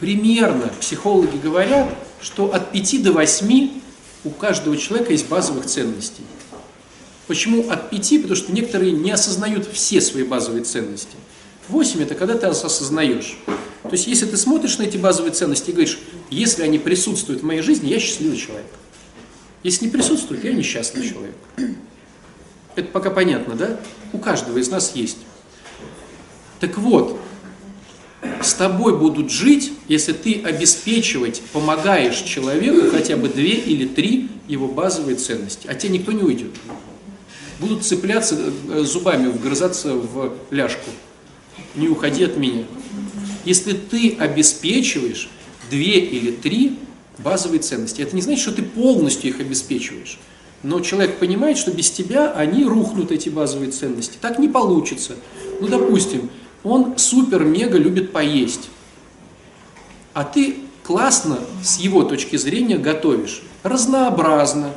Примерно 0.00 0.68
психологи 0.80 1.36
говорят, 1.36 1.88
что 2.20 2.52
от 2.52 2.72
5 2.72 3.02
до 3.02 3.12
8 3.12 3.70
у 4.24 4.30
каждого 4.30 4.76
человека 4.76 5.12
есть 5.12 5.28
базовых 5.28 5.66
ценностей. 5.66 6.22
Почему 7.26 7.68
от 7.70 7.90
5? 7.90 8.22
Потому 8.22 8.36
что 8.36 8.52
некоторые 8.52 8.92
не 8.92 9.10
осознают 9.10 9.66
все 9.72 10.00
свои 10.00 10.24
базовые 10.24 10.64
ценности. 10.64 11.16
8 11.68 12.02
это 12.02 12.14
когда 12.14 12.36
ты 12.36 12.46
осознаешь. 12.46 13.38
То 13.82 13.92
есть, 13.92 14.06
если 14.06 14.26
ты 14.26 14.36
смотришь 14.36 14.78
на 14.78 14.82
эти 14.82 14.96
базовые 14.96 15.32
ценности 15.32 15.70
и 15.70 15.72
говоришь, 15.72 15.98
если 16.28 16.62
они 16.62 16.78
присутствуют 16.78 17.42
в 17.42 17.44
моей 17.44 17.62
жизни, 17.62 17.88
я 17.88 18.00
счастливый 18.00 18.36
человек. 18.36 18.66
Если 19.62 19.86
не 19.86 19.90
присутствуют, 19.90 20.44
я 20.44 20.52
несчастный 20.52 21.08
человек. 21.08 21.34
Это 22.74 22.88
пока 22.88 23.10
понятно, 23.10 23.54
да? 23.54 23.80
У 24.12 24.18
каждого 24.18 24.58
из 24.58 24.68
нас 24.68 24.94
есть. 24.94 25.18
Так 26.60 26.78
вот, 26.78 27.18
с 28.42 28.54
тобой 28.54 28.96
будут 28.96 29.30
жить, 29.30 29.72
если 29.88 30.12
ты 30.12 30.42
обеспечивать, 30.42 31.42
помогаешь 31.52 32.18
человеку 32.22 32.90
хотя 32.90 33.16
бы 33.16 33.28
две 33.28 33.54
или 33.54 33.86
три 33.86 34.28
его 34.48 34.68
базовые 34.68 35.16
ценности. 35.16 35.66
А 35.66 35.74
тебе 35.74 35.98
никто 35.98 36.12
не 36.12 36.22
уйдет. 36.22 36.50
Будут 37.58 37.84
цепляться 37.84 38.38
э, 38.68 38.82
зубами, 38.82 39.28
вгрызаться 39.28 39.94
в 39.94 40.32
ляжку. 40.50 40.90
Не 41.74 41.88
уходи 41.88 42.24
от 42.24 42.36
меня. 42.36 42.64
Если 43.44 43.72
ты 43.72 44.16
обеспечиваешь 44.18 45.28
две 45.70 45.98
или 45.98 46.30
три 46.30 46.78
базовые 47.18 47.60
ценности, 47.60 48.02
это 48.02 48.14
не 48.14 48.22
значит, 48.22 48.42
что 48.42 48.52
ты 48.52 48.62
полностью 48.62 49.30
их 49.30 49.40
обеспечиваешь. 49.40 50.18
Но 50.62 50.80
человек 50.80 51.18
понимает, 51.18 51.58
что 51.58 51.70
без 51.70 51.90
тебя 51.90 52.32
они 52.32 52.64
рухнут, 52.64 53.12
эти 53.12 53.28
базовые 53.28 53.70
ценности. 53.70 54.18
Так 54.20 54.38
не 54.38 54.48
получится. 54.48 55.16
Ну, 55.60 55.68
допустим, 55.68 56.30
он 56.66 56.98
супер-мега 56.98 57.78
любит 57.78 58.12
поесть. 58.12 58.68
А 60.14 60.24
ты 60.24 60.56
классно 60.82 61.38
с 61.62 61.78
его 61.78 62.02
точки 62.02 62.36
зрения 62.36 62.76
готовишь. 62.76 63.42
Разнообразно. 63.62 64.72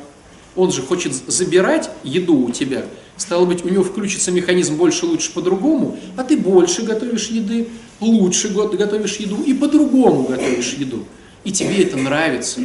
Он 0.55 0.71
же 0.71 0.81
хочет 0.81 1.13
забирать 1.13 1.89
еду 2.03 2.37
у 2.37 2.51
тебя. 2.51 2.85
Стало 3.17 3.45
быть, 3.45 3.65
у 3.65 3.69
него 3.69 3.83
включится 3.83 4.31
механизм 4.31 4.77
больше, 4.77 5.05
лучше, 5.05 5.31
по-другому, 5.33 5.97
а 6.15 6.23
ты 6.23 6.37
больше 6.37 6.83
готовишь 6.83 7.27
еды, 7.27 7.69
лучше 7.99 8.49
готовишь 8.49 9.17
еду 9.17 9.41
и 9.41 9.53
по-другому 9.53 10.23
готовишь 10.23 10.73
еду. 10.73 11.05
И 11.43 11.51
тебе 11.51 11.83
это 11.83 11.97
нравится. 11.97 12.61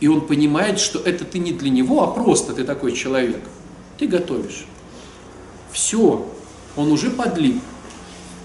И 0.00 0.08
он 0.08 0.26
понимает, 0.26 0.78
что 0.78 0.98
это 0.98 1.24
ты 1.24 1.38
не 1.38 1.52
для 1.52 1.70
него, 1.70 2.02
а 2.02 2.08
просто 2.08 2.52
ты 2.52 2.64
такой 2.64 2.92
человек. 2.92 3.40
Ты 3.98 4.06
готовишь. 4.06 4.66
Все, 5.72 6.26
он 6.76 6.92
уже 6.92 7.10
подлип. 7.10 7.60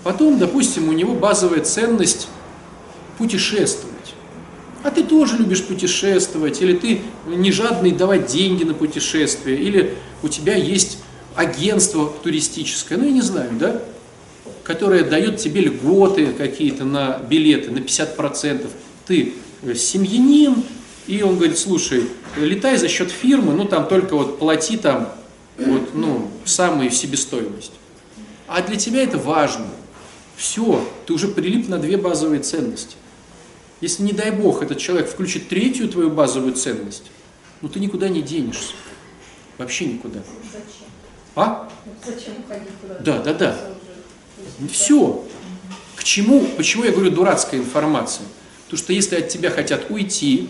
Потом, 0.03 0.38
допустим, 0.38 0.89
у 0.89 0.91
него 0.91 1.13
базовая 1.13 1.61
ценность 1.61 2.28
путешествовать. 3.17 3.95
А 4.84 4.91
ты 4.91 5.03
тоже 5.03 5.38
любишь 5.38 5.63
путешествовать, 5.63 6.61
или 6.61 6.76
ты 6.78 7.01
не 7.26 7.51
жадный 7.51 7.91
давать 7.91 8.28
деньги 8.28 8.63
на 8.63 8.76
путешествие, 8.76 9.57
или 9.57 9.95
у 10.21 10.28
тебя 10.28 10.55
есть 10.55 10.99
агентство 11.36 12.11
туристическое, 12.23 12.97
ну 12.97 13.05
я 13.05 13.11
не 13.11 13.21
знаю, 13.21 13.49
да, 13.59 13.82
которое 14.63 15.03
дает 15.03 15.38
тебе 15.38 15.61
льготы 15.61 16.28
какие-то 16.34 16.84
на 16.86 17.17
билеты, 17.17 17.71
на 17.71 17.80
50%. 17.80 18.67
Ты 19.07 19.34
семьянин, 19.76 20.63
и 21.07 21.21
он 21.21 21.38
говорит, 21.38 21.57
слушай, 21.57 22.03
летай 22.38 22.78
за 22.78 22.88
счет 22.88 23.11
фирмы, 23.11 23.53
ну 23.53 23.65
там 23.65 23.88
только 23.88 24.15
вот 24.15 24.39
плати 24.39 24.78
там 24.78 25.09
вот, 25.57 25.93
ну, 25.93 26.30
самую 26.43 26.91
себестоимость. 26.91 27.71
А 28.47 28.61
для 28.61 28.75
тебя 28.75 29.03
это 29.03 29.17
важно. 29.17 29.67
Все, 30.35 30.87
ты 31.05 31.13
уже 31.13 31.27
прилип 31.27 31.67
на 31.69 31.77
две 31.77 31.97
базовые 31.97 32.41
ценности. 32.41 32.95
Если, 33.81 34.03
не 34.03 34.11
дай 34.11 34.31
бог, 34.31 34.61
этот 34.61 34.77
человек 34.77 35.09
включит 35.09 35.49
третью 35.49 35.89
твою 35.89 36.09
базовую 36.09 36.53
ценность, 36.53 37.03
ну 37.61 37.69
ты 37.69 37.79
никуда 37.79 38.09
не 38.09 38.21
денешься. 38.21 38.73
Вообще 39.57 39.85
никуда. 39.85 40.19
Зачем? 40.51 40.87
А? 41.35 41.69
Зачем 42.05 42.33
уходить 42.45 42.69
куда-то? 42.81 43.03
Да, 43.03 43.19
да, 43.19 43.33
да. 43.33 43.57
Все. 44.71 45.25
К 45.95 46.03
чему, 46.03 46.45
почему 46.57 46.83
я 46.83 46.91
говорю 46.91 47.11
дурацкая 47.11 47.59
информация? 47.59 48.25
Потому 48.65 48.77
что 48.77 48.93
если 48.93 49.15
от 49.17 49.29
тебя 49.29 49.49
хотят 49.49 49.89
уйти, 49.89 50.49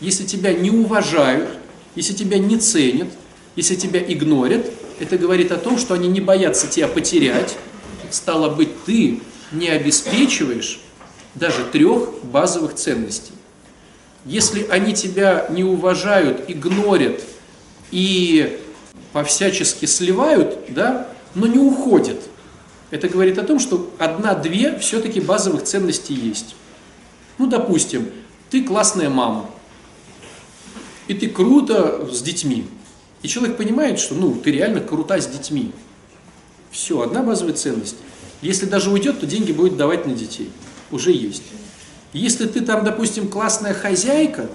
если 0.00 0.24
тебя 0.24 0.52
не 0.52 0.70
уважают, 0.70 1.48
если 1.94 2.14
тебя 2.14 2.38
не 2.38 2.58
ценят, 2.58 3.08
если 3.56 3.74
тебя 3.74 4.00
игнорят, 4.00 4.70
это 5.00 5.18
говорит 5.18 5.52
о 5.52 5.56
том, 5.56 5.78
что 5.78 5.94
они 5.94 6.08
не 6.08 6.20
боятся 6.20 6.66
тебя 6.66 6.88
потерять. 6.88 7.56
Стало 8.10 8.50
быть, 8.50 8.84
ты 8.84 9.20
не 9.52 9.68
обеспечиваешь 9.68 10.80
даже 11.34 11.64
трех 11.64 12.24
базовых 12.24 12.74
ценностей. 12.74 13.32
Если 14.24 14.66
они 14.68 14.94
тебя 14.94 15.46
не 15.50 15.64
уважают, 15.64 16.44
игнорят 16.48 17.22
и 17.90 18.60
по-всячески 19.12 19.86
сливают, 19.86 20.58
да, 20.68 21.08
но 21.34 21.46
не 21.46 21.58
уходят, 21.58 22.20
это 22.90 23.08
говорит 23.08 23.38
о 23.38 23.44
том, 23.44 23.58
что 23.58 23.90
одна-две 23.98 24.78
все-таки 24.78 25.20
базовых 25.20 25.62
ценностей 25.64 26.14
есть. 26.14 26.56
Ну, 27.38 27.46
допустим, 27.46 28.10
ты 28.50 28.64
классная 28.64 29.10
мама, 29.10 29.48
и 31.06 31.14
ты 31.14 31.28
круто 31.28 32.08
с 32.10 32.20
детьми. 32.22 32.66
Человек 33.28 33.56
понимает, 33.56 34.00
что 34.00 34.14
ну, 34.14 34.34
ты 34.34 34.50
реально 34.50 34.80
крута 34.80 35.20
с 35.20 35.26
детьми. 35.26 35.72
Все, 36.70 37.00
одна 37.00 37.22
базовая 37.22 37.54
ценность. 37.54 37.96
Если 38.40 38.66
даже 38.66 38.90
уйдет, 38.90 39.20
то 39.20 39.26
деньги 39.26 39.52
будет 39.52 39.76
давать 39.76 40.06
на 40.06 40.14
детей. 40.14 40.50
Уже 40.90 41.12
есть. 41.12 41.42
Если 42.12 42.46
ты 42.46 42.62
там, 42.62 42.84
допустим, 42.84 43.28
классная 43.28 43.74
хозяйка, 43.74 44.48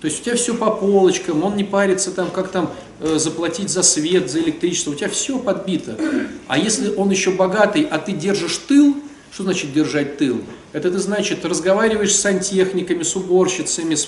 то 0.00 0.06
есть 0.06 0.20
у 0.20 0.24
тебя 0.24 0.36
все 0.36 0.54
по 0.54 0.70
полочкам, 0.70 1.42
он 1.42 1.56
не 1.56 1.64
парится 1.64 2.10
там, 2.10 2.30
как 2.30 2.48
там 2.48 2.70
э, 3.00 3.18
заплатить 3.18 3.70
за 3.70 3.82
свет, 3.82 4.30
за 4.30 4.40
электричество, 4.40 4.90
у 4.90 4.94
тебя 4.94 5.08
все 5.08 5.38
подбито. 5.38 5.98
А 6.46 6.58
если 6.58 6.94
он 6.94 7.10
еще 7.10 7.30
богатый, 7.30 7.88
а 7.90 7.98
ты 7.98 8.12
держишь 8.12 8.58
тыл, 8.68 8.96
что 9.32 9.44
значит 9.44 9.72
держать 9.72 10.18
тыл? 10.18 10.42
Это 10.72 10.90
ты, 10.90 10.98
значит, 10.98 11.44
разговариваешь 11.44 12.14
с 12.14 12.20
сантехниками, 12.20 13.02
с 13.02 13.16
уборщицами, 13.16 13.94
с 13.94 14.06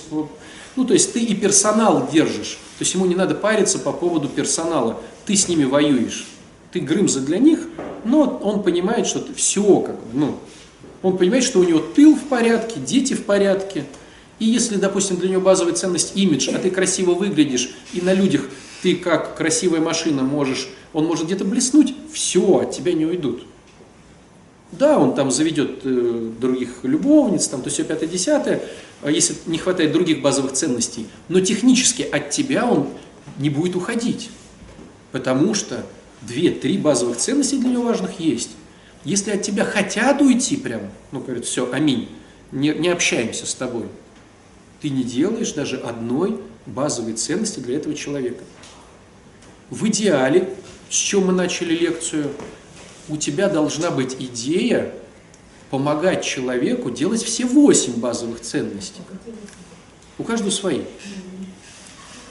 ну, 0.76 0.84
то 0.84 0.92
есть 0.92 1.12
ты 1.12 1.20
и 1.20 1.34
персонал 1.34 2.08
держишь. 2.12 2.58
То 2.78 2.82
есть 2.82 2.94
ему 2.94 3.06
не 3.06 3.14
надо 3.14 3.34
париться 3.34 3.78
по 3.78 3.92
поводу 3.92 4.28
персонала. 4.28 5.00
Ты 5.24 5.34
с 5.34 5.48
ними 5.48 5.64
воюешь. 5.64 6.26
Ты 6.72 6.80
Грымза 6.80 7.20
для 7.20 7.38
них, 7.38 7.60
но 8.04 8.38
он 8.42 8.62
понимает, 8.62 9.06
что 9.06 9.20
ты 9.20 9.32
все 9.34 9.80
как 9.80 9.94
бы, 9.96 10.06
ну, 10.12 10.38
он 11.02 11.16
понимает, 11.16 11.44
что 11.44 11.60
у 11.60 11.64
него 11.64 11.78
тыл 11.78 12.14
в 12.14 12.24
порядке, 12.24 12.80
дети 12.80 13.14
в 13.14 13.24
порядке. 13.24 13.84
И 14.38 14.44
если, 14.44 14.76
допустим, 14.76 15.16
для 15.16 15.30
него 15.30 15.40
базовая 15.40 15.72
ценность 15.72 16.12
имидж, 16.16 16.50
а 16.54 16.58
ты 16.58 16.70
красиво 16.70 17.14
выглядишь, 17.14 17.70
и 17.94 18.02
на 18.02 18.12
людях 18.12 18.42
ты 18.82 18.96
как 18.96 19.36
красивая 19.36 19.80
машина 19.80 20.22
можешь, 20.22 20.68
он 20.92 21.06
может 21.06 21.26
где-то 21.26 21.44
блеснуть, 21.44 21.94
все, 22.12 22.60
от 22.60 22.72
тебя 22.72 22.92
не 22.92 23.06
уйдут. 23.06 23.44
Да, 24.78 24.98
он 24.98 25.14
там 25.14 25.30
заведет 25.30 25.80
э, 25.84 26.30
других 26.38 26.80
любовниц, 26.82 27.48
там 27.48 27.62
то 27.62 27.70
все 27.70 27.84
пятое-десятое, 27.84 28.62
а 29.02 29.10
если 29.10 29.34
не 29.46 29.58
хватает 29.58 29.92
других 29.92 30.20
базовых 30.20 30.52
ценностей, 30.52 31.06
но 31.28 31.40
технически 31.40 32.02
от 32.02 32.30
тебя 32.30 32.66
он 32.66 32.88
не 33.38 33.48
будет 33.48 33.74
уходить, 33.76 34.30
потому 35.12 35.54
что 35.54 35.86
две-три 36.22 36.76
базовых 36.76 37.16
ценности 37.16 37.54
для 37.54 37.70
него 37.70 37.84
важных 37.84 38.20
есть. 38.20 38.50
Если 39.04 39.30
от 39.30 39.42
тебя 39.42 39.64
хотят 39.64 40.20
уйти 40.20 40.56
прям, 40.56 40.82
ну, 41.12 41.20
говорят, 41.20 41.44
все, 41.44 41.70
аминь, 41.72 42.08
не, 42.52 42.70
не 42.70 42.88
общаемся 42.88 43.46
с 43.46 43.54
тобой, 43.54 43.86
ты 44.82 44.90
не 44.90 45.04
делаешь 45.04 45.52
даже 45.52 45.78
одной 45.78 46.38
базовой 46.66 47.14
ценности 47.14 47.60
для 47.60 47.76
этого 47.76 47.94
человека. 47.94 48.42
В 49.70 49.86
идеале, 49.88 50.50
с 50.90 50.96
чем 50.96 51.26
мы 51.26 51.32
начали 51.32 51.74
лекцию, 51.74 52.30
у 53.09 53.16
тебя 53.16 53.48
должна 53.48 53.90
быть 53.90 54.16
идея 54.18 54.92
помогать 55.70 56.24
человеку 56.24 56.90
делать 56.90 57.22
все 57.22 57.44
восемь 57.44 57.94
базовых 57.94 58.40
ценностей. 58.40 59.00
У 60.18 60.24
каждого 60.24 60.50
свои. 60.50 60.82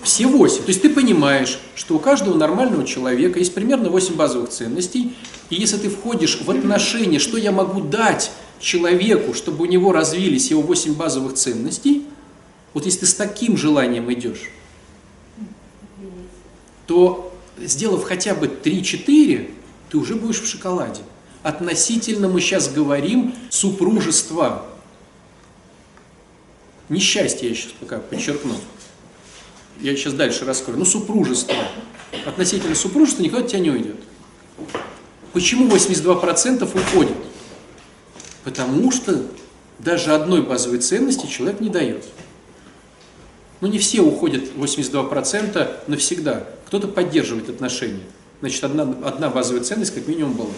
Все 0.01 0.27
восемь. 0.27 0.61
То 0.63 0.69
есть 0.69 0.81
ты 0.81 0.89
понимаешь, 0.89 1.59
что 1.75 1.95
у 1.95 1.99
каждого 1.99 2.37
нормального 2.37 2.85
человека 2.85 3.39
есть 3.39 3.53
примерно 3.53 3.89
восемь 3.89 4.15
базовых 4.15 4.49
ценностей, 4.49 5.15
и 5.49 5.55
если 5.55 5.77
ты 5.77 5.89
входишь 5.89 6.41
в 6.41 6.49
отношения, 6.49 7.19
что 7.19 7.37
я 7.37 7.51
могу 7.51 7.81
дать 7.81 8.31
человеку, 8.59 9.33
чтобы 9.33 9.63
у 9.63 9.65
него 9.65 9.91
развились 9.91 10.49
его 10.51 10.61
восемь 10.61 10.93
базовых 10.93 11.33
ценностей, 11.33 12.05
вот 12.73 12.85
если 12.85 13.01
ты 13.01 13.05
с 13.07 13.13
таким 13.13 13.57
желанием 13.57 14.11
идешь, 14.11 14.51
то 16.87 17.33
сделав 17.57 18.03
хотя 18.03 18.35
бы 18.35 18.47
3-4, 18.47 19.49
ты 19.95 19.99
уже 19.99 20.15
будешь 20.15 20.41
в 20.41 20.45
шоколаде. 20.45 21.03
Относительно 21.41 22.27
мы 22.27 22.41
сейчас 22.41 22.67
говорим 22.67 23.33
супружества. 23.49 24.65
Несчастье 26.89 27.47
я 27.47 27.55
сейчас 27.55 27.71
пока 27.79 27.99
подчеркну. 27.99 28.55
Я 29.79 29.95
сейчас 29.95 30.11
дальше 30.11 30.43
раскрою. 30.43 30.79
Ну, 30.79 30.83
супружество. 30.83 31.55
Относительно 32.25 32.75
супружества 32.75 33.23
никто 33.23 33.37
от 33.37 33.47
тебя 33.47 33.59
не 33.59 33.69
уйдет. 33.69 33.95
Почему 35.31 35.73
82% 35.73 36.65
уходит? 36.65 37.17
Потому 38.43 38.91
что 38.91 39.25
даже 39.79 40.13
одной 40.13 40.41
базовой 40.41 40.79
ценности 40.79 41.25
человек 41.25 41.61
не 41.61 41.69
дает. 41.69 42.03
Ну, 43.61 43.69
не 43.69 43.79
все 43.79 44.01
уходят 44.01 44.43
82% 44.57 45.87
навсегда. 45.87 46.45
Кто-то 46.67 46.89
поддерживает 46.89 47.47
отношения. 47.49 48.03
Значит, 48.41 48.63
одна, 48.63 48.83
одна 49.03 49.29
базовая 49.29 49.63
ценность 49.63 49.93
как 49.93 50.07
минимум 50.07 50.33
была. 50.33 50.51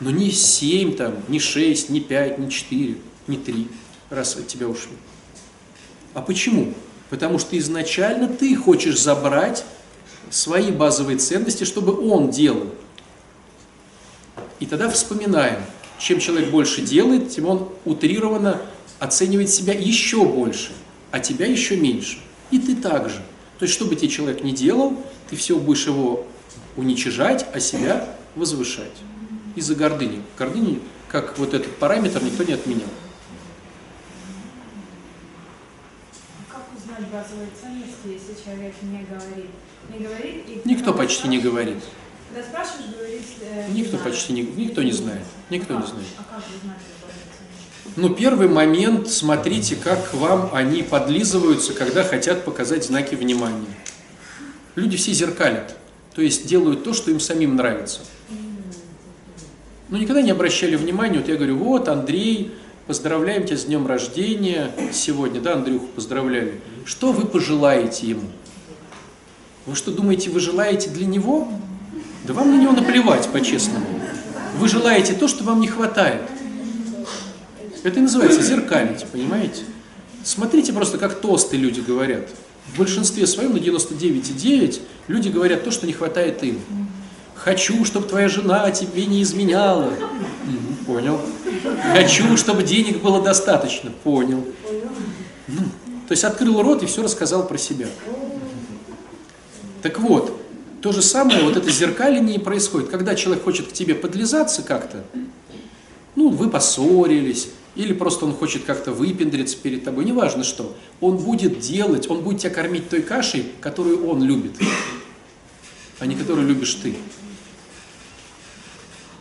Но 0.00 0.10
не 0.10 0.30
7, 0.30 0.96
там, 0.96 1.14
не 1.28 1.40
6, 1.40 1.90
не 1.90 2.00
5, 2.00 2.38
не 2.38 2.50
4, 2.50 2.96
не 3.28 3.36
3 3.38 3.68
раз 4.10 4.36
от 4.36 4.46
тебя 4.46 4.68
ушли. 4.68 4.92
А 6.14 6.20
почему? 6.20 6.74
Потому 7.10 7.38
что 7.38 7.56
изначально 7.58 8.28
ты 8.28 8.54
хочешь 8.56 9.00
забрать 9.00 9.64
свои 10.30 10.70
базовые 10.70 11.18
ценности, 11.18 11.64
чтобы 11.64 11.98
он 12.10 12.30
делал. 12.30 12.68
И 14.60 14.66
тогда 14.66 14.88
вспоминаем, 14.90 15.62
чем 15.98 16.20
человек 16.20 16.50
больше 16.50 16.82
делает, 16.82 17.30
тем 17.30 17.46
он 17.46 17.68
утрированно 17.84 18.60
оценивает 18.98 19.50
себя 19.50 19.72
еще 19.72 20.24
больше, 20.24 20.72
а 21.10 21.20
тебя 21.20 21.46
еще 21.46 21.76
меньше. 21.76 22.18
И 22.50 22.58
ты 22.58 22.76
также. 22.76 23.22
То 23.58 23.64
есть, 23.64 23.74
что 23.74 23.86
бы 23.86 23.96
тебе 23.96 24.08
человек 24.08 24.42
ни 24.42 24.50
делал, 24.52 24.96
ты 25.30 25.36
все 25.36 25.56
будешь 25.58 25.86
его 25.86 26.26
уничижать, 26.76 27.46
а 27.54 27.60
себя 27.60 28.16
возвышать. 28.34 28.92
Из-за 29.54 29.74
гордыни. 29.74 30.22
Гордыни, 30.38 30.80
как 31.08 31.38
вот 31.38 31.54
этот 31.54 31.74
параметр, 31.76 32.22
никто 32.22 32.44
не 32.44 32.52
отменял. 32.52 32.88
Как 36.50 36.62
узнать 36.76 37.08
базовые 37.10 37.48
ценности, 37.60 38.08
если 38.08 38.44
человек 38.44 38.74
не 38.82 39.04
говорит? 39.04 39.50
Не 39.90 39.98
говорит 40.06 40.44
и... 40.48 40.68
Никто 40.68 40.92
почти 40.92 41.28
не 41.28 41.38
говорит. 41.38 41.82
Когда 42.28 42.46
спрашиваешь, 42.46 42.94
говорит... 42.94 43.22
э, 43.40 43.68
Никто 43.72 43.96
знаю. 43.96 44.04
почти 44.04 44.32
не, 44.34 44.42
никто 44.42 44.82
не 44.82 44.92
знает. 44.92 45.22
Никто 45.48 45.74
не 45.74 45.86
знает. 45.86 46.06
А 46.18 46.24
как 46.24 46.38
узнать? 46.54 46.78
Ну, 47.94 48.10
первый 48.10 48.48
момент, 48.48 49.08
смотрите, 49.08 49.76
как 49.76 50.10
к 50.10 50.14
вам 50.14 50.50
они 50.52 50.82
подлизываются, 50.82 51.72
когда 51.72 52.02
хотят 52.02 52.44
показать 52.44 52.84
знаки 52.84 53.14
внимания. 53.14 53.66
Люди 54.74 54.96
все 54.96 55.12
зеркалят, 55.12 55.76
то 56.14 56.20
есть 56.20 56.46
делают 56.46 56.84
то, 56.84 56.92
что 56.92 57.10
им 57.10 57.20
самим 57.20 57.56
нравится. 57.56 58.00
Ну, 59.88 59.98
никогда 59.98 60.20
не 60.20 60.32
обращали 60.32 60.74
внимания, 60.76 61.18
вот 61.18 61.28
я 61.28 61.36
говорю, 61.36 61.56
вот, 61.58 61.88
Андрей, 61.88 62.52
поздравляем 62.86 63.46
тебя 63.46 63.56
с 63.56 63.64
днем 63.64 63.86
рождения 63.86 64.72
сегодня, 64.92 65.40
да, 65.40 65.54
Андрюху 65.54 65.86
поздравляли. 65.86 66.60
Что 66.84 67.12
вы 67.12 67.26
пожелаете 67.26 68.08
ему? 68.08 68.28
Вы 69.64 69.74
что, 69.74 69.90
думаете, 69.90 70.30
вы 70.30 70.40
желаете 70.40 70.90
для 70.90 71.06
него? 71.06 71.48
Да 72.24 72.34
вам 72.34 72.50
на 72.50 72.60
него 72.60 72.72
наплевать, 72.72 73.28
по-честному. 73.28 73.86
Вы 74.58 74.68
желаете 74.68 75.14
то, 75.14 75.28
что 75.28 75.44
вам 75.44 75.60
не 75.60 75.68
хватает. 75.68 76.22
Это 77.86 78.00
и 78.00 78.02
называется 78.02 78.42
зеркалить, 78.42 79.06
понимаете? 79.12 79.62
Смотрите 80.24 80.72
просто, 80.72 80.98
как 80.98 81.20
тосты 81.20 81.56
люди 81.56 81.78
говорят. 81.78 82.28
В 82.74 82.78
большинстве 82.78 83.28
своем, 83.28 83.52
на 83.52 83.58
99,9, 83.58 84.80
люди 85.06 85.28
говорят 85.28 85.62
то, 85.62 85.70
что 85.70 85.86
не 85.86 85.92
хватает 85.92 86.42
им. 86.42 86.58
Хочу, 87.36 87.84
чтобы 87.84 88.08
твоя 88.08 88.28
жена 88.28 88.68
тебе 88.72 89.06
не 89.06 89.22
изменяла. 89.22 89.90
Мгм, 89.90 90.76
Понял. 90.84 91.20
Хочу, 91.92 92.36
чтобы 92.36 92.64
денег 92.64 93.02
было 93.02 93.22
достаточно. 93.22 93.92
Понял. 94.02 94.44
Ну, 95.46 95.60
то 96.08 96.12
есть 96.12 96.24
открыл 96.24 96.60
рот 96.62 96.82
и 96.82 96.86
все 96.86 97.04
рассказал 97.04 97.46
про 97.46 97.56
себя. 97.56 97.86
Так 99.82 100.00
вот, 100.00 100.36
то 100.82 100.90
же 100.90 101.02
самое, 101.02 101.44
вот 101.44 101.56
это 101.56 101.70
зеркаление 101.70 102.40
происходит. 102.40 102.88
Когда 102.88 103.14
человек 103.14 103.44
хочет 103.44 103.68
к 103.68 103.72
тебе 103.72 103.94
подлизаться 103.94 104.62
как-то, 104.62 105.04
ну, 106.16 106.30
вы 106.30 106.50
поссорились, 106.50 107.50
или 107.76 107.92
просто 107.92 108.24
он 108.24 108.34
хочет 108.34 108.64
как-то 108.64 108.92
выпендриться 108.92 109.56
перед 109.56 109.84
тобой, 109.84 110.04
неважно 110.04 110.42
что, 110.44 110.74
он 111.00 111.18
будет 111.18 111.58
делать, 111.60 112.10
он 112.10 112.22
будет 112.22 112.40
тебя 112.40 112.50
кормить 112.50 112.88
той 112.88 113.02
кашей, 113.02 113.46
которую 113.60 114.06
он 114.08 114.22
любит, 114.22 114.52
а 115.98 116.06
не 116.06 116.16
которую 116.16 116.46
любишь 116.48 116.74
ты. 116.74 116.96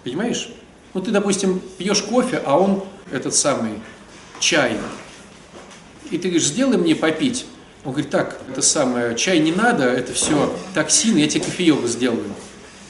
Понимаешь? 0.03 0.49
Ну, 0.93 1.01
ты, 1.01 1.11
допустим, 1.11 1.61
пьешь 1.77 2.01
кофе, 2.01 2.41
а 2.45 2.57
он, 2.57 2.83
этот 3.11 3.35
самый, 3.35 3.81
чай. 4.39 4.77
И 6.11 6.17
ты 6.17 6.29
говоришь, 6.29 6.47
сделай 6.47 6.77
мне 6.77 6.95
попить. 6.95 7.45
Он 7.83 7.91
говорит, 7.91 8.09
так, 8.09 8.39
это 8.49 8.61
самое, 8.61 9.15
чай 9.15 9.39
не 9.39 9.51
надо, 9.51 9.83
это 9.83 10.13
все 10.13 10.55
токсины, 10.73 11.19
я 11.19 11.27
тебе 11.27 11.43
кофеек 11.43 11.85
сделаю. 11.87 12.31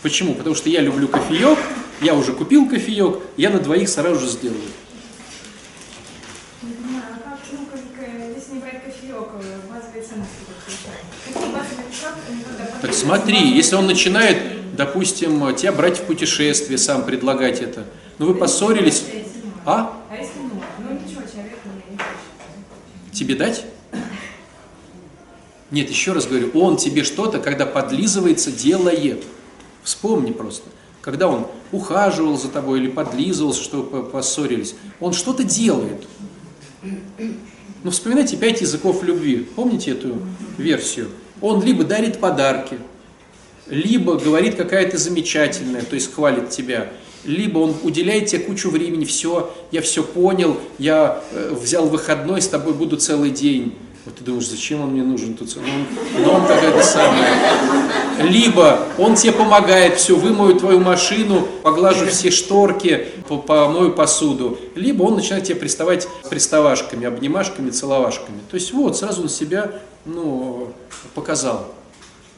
Почему? 0.04 0.36
Потому 0.36 0.56
что 0.56 0.70
я 0.70 0.82
люблю 0.82 1.08
кофеек, 1.08 1.58
я 2.02 2.14
уже 2.14 2.34
купил 2.34 2.70
кофеек, 2.70 3.20
я 3.38 3.50
на 3.50 3.60
двоих 3.60 3.90
сразу 3.90 4.20
же 4.20 4.28
сделаю. 4.28 4.62
Не 6.62 6.74
понимаю, 6.74 7.04
а 7.10 7.30
как, 7.30 7.40
ну, 7.52 7.66
как, 7.66 7.82
э, 8.08 8.34
если 8.38 8.54
не 8.54 8.60
брать 8.60 8.84
кофеек, 8.86 9.28
э, 9.42 9.58
базовые 9.70 10.04
ценности 10.04 10.36
как 10.48 10.68
решать? 10.68 11.04
Какие 11.26 11.52
базовые, 11.52 11.88
как, 12.02 12.16
ну, 12.30 12.44
когда 12.48 12.66
Так 12.66 12.72
потребность- 12.72 12.85
смотри, 12.96 13.38
если 13.56 13.76
он 13.76 13.86
начинает, 13.86 14.76
допустим, 14.76 15.56
тебя 15.56 15.72
брать 15.72 16.00
в 16.00 16.04
путешествие, 16.04 16.78
сам 16.78 17.04
предлагать 17.06 17.62
это, 17.62 17.86
ну 18.18 18.28
вы 18.28 18.36
поссорились, 18.36 19.04
А 19.66 19.72
а? 19.82 19.94
Ну, 20.80 20.94
ничего, 20.94 21.22
человек 21.22 21.58
не, 21.66 21.92
не 21.94 21.98
хочет. 21.98 23.12
Тебе 23.12 23.36
дать? 23.36 23.66
Нет, 25.72 25.90
еще 25.90 26.14
раз 26.14 26.28
говорю, 26.28 26.52
он 26.54 26.78
тебе 26.78 27.04
что-то, 27.04 27.40
когда 27.40 27.66
подлизывается, 27.66 28.52
делает. 28.52 29.24
Вспомни 29.84 30.32
просто. 30.32 30.70
Когда 31.02 31.28
он 31.28 31.48
ухаживал 31.72 32.38
за 32.38 32.50
тобой 32.50 32.80
или 32.80 32.88
подлизывался, 32.88 33.62
что 33.62 33.78
вы 33.78 33.84
по- 33.84 34.04
поссорились, 34.04 34.76
он 35.00 35.14
что-то 35.14 35.44
делает. 35.44 36.08
Ну, 37.84 37.92
вспоминайте 37.92 38.38
пять 38.38 38.62
языков 38.62 39.04
любви. 39.04 39.48
Помните 39.56 39.92
эту 39.92 40.18
версию? 40.58 41.10
Он 41.42 41.64
либо 41.64 41.84
дарит 41.84 42.20
подарки, 42.20 42.78
либо 43.68 44.16
говорит, 44.16 44.56
какая 44.56 44.90
ты 44.90 44.98
замечательная, 44.98 45.82
то 45.82 45.96
есть 45.96 46.14
хвалит 46.14 46.50
тебя, 46.50 46.88
либо 47.24 47.60
он 47.60 47.76
уделяет 47.84 48.28
тебе 48.28 48.42
кучу 48.42 48.70
времени, 48.70 49.06
все, 49.06 49.52
я 49.72 49.82
все 49.82 50.04
понял, 50.04 50.58
я 50.78 51.22
э, 51.32 51.54
взял 51.60 51.88
выходной, 51.88 52.42
с 52.42 52.48
тобой 52.48 52.74
буду 52.74 52.98
целый 52.98 53.32
день. 53.32 53.76
Вот 54.06 54.18
ты 54.18 54.24
думаешь, 54.24 54.48
зачем 54.48 54.82
он 54.82 54.92
мне 54.92 55.02
нужен 55.02 55.34
тут? 55.34 55.56
Ну, 55.56 56.22
но 56.24 56.34
он 56.34 56.46
такая 56.46 56.80
самая. 56.84 57.34
Либо 58.22 58.80
он 59.00 59.16
тебе 59.16 59.34
помогает, 59.34 59.98
все, 59.98 60.16
вымою 60.16 60.56
твою 60.56 60.80
машину, 60.80 61.48
поглажу 61.64 62.06
все 62.06 62.30
шторки, 62.30 63.08
по- 63.28 63.40
помою 63.40 63.94
посуду. 63.94 64.60
Либо 64.76 65.02
он 65.02 65.16
начинает 65.16 65.46
тебе 65.46 65.56
приставать 65.56 66.08
приставашками, 66.30 67.08
обнимашками, 67.08 67.72
целовашками. 67.72 68.38
То 68.52 68.56
есть 68.56 68.72
вот, 68.74 68.96
сразу 68.96 69.24
он 69.24 69.30
себя 69.30 69.72
ну, 70.06 70.74
показал. 71.14 71.74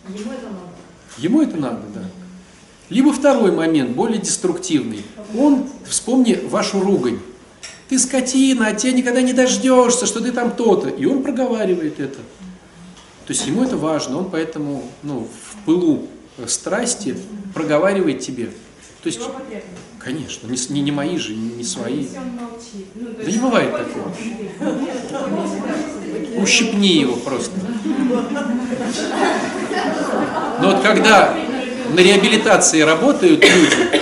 Ему 0.07 0.32
это 0.32 0.45
надо. 0.45 0.78
Ему 1.18 1.41
это 1.41 1.57
надо, 1.57 1.82
да. 1.93 2.01
Либо 2.89 3.11
второй 3.11 3.51
момент, 3.51 3.91
более 3.91 4.20
деструктивный. 4.20 5.03
Он, 5.38 5.68
вспомни 5.86 6.39
вашу 6.49 6.80
ругань. 6.80 7.20
Ты 7.89 7.99
скотина, 7.99 8.68
от 8.68 8.78
тебя 8.78 8.93
никогда 8.93 9.22
не 9.22 9.34
дождешься, 9.34 10.05
что 10.05 10.22
ты 10.22 10.32
там 10.32 10.51
то-то. 10.51 10.89
И 10.89 11.05
он 11.05 11.24
проговаривает 11.24 11.99
это. 11.99 12.18
То 13.26 13.34
есть 13.34 13.45
ему 13.45 13.63
это 13.63 13.76
важно, 13.76 14.20
он 14.20 14.30
поэтому 14.30 14.84
ну, 15.03 15.28
в 15.28 15.65
пылу 15.65 16.07
э, 16.38 16.47
страсти 16.47 17.18
проговаривает 17.53 18.22
тебе. 18.22 18.45
То 19.03 19.07
есть. 19.07 19.20
Конечно, 20.07 20.47
не, 20.47 20.57
не, 20.69 20.81
не 20.81 20.91
мои 20.91 21.17
же, 21.17 21.35
не, 21.35 21.49
не 21.55 21.63
свои. 21.65 22.07
Ну, 22.95 23.09
Да 23.23 23.29
не 23.29 23.37
бывает 23.39 23.71
такого. 23.71 24.13
Ущипни 26.41 26.99
его 26.99 27.17
просто. 27.17 27.51
Но 30.61 30.71
вот 30.71 30.81
когда 30.81 31.37
на 31.93 31.99
реабилитации 31.99 32.81
работают 32.81 33.43
люди, 33.43 34.01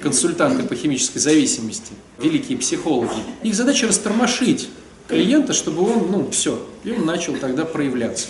консультанты 0.00 0.64
по 0.64 0.74
химической 0.74 1.20
зависимости, 1.20 1.92
великие 2.18 2.58
психологи, 2.58 3.22
их 3.44 3.54
задача 3.54 3.86
растормошить 3.86 4.68
клиента, 5.06 5.52
чтобы 5.52 5.82
он, 5.82 6.10
ну, 6.10 6.30
все, 6.30 6.60
и 6.82 6.90
он 6.90 7.06
начал 7.06 7.36
тогда 7.36 7.64
проявляться. 7.64 8.26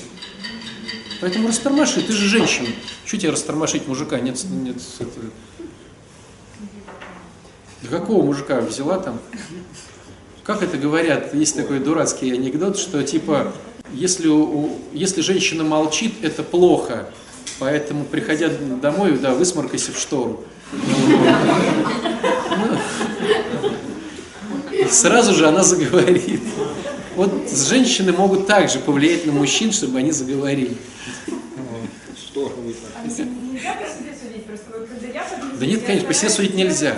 Поэтому 1.22 1.48
растормоши, 1.48 2.02
ты 2.02 2.12
же 2.12 2.28
женщина. 2.28 2.68
Что 3.06 3.16
тебе 3.16 3.30
растормошить 3.30 3.86
мужика? 3.86 4.20
Нет, 4.20 4.42
нет, 4.50 4.76
это... 4.98 5.10
Да 7.82 7.88
какого 7.98 8.22
мужика 8.24 8.60
взяла 8.60 8.98
там? 8.98 9.18
Как 10.44 10.62
это 10.62 10.76
говорят? 10.76 11.34
Есть 11.34 11.56
такой 11.56 11.78
дурацкий 11.80 12.32
анекдот, 12.32 12.78
что 12.78 13.02
типа, 13.02 13.52
если, 13.92 14.28
у- 14.28 14.78
если 14.92 15.20
женщина 15.20 15.64
молчит, 15.64 16.14
это 16.22 16.42
плохо. 16.42 17.08
Поэтому, 17.58 18.04
приходя 18.04 18.48
домой, 18.48 19.18
да, 19.18 19.34
высморкайся 19.34 19.92
в 19.92 19.98
штору. 19.98 20.44
И 24.72 24.84
сразу 24.86 25.34
же 25.34 25.46
она 25.46 25.62
заговорит. 25.62 26.40
Вот 27.16 27.32
женщины 27.50 28.12
могут 28.12 28.46
также 28.46 28.78
повлиять 28.78 29.26
на 29.26 29.32
мужчин, 29.32 29.72
чтобы 29.72 29.98
они 29.98 30.10
заговорили. 30.12 30.76
А 32.34 33.04
нельзя 33.04 33.74
по 33.74 33.84
себе 33.86 34.14
судить, 34.18 34.44
просто 34.46 34.66
вот 34.72 34.88
когда 34.88 35.06
я 35.06 35.22
подлизываюсь, 35.24 35.58
Да 35.58 35.66
нет, 35.66 35.82
конечно, 35.84 36.08
по 36.08 36.14
себе 36.14 36.30
судить 36.30 36.54
нельзя. 36.54 36.96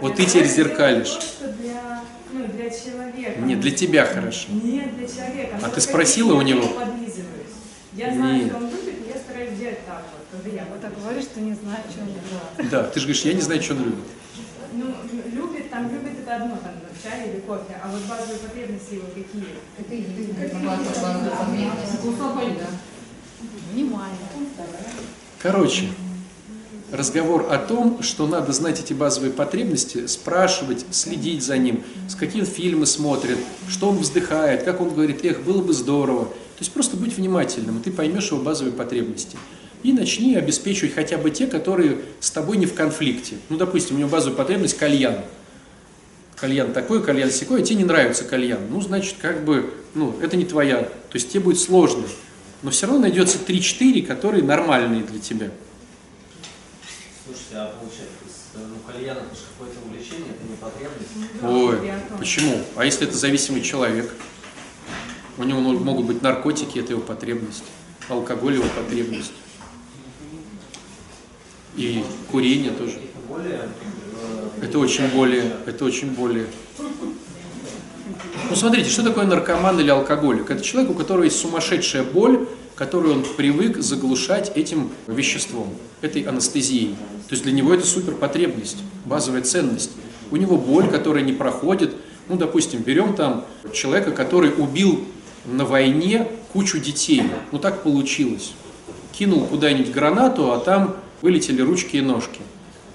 Вот 0.00 0.16
ты 0.16 0.24
теперь 0.24 0.46
зеркалишь. 0.46 1.18
для, 1.60 2.02
ну, 2.32 2.46
для 2.46 2.70
человека. 2.70 3.40
Нет, 3.40 3.60
для 3.60 3.70
тебя 3.70 4.04
хорошо. 4.06 4.48
Нет, 4.50 4.96
для 4.96 5.06
человека. 5.06 5.58
А 5.62 5.66
Но 5.66 5.72
ты 5.72 5.80
спросила 5.80 6.34
у 6.34 6.42
него? 6.42 6.68
Я 7.92 8.12
знаю, 8.12 8.36
Нет. 8.36 8.48
что 8.48 8.56
он 8.58 8.64
любит, 8.64 8.94
я 9.08 9.18
стараюсь 9.18 9.58
делать 9.58 9.86
так 9.86 10.04
вот. 10.12 10.26
Когда 10.30 10.54
я 10.54 10.66
вот 10.70 10.80
так 10.82 10.92
говорю, 11.00 11.22
что 11.22 11.40
не 11.40 11.54
знаю, 11.54 11.80
что 11.90 12.02
он 12.02 12.08
любит. 12.08 12.70
Да, 12.70 12.82
ты 12.84 13.00
же 13.00 13.06
говоришь, 13.06 13.24
я 13.24 13.32
не 13.32 13.40
знаю, 13.40 13.62
что 13.62 13.72
он 13.74 13.84
любит. 13.84 14.04
Ну, 14.72 14.84
любит, 15.32 15.70
там 15.70 15.90
любит 15.90 16.20
это 16.20 16.36
одно, 16.36 16.56
там, 16.56 16.74
чай 17.02 17.30
или 17.30 17.40
кофе, 17.40 17.80
а 17.82 17.88
вот 17.88 18.02
базовые 18.02 18.38
потребности 18.38 18.94
его 18.94 19.06
какие? 19.14 19.56
Базовая 20.66 21.30
потребность. 21.30 22.02
Внимание. 23.72 24.18
Короче, 25.40 25.88
разговор 26.96 27.46
о 27.50 27.58
том, 27.58 28.02
что 28.02 28.26
надо 28.26 28.52
знать 28.52 28.80
эти 28.80 28.92
базовые 28.92 29.32
потребности, 29.32 30.06
спрашивать, 30.06 30.84
следить 30.90 31.44
за 31.44 31.58
ним, 31.58 31.82
с 32.08 32.14
какие 32.14 32.44
фильмы 32.44 32.86
смотрит, 32.86 33.38
что 33.68 33.88
он 33.88 33.98
вздыхает, 33.98 34.62
как 34.62 34.80
он 34.80 34.90
говорит, 34.90 35.24
эх, 35.24 35.42
было 35.42 35.62
бы 35.62 35.72
здорово. 35.72 36.24
То 36.24 36.60
есть 36.60 36.72
просто 36.72 36.96
быть 36.96 37.16
внимательным, 37.16 37.78
и 37.78 37.82
ты 37.82 37.92
поймешь 37.92 38.30
его 38.30 38.40
базовые 38.40 38.72
потребности. 38.72 39.36
И 39.82 39.92
начни 39.92 40.34
обеспечивать 40.34 40.94
хотя 40.94 41.18
бы 41.18 41.30
те, 41.30 41.46
которые 41.46 41.98
с 42.18 42.30
тобой 42.30 42.56
не 42.56 42.66
в 42.66 42.74
конфликте. 42.74 43.36
Ну, 43.50 43.56
допустим, 43.56 43.96
у 43.96 43.98
него 43.98 44.08
базовая 44.08 44.36
потребность– 44.36 44.76
кальян. 44.78 45.16
Кальян 46.34 46.72
такой, 46.72 47.02
кальян 47.02 47.30
секой, 47.30 47.60
а 47.62 47.64
тебе 47.64 47.76
не 47.76 47.84
нравится 47.84 48.24
кальян. 48.24 48.60
Ну, 48.70 48.80
значит, 48.80 49.16
как 49.20 49.44
бы, 49.44 49.70
ну, 49.94 50.14
это 50.20 50.36
не 50.36 50.44
твоя. 50.44 50.82
То 50.82 51.14
есть 51.14 51.30
тебе 51.30 51.40
будет 51.40 51.60
сложно. 51.60 52.04
Но 52.62 52.70
все 52.70 52.86
равно 52.86 53.02
найдется 53.02 53.38
3-4, 53.46 54.02
которые 54.06 54.42
нормальные 54.42 55.02
для 55.02 55.20
тебя. 55.20 55.50
Слушайте, 57.26 57.54
а 57.56 57.74
получается, 57.78 58.06
ну, 58.54 58.76
кальян 58.86 59.16
это 59.16 59.34
же 59.34 59.42
какое-то 59.58 59.80
увлечение, 59.84 60.30
это 60.30 60.44
не 60.48 60.56
потребность. 60.56 61.40
Да, 61.42 61.48
Ой, 61.50 61.92
почему? 62.18 62.60
А 62.76 62.84
если 62.84 63.06
это 63.08 63.16
зависимый 63.16 63.62
человек? 63.62 64.14
У 65.36 65.42
него 65.42 65.58
мо- 65.60 65.72
могут 65.78 66.06
быть 66.06 66.22
наркотики, 66.22 66.78
это 66.78 66.92
его 66.92 67.02
потребность. 67.02 67.64
Алкоголь 68.08 68.54
его 68.54 68.64
потребность. 68.76 69.32
И 71.74 72.04
курение 72.30 72.70
тоже. 72.70 72.92
Это 72.92 73.18
более... 73.28 73.68
э, 74.60 74.64
Это 74.64 74.78
очень 74.78 75.08
более, 75.08 75.52
это 75.66 75.84
очень 75.84 76.10
более. 76.12 76.46
Ну 78.48 78.54
смотрите, 78.54 78.88
что 78.88 79.02
такое 79.02 79.26
наркоман 79.26 79.78
или 79.80 79.90
алкоголик? 79.90 80.48
Это 80.50 80.62
человек, 80.62 80.90
у 80.92 80.94
которого 80.94 81.24
есть 81.24 81.38
сумасшедшая 81.40 82.04
боль, 82.04 82.48
которую 82.76 83.14
он 83.14 83.24
привык 83.36 83.78
заглушать 83.78 84.52
этим 84.54 84.90
веществом, 85.06 85.68
этой 86.02 86.22
анестезией. 86.22 86.94
То 87.28 87.32
есть 87.32 87.42
для 87.42 87.52
него 87.52 87.74
это 87.74 87.86
супер 87.86 88.14
потребность, 88.14 88.76
базовая 89.06 89.42
ценность. 89.42 89.90
У 90.30 90.36
него 90.36 90.56
боль, 90.56 90.88
которая 90.88 91.24
не 91.24 91.32
проходит. 91.32 91.94
Ну, 92.28 92.36
допустим, 92.36 92.82
берем 92.82 93.14
там 93.14 93.44
человека, 93.72 94.12
который 94.12 94.52
убил 94.56 95.04
на 95.46 95.64
войне 95.64 96.28
кучу 96.52 96.78
детей. 96.78 97.22
Ну, 97.50 97.58
так 97.58 97.82
получилось. 97.82 98.52
Кинул 99.12 99.46
куда-нибудь 99.46 99.92
гранату, 99.92 100.52
а 100.52 100.58
там 100.58 100.96
вылетели 101.22 101.62
ручки 101.62 101.96
и 101.96 102.00
ножки. 102.02 102.40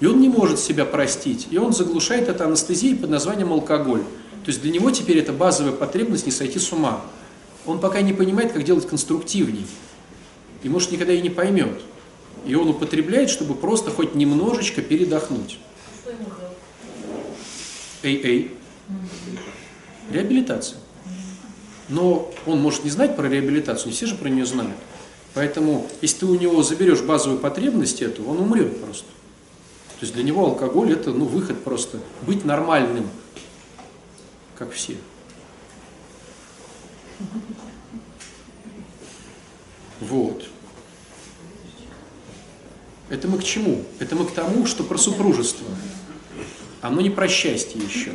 И 0.00 0.06
он 0.06 0.20
не 0.20 0.28
может 0.28 0.60
себя 0.60 0.84
простить. 0.84 1.48
И 1.50 1.58
он 1.58 1.72
заглушает 1.72 2.28
это 2.28 2.44
анестезией 2.44 2.96
под 2.96 3.10
названием 3.10 3.52
алкоголь. 3.52 4.02
То 4.44 4.48
есть 4.48 4.62
для 4.62 4.70
него 4.70 4.90
теперь 4.90 5.18
это 5.18 5.32
базовая 5.32 5.72
потребность 5.72 6.26
не 6.26 6.32
сойти 6.32 6.58
с 6.58 6.72
ума. 6.72 7.00
Он 7.66 7.80
пока 7.80 8.02
не 8.02 8.12
понимает, 8.12 8.52
как 8.52 8.64
делать 8.64 8.86
конструктивней. 8.86 9.66
И 10.62 10.68
может 10.68 10.92
никогда 10.92 11.12
и 11.12 11.20
не 11.20 11.30
поймет. 11.30 11.80
И 12.46 12.54
он 12.54 12.68
употребляет, 12.68 13.30
чтобы 13.30 13.54
просто 13.54 13.90
хоть 13.90 14.14
немножечко 14.14 14.82
передохнуть. 14.82 15.58
Эй-эй. 18.02 18.52
Реабилитация. 20.10 20.78
Но 21.88 22.32
он 22.46 22.60
может 22.60 22.84
не 22.84 22.90
знать 22.90 23.16
про 23.16 23.28
реабилитацию, 23.28 23.88
не 23.88 23.92
все 23.92 24.06
же 24.06 24.16
про 24.16 24.28
нее 24.28 24.46
знают. 24.46 24.76
Поэтому, 25.34 25.86
если 26.00 26.18
ты 26.18 26.26
у 26.26 26.34
него 26.34 26.62
заберешь 26.62 27.02
базовую 27.02 27.40
потребность 27.40 28.02
эту, 28.02 28.24
он 28.24 28.38
умрет 28.40 28.80
просто. 28.82 29.06
То 29.98 30.04
есть 30.04 30.14
для 30.14 30.24
него 30.24 30.44
алкоголь 30.44 30.92
это 30.92 31.10
ну, 31.10 31.26
выход 31.26 31.62
просто. 31.62 32.00
Быть 32.22 32.44
нормальным, 32.44 33.08
как 34.58 34.72
все. 34.72 34.96
Вот. 40.00 40.48
Это 43.08 43.28
мы 43.28 43.38
к 43.38 43.44
чему? 43.44 43.84
Это 43.98 44.16
мы 44.16 44.24
к 44.24 44.32
тому, 44.32 44.66
что 44.66 44.84
про 44.84 44.98
супружество. 44.98 45.66
Оно 46.80 47.00
не 47.00 47.10
про 47.10 47.28
счастье 47.28 47.80
еще. 47.80 48.14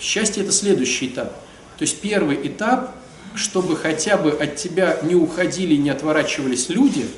Счастье– 0.00 0.42
это 0.44 0.52
следующий 0.52 1.06
этап. 1.08 1.32
То 1.78 1.82
есть 1.82 2.00
первый 2.00 2.46
этап, 2.46 2.94
чтобы 3.34 3.76
хотя 3.76 4.16
бы 4.16 4.30
от 4.30 4.56
тебя 4.56 5.00
не 5.02 5.14
уходили, 5.14 5.74
не 5.76 5.90
отворачивались 5.90 6.68
люди, 6.68 7.08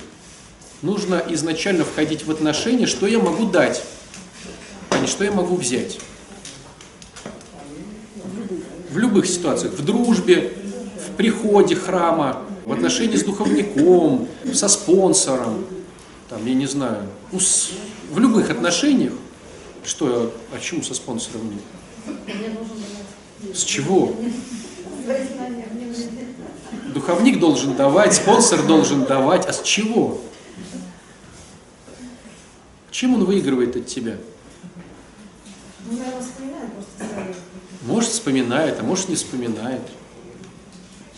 нужно 0.82 1.22
изначально 1.30 1.84
входить 1.84 2.24
в 2.24 2.30
отношения, 2.30 2.86
что 2.86 3.06
я 3.06 3.18
могу 3.18 3.46
дать, 3.46 3.82
а 4.90 4.98
не 4.98 5.06
что 5.06 5.24
я 5.24 5.32
могу 5.32 5.56
взять. 5.56 5.98
В 8.90 8.98
любых 8.98 9.26
ситуациях, 9.26 9.74
в 9.74 9.84
дружбе, 9.84 10.52
в 11.14 11.16
приходе 11.16 11.76
храма, 11.76 12.42
в 12.66 12.72
отношении 12.72 13.16
с 13.16 13.22
духовником, 13.22 14.26
со 14.52 14.66
спонсором, 14.68 15.64
там, 16.28 16.44
я 16.44 16.54
не 16.54 16.66
знаю, 16.66 17.06
ну, 17.30 17.38
с- 17.38 17.70
в 18.10 18.18
любых 18.18 18.50
отношениях, 18.50 19.12
что, 19.84 20.34
а 20.52 20.58
чему 20.58 20.82
со 20.82 20.92
спонсором 20.94 21.50
нет? 21.52 21.62
С 23.54 23.62
чего? 23.62 24.12
Духовник 26.92 27.38
должен 27.38 27.76
давать, 27.76 28.14
спонсор 28.14 28.66
должен 28.66 29.04
давать, 29.04 29.46
а 29.46 29.52
с 29.52 29.62
чего? 29.62 30.20
Чем 32.90 33.14
он 33.14 33.24
выигрывает 33.24 33.76
от 33.76 33.86
тебя? 33.86 34.16
Ну. 35.90 35.98
Может, 37.86 38.10
вспоминает, 38.10 38.80
а 38.80 38.82
может, 38.82 39.08
не 39.10 39.14
вспоминает. 39.16 39.82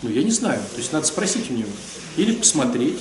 Ну, 0.03 0.11
я 0.11 0.22
не 0.22 0.30
знаю. 0.30 0.61
То 0.72 0.78
есть 0.78 0.92
надо 0.92 1.07
спросить 1.07 1.51
у 1.51 1.55
него. 1.55 1.70
Или 2.16 2.34
посмотреть. 2.34 3.01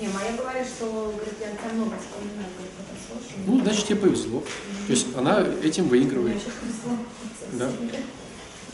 Не, 0.00 0.08
моя 0.08 0.32
говорит, 0.36 0.66
что 0.66 0.86
говорит, 0.86 1.34
я 1.40 1.50
тебя 1.50 1.72
много 1.74 1.96
вспоминаю, 1.98 2.48
говорит. 2.56 3.46
Ну, 3.46 3.60
значит, 3.60 3.86
тебе 3.86 3.96
повезло. 3.96 4.40
То 4.86 4.92
есть 4.92 5.06
она 5.16 5.46
этим 5.62 5.88
выигрывает. 5.88 6.38
Да. 7.52 7.70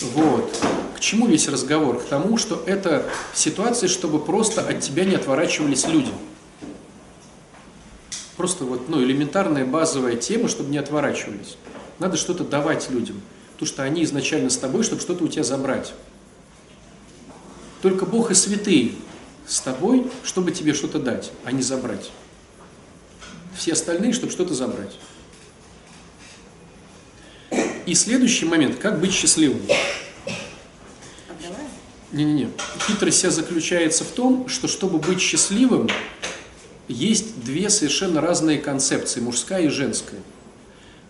Вот. 0.00 0.58
К 0.96 1.00
чему 1.00 1.26
весь 1.26 1.48
разговор? 1.48 2.00
К 2.00 2.04
тому, 2.04 2.36
что 2.38 2.62
это 2.66 3.08
ситуация, 3.34 3.88
чтобы 3.88 4.18
просто 4.18 4.62
от 4.62 4.80
тебя 4.80 5.04
не 5.04 5.14
отворачивались 5.14 5.86
люди. 5.86 6.10
Просто 8.36 8.64
вот, 8.64 8.88
ну, 8.88 9.02
элементарная 9.02 9.64
базовая 9.64 10.16
тема, 10.16 10.48
чтобы 10.48 10.70
не 10.70 10.78
отворачивались. 10.78 11.56
Надо 11.98 12.16
что-то 12.16 12.44
давать 12.44 12.90
людям, 12.90 13.20
потому 13.52 13.68
что 13.68 13.82
они 13.82 14.02
изначально 14.04 14.50
с 14.50 14.56
тобой, 14.56 14.82
чтобы 14.82 15.00
что-то 15.02 15.24
у 15.24 15.28
тебя 15.28 15.44
забрать. 15.44 15.92
Только 17.82 18.06
Бог 18.06 18.30
и 18.30 18.34
святые 18.34 18.92
с 19.46 19.60
тобой, 19.60 20.10
чтобы 20.24 20.52
тебе 20.52 20.72
что-то 20.72 21.00
дать, 21.00 21.32
а 21.44 21.50
не 21.50 21.62
забрать. 21.62 22.10
Все 23.56 23.72
остальные, 23.72 24.12
чтобы 24.12 24.32
что-то 24.32 24.54
забрать. 24.54 24.96
И 27.84 27.94
следующий 27.94 28.46
момент, 28.46 28.78
как 28.78 29.00
быть 29.00 29.12
счастливым. 29.12 29.60
Не-не-не. 32.12 32.50
Хитрость 32.86 33.18
вся 33.18 33.30
заключается 33.30 34.04
в 34.04 34.08
том, 34.08 34.48
что 34.48 34.68
чтобы 34.68 34.98
быть 34.98 35.20
счастливым, 35.20 35.88
есть 36.86 37.42
две 37.42 37.68
совершенно 37.68 38.20
разные 38.20 38.58
концепции, 38.58 39.20
мужская 39.20 39.62
и 39.62 39.68
женская. 39.68 40.20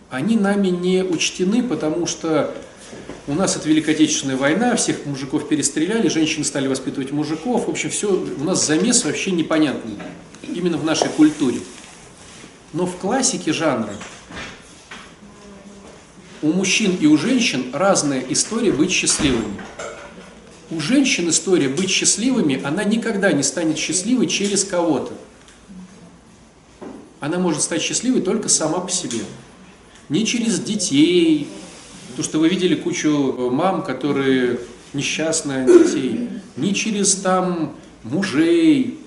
Они 0.09 0.37
нами 0.37 0.69
не 0.69 1.03
учтены, 1.03 1.61
потому 1.61 2.07
что 2.07 2.55
у 3.27 3.33
нас 3.33 3.55
это 3.55 3.69
Великая 3.69 3.93
Отечественная 3.93 4.35
война, 4.35 4.75
всех 4.75 5.05
мужиков 5.05 5.47
перестреляли, 5.47 6.09
женщины 6.09 6.43
стали 6.43 6.67
воспитывать 6.67 7.11
мужиков. 7.11 7.67
В 7.67 7.69
общем, 7.69 7.89
все, 7.89 8.11
у 8.11 8.43
нас 8.43 8.65
замес 8.65 9.05
вообще 9.05 9.31
непонятный, 9.31 9.97
именно 10.41 10.77
в 10.77 10.83
нашей 10.83 11.09
культуре. 11.09 11.59
Но 12.73 12.85
в 12.85 12.97
классике 12.97 13.53
жанра 13.53 13.93
у 16.41 16.51
мужчин 16.51 16.97
и 16.99 17.05
у 17.05 17.17
женщин 17.17 17.67
разная 17.71 18.23
история 18.29 18.73
быть 18.73 18.91
счастливыми. 18.91 19.61
У 20.69 20.81
женщин 20.81 21.29
история 21.29 21.69
быть 21.69 21.89
счастливыми, 21.89 22.61
она 22.63 22.83
никогда 22.83 23.31
не 23.31 23.43
станет 23.43 23.77
счастливой 23.77 24.27
через 24.27 24.65
кого-то. 24.65 25.13
Она 27.21 27.37
может 27.37 27.61
стать 27.61 27.81
счастливой 27.81 28.21
только 28.21 28.49
сама 28.49 28.79
по 28.79 28.91
себе. 28.91 29.19
Не 30.09 30.25
через 30.25 30.59
детей, 30.59 31.47
потому 32.13 32.29
что 32.29 32.37
вы 32.37 32.47
видели 32.47 32.75
кучу 32.75 33.09
э, 33.09 33.49
мам, 33.49 33.81
которые 33.83 34.59
несчастные 34.93 35.65
детей, 35.65 36.29
не 36.57 36.75
через 36.75 37.15
там 37.15 37.75
мужей. 38.03 38.99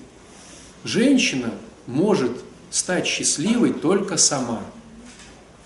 Женщина 0.83 1.53
может 1.85 2.33
стать 2.69 3.07
счастливой 3.07 3.71
только 3.71 4.17
сама. 4.17 4.59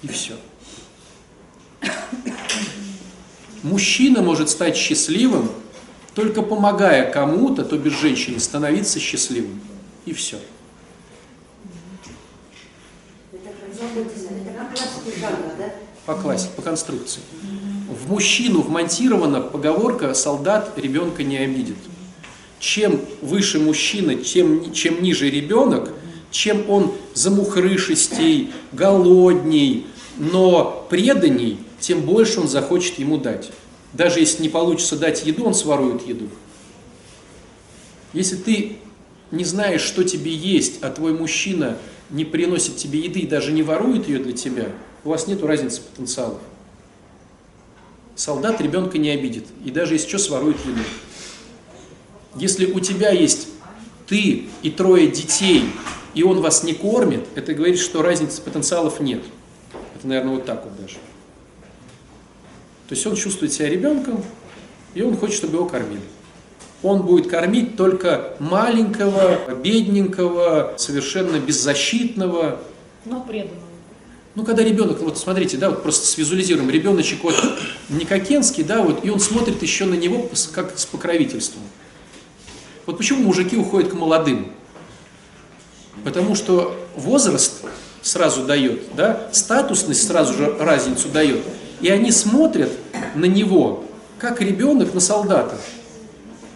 И 0.04 0.08
все. 0.08 0.34
Мужчина 3.64 4.22
может 4.22 4.52
стать 4.52 4.78
счастливым, 4.78 5.50
только 6.14 6.44
помогая 6.44 7.12
кому-то, 7.12 7.66
то 7.66 7.76
без 7.76 7.94
женщины, 7.94 8.40
становиться 8.40 9.00
счастливым. 9.00 9.60
И 10.06 10.14
все. 10.14 10.38
По 16.12 16.18
классике, 16.18 16.52
по 16.58 16.62
конструкции. 16.62 17.22
В 17.88 18.12
мужчину 18.12 18.60
вмонтирована 18.60 19.40
поговорка 19.40 20.14
«солдат 20.14 20.74
ребенка 20.76 21.24
не 21.24 21.38
обидит». 21.38 21.78
Чем 22.60 23.00
выше 23.22 23.60
мужчина, 23.60 24.22
чем, 24.22 24.74
чем 24.74 25.02
ниже 25.02 25.30
ребенок, 25.30 25.94
чем 26.30 26.70
он 26.70 26.92
замухрышистей, 27.14 28.52
голодней, 28.74 29.88
но 30.18 30.86
преданней, 30.90 31.60
тем 31.80 32.02
больше 32.02 32.42
он 32.42 32.50
захочет 32.50 33.00
ему 33.00 33.18
дать. 33.18 33.50
Даже 33.94 34.20
если 34.20 34.44
не 34.44 34.50
получится 34.50 34.98
дать 34.98 35.26
еду, 35.26 35.46
он 35.46 35.54
сворует 35.54 36.06
еду. 36.06 36.28
Если 38.12 38.36
ты 38.36 38.76
не 39.32 39.46
знаешь, 39.46 39.82
что 39.82 40.04
тебе 40.04 40.34
есть, 40.34 40.84
а 40.84 40.90
твой 40.90 41.14
мужчина 41.14 41.78
не 42.10 42.26
приносит 42.26 42.76
тебе 42.76 43.00
еды 43.00 43.22
и 43.22 43.28
даже 43.28 43.54
не 43.54 43.64
ворует 43.64 44.10
ее 44.10 44.20
для 44.20 44.34
тебя, 44.34 44.74
у 45.04 45.10
вас 45.10 45.28
нет 45.28 45.44
разницы 45.44 45.82
потенциалов. 45.82 46.40
Солдат 48.16 48.62
ребенка 48.62 48.98
не 48.98 49.10
обидит, 49.10 49.46
и 49.66 49.72
даже 49.72 49.96
если 49.96 50.08
что, 50.08 50.20
сворует 50.20 50.58
еду. 50.66 50.82
Если 52.36 52.72
у 52.72 52.80
тебя 52.80 53.12
есть 53.12 53.48
ты 54.08 54.46
и 54.62 54.70
трое 54.70 55.08
детей, 55.08 55.66
и 56.14 56.24
он 56.24 56.42
вас 56.42 56.64
не 56.64 56.74
кормит, 56.74 57.26
это 57.36 57.54
говорит, 57.54 57.80
что 57.80 58.02
разницы 58.02 58.42
потенциалов 58.42 59.00
нет. 59.00 59.24
Это, 59.96 60.08
наверное, 60.08 60.36
вот 60.36 60.46
так 60.46 60.66
вот 60.66 60.76
даже. 60.80 60.96
То 62.90 62.96
есть 62.96 63.08
он 63.08 63.16
чувствует 63.16 63.54
себя 63.54 63.70
ребенком, 63.70 64.24
и 64.94 65.02
он 65.02 65.16
хочет, 65.16 65.38
чтобы 65.38 65.56
его 65.56 65.66
кормили. 65.66 66.02
Он 66.84 67.04
будет 67.04 67.30
кормить 67.30 67.78
только 67.78 68.36
маленького, 68.40 69.56
бедненького, 69.56 70.74
совершенно 70.78 71.40
беззащитного. 71.40 72.60
Но 73.06 73.22
преданного. 73.22 73.71
Ну, 74.34 74.46
когда 74.46 74.64
ребенок, 74.64 75.02
вот 75.02 75.18
смотрите, 75.18 75.58
да, 75.58 75.70
вот 75.70 75.84
просто 75.84 76.08
свизуализируем, 76.08 76.70
ребеночек 76.70 77.24
вот 77.24 77.36
не 77.90 78.06
Кокенский, 78.06 78.64
да, 78.64 78.82
вот, 78.82 79.04
и 79.04 79.10
он 79.10 79.20
смотрит 79.20 79.62
еще 79.62 79.86
на 79.86 79.96
него 79.96 80.30
как 80.54 80.78
с 80.78 80.86
покровительством. 80.86 81.62
Вот 82.86 82.98
почему 82.98 83.24
мужики 83.24 83.58
уходят 83.58 83.92
к 83.92 83.94
молодым? 83.94 84.54
Потому 86.06 86.36
что 86.36 86.78
возраст 86.96 87.62
сразу 88.02 88.46
дает, 88.46 88.96
да, 88.96 89.28
статусность 89.34 90.08
сразу 90.08 90.34
же 90.34 90.56
разницу 90.58 91.10
дает. 91.10 91.42
И 91.82 91.90
они 91.90 92.12
смотрят 92.12 92.72
на 93.16 93.26
него, 93.26 93.84
как 94.18 94.42
ребенок 94.42 94.94
на 94.94 95.02
солдата. 95.02 95.60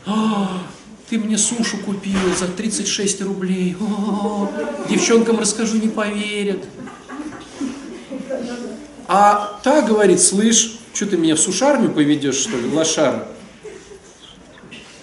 А, 0.05 0.61
ты 1.09 1.17
мне 1.17 1.37
сушу 1.37 1.77
купил 1.77 2.19
за 2.39 2.47
36 2.47 3.21
рублей. 3.23 3.75
О, 3.79 4.49
девчонкам 4.89 5.39
расскажу, 5.39 5.77
не 5.77 5.89
поверят. 5.89 6.63
А 9.07 9.59
та 9.63 9.81
говорит, 9.81 10.19
слышь, 10.19 10.79
что 10.93 11.05
ты 11.05 11.17
меня 11.17 11.35
в 11.35 11.39
сушарню 11.39 11.91
поведешь, 11.91 12.35
что 12.35 12.57
ли, 12.57 12.67
лошара? 12.73 13.27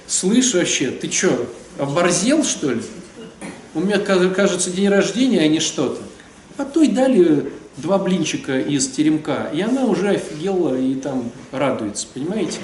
Слышь 0.07 0.55
вообще, 0.55 0.91
ты 0.91 1.11
что, 1.11 1.47
оборзел, 1.79 2.45
что 2.45 2.73
ли? 2.73 2.83
У 3.75 3.81
меня, 3.81 3.99
кажется, 3.99 4.71
день 4.71 4.89
рождения, 4.89 5.41
а 5.41 5.49
не 5.49 5.61
что-то. 5.61 6.03
А 6.59 6.65
то 6.65 6.83
и 6.83 6.89
дали 6.89 7.53
два 7.79 7.99
блинчика 7.99 8.59
из 8.59 8.89
теремка, 8.89 9.51
и 9.53 9.61
она 9.63 9.85
уже 9.85 10.11
офигела 10.11 10.79
и 10.79 10.95
там 10.95 11.31
радуется, 11.51 12.07
понимаете? 12.13 12.59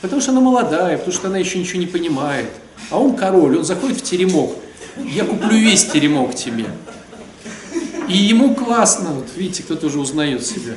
Потому 0.00 0.20
что 0.20 0.32
она 0.32 0.40
молодая, 0.40 0.98
потому 0.98 1.14
что 1.14 1.28
она 1.28 1.38
еще 1.38 1.58
ничего 1.58 1.78
не 1.78 1.86
понимает. 1.86 2.50
А 2.90 2.98
он 2.98 3.16
король, 3.16 3.58
он 3.58 3.64
заходит 3.64 3.98
в 3.98 4.02
теремок. 4.02 4.56
Я 4.96 5.24
куплю 5.24 5.56
весь 5.56 5.84
теремок 5.86 6.34
тебе. 6.34 6.66
И 8.08 8.16
ему 8.16 8.54
классно, 8.54 9.10
вот 9.10 9.26
видите, 9.36 9.62
кто-то 9.62 9.86
уже 9.86 9.98
узнает 9.98 10.44
себя. 10.44 10.74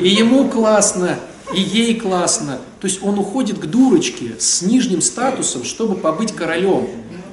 И 0.00 0.08
ему 0.08 0.48
классно, 0.48 1.18
и 1.54 1.60
ей 1.60 1.98
классно. 1.98 2.58
То 2.80 2.86
есть 2.86 3.02
он 3.02 3.18
уходит 3.18 3.58
к 3.58 3.66
дурочке 3.66 4.34
с 4.38 4.62
нижним 4.62 5.00
статусом, 5.00 5.64
чтобы 5.64 5.96
побыть 5.96 6.32
королем. 6.32 6.88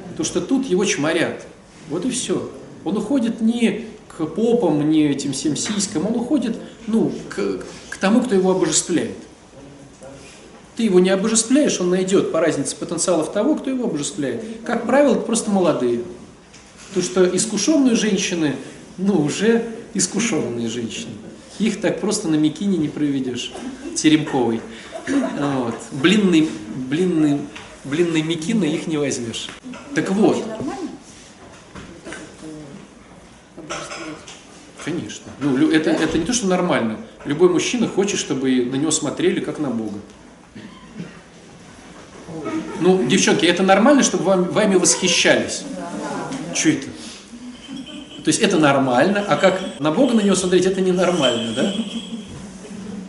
Потому 0.09 0.25
что 0.25 0.41
тут 0.41 0.65
его 0.67 0.85
чморят. 0.85 1.45
Вот 1.89 2.05
и 2.05 2.09
все. 2.09 2.49
Он 2.83 2.97
уходит 2.97 3.41
не 3.41 3.85
к 4.07 4.25
попам, 4.25 4.89
не 4.89 5.07
этим 5.07 5.33
всем 5.33 5.55
сиськам, 5.55 6.07
он 6.07 6.15
уходит 6.15 6.55
ну, 6.87 7.11
к, 7.29 7.63
к 7.89 7.97
тому, 7.97 8.21
кто 8.21 8.35
его 8.35 8.51
обожествляет. 8.51 9.17
Ты 10.75 10.83
его 10.83 10.99
не 10.99 11.09
обожествляешь, 11.09 11.79
он 11.79 11.89
найдет 11.89 12.31
по 12.31 12.39
разнице 12.39 12.75
потенциалов 12.75 13.31
того, 13.31 13.55
кто 13.55 13.69
его 13.69 13.85
обожествляет. 13.85 14.43
Как 14.65 14.85
правило, 14.85 15.13
это 15.13 15.21
просто 15.21 15.51
молодые. 15.51 16.01
Потому 16.95 17.11
что 17.11 17.35
искушенные 17.35 17.95
женщины, 17.95 18.55
ну, 18.97 19.21
уже 19.21 19.65
искушенные 19.93 20.69
женщины. 20.69 21.11
Их 21.59 21.81
так 21.81 21.99
просто 21.99 22.29
на 22.29 22.35
Микине 22.35 22.77
не 22.77 22.87
проведешь, 22.87 23.51
Теремковой. 23.95 24.61
Вот. 25.05 25.75
Блинный, 25.91 26.49
блинный, 26.89 27.41
блинный 27.83 28.21
Микина 28.21 28.63
их 28.63 28.87
не 28.87 28.95
возьмешь. 28.95 29.49
Так 29.93 30.09
вот. 30.11 30.41
Конечно. 34.85 35.33
Ну, 35.41 35.69
это, 35.69 35.89
это 35.89 36.17
не 36.17 36.23
то, 36.23 36.31
что 36.31 36.47
нормально. 36.47 37.01
Любой 37.25 37.49
мужчина 37.49 37.89
хочет, 37.89 38.21
чтобы 38.21 38.63
на 38.71 38.75
него 38.75 38.91
смотрели 38.91 39.41
как 39.41 39.59
на 39.59 39.69
Бога. 39.69 39.99
Ну, 42.79 43.05
девчонки, 43.05 43.45
это 43.45 43.63
нормально, 43.63 44.01
чтобы 44.01 44.23
вам, 44.23 44.43
вами 44.45 44.75
восхищались? 44.75 45.65
Что 46.55 46.69
это? 46.69 46.87
То 48.23 48.29
есть 48.29 48.39
это 48.39 48.57
нормально, 48.57 49.23
а 49.27 49.35
как 49.35 49.79
на 49.79 49.91
Бога 49.91 50.15
на 50.15 50.21
него 50.21 50.35
смотреть, 50.35 50.65
это 50.65 50.81
ненормально, 50.81 51.53
да? 51.53 51.75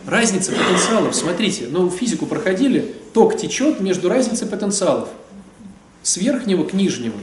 Разница 0.05 0.51
потенциалов, 0.51 1.15
смотрите, 1.15 1.67
ну 1.71 1.89
физику 1.89 2.27
проходили, 2.27 2.93
ток 3.13 3.37
течет 3.37 3.79
между 3.79 4.09
разницей 4.09 4.47
потенциалов, 4.47 5.09
с 6.03 6.17
верхнего 6.17 6.65
к 6.65 6.73
нижнему. 6.73 7.17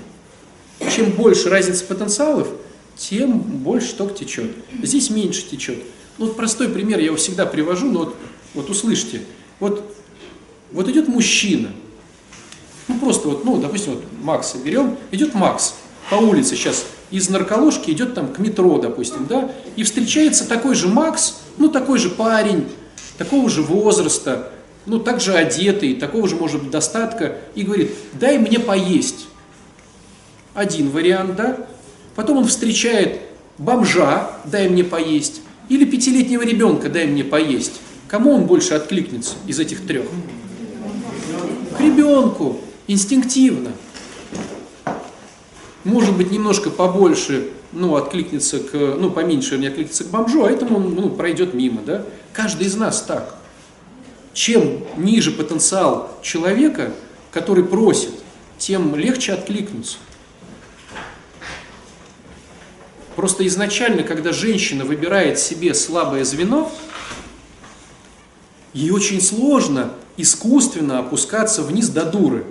Чем 0.91 1.13
больше 1.13 1.51
разница 1.51 1.85
потенциалов, 1.85 2.49
тем 2.97 3.39
больше 3.39 3.95
ток 3.95 4.15
течет. 4.15 4.51
Здесь 4.83 5.11
меньше 5.11 5.47
течет. 5.49 5.79
Ну, 6.19 6.27
вот 6.27 6.37
простой 6.37 6.69
пример 6.69 6.99
я 6.99 7.07
его 7.07 7.17
всегда 7.17 7.47
привожу, 7.47 7.91
но 7.91 8.01
вот, 8.01 8.17
вот 8.55 8.71
услышьте. 8.71 9.23
Вот, 9.61 9.95
вот 10.73 10.89
идет 10.89 11.07
мужчина, 11.07 11.71
ну 12.89 12.99
просто 12.99 13.29
вот, 13.29 13.45
ну, 13.45 13.59
допустим, 13.59 13.95
вот 13.95 14.05
Макса 14.23 14.59
берем, 14.59 14.97
идет 15.13 15.35
Макс 15.35 15.75
по 16.11 16.17
улице 16.17 16.57
сейчас 16.57 16.85
из 17.11 17.29
нарколожки 17.29 17.91
идет 17.91 18.15
там 18.15 18.29
к 18.33 18.39
метро, 18.39 18.79
допустим, 18.79 19.27
да, 19.27 19.51
и 19.77 19.83
встречается 19.83 20.49
такой 20.49 20.75
же 20.75 20.89
Макс, 20.89 21.37
ну 21.59 21.69
такой 21.69 21.99
же 21.99 22.11
парень, 22.11 22.67
такого 23.19 23.49
же 23.49 23.63
возраста, 23.63 24.51
ну 24.87 24.99
также 24.99 25.35
одетый, 25.35 25.95
такого 25.95 26.29
же 26.29 26.37
может 26.37 26.61
быть 26.61 26.71
достатка, 26.71 27.37
и 27.55 27.63
говорит, 27.63 27.93
дай 28.13 28.39
мне 28.39 28.59
поесть. 28.59 29.27
Один 30.55 30.91
вариант, 30.91 31.37
да. 31.37 31.57
Потом 32.15 32.39
он 32.39 32.45
встречает 32.47 33.21
бомжа, 33.59 34.31
дай 34.45 34.69
мне 34.69 34.85
поесть, 34.85 35.41
или 35.69 35.85
пятилетнего 35.85 36.43
ребенка, 36.43 36.89
дай 36.89 37.07
мне 37.07 37.25
поесть. 37.25 37.81
Кому 38.09 38.33
он 38.33 38.45
больше 38.45 38.75
откликнется 38.75 39.35
из 39.47 39.59
этих 39.59 39.87
трех? 39.87 40.07
К 41.77 41.81
ребенку 41.81 42.61
инстинктивно. 42.87 43.73
Может 45.85 46.17
быть, 46.17 46.31
немножко 46.31 46.71
побольше, 46.71 47.51
ну, 47.73 47.95
откликнется 47.97 48.59
к, 48.59 48.73
ну, 48.73 49.11
поменьше 49.11 49.59
не 49.59 49.67
откликнется 49.67 50.05
к 50.05 50.09
бомжу, 50.09 50.45
а 50.45 50.51
этому 50.51 50.77
он, 50.77 50.95
ну, 50.95 51.11
пройдет 51.11 51.53
мимо, 51.53 51.83
да? 51.83 52.05
Каждый 52.33 52.67
из 52.67 52.75
нас 52.75 53.03
так. 53.03 53.37
Чем 54.33 54.83
ниже 54.97 55.31
потенциал 55.31 56.11
человека, 56.23 56.93
который 57.31 57.65
просит, 57.65 58.11
тем 58.59 58.97
легче 58.97 59.35
откликнуться. 59.35 59.99
Просто 63.15 63.47
изначально, 63.47 64.03
когда 64.03 64.33
женщина 64.33 64.85
выбирает 64.85 65.39
себе 65.39 65.75
слабое 65.75 66.25
звено, 66.25 66.73
ей 68.73 68.91
очень 68.91 69.21
сложно 69.21 69.93
искусственно 70.17 71.01
опускаться 71.01 71.63
вниз 71.63 71.89
до 71.89 72.05
дуры. 72.05 72.45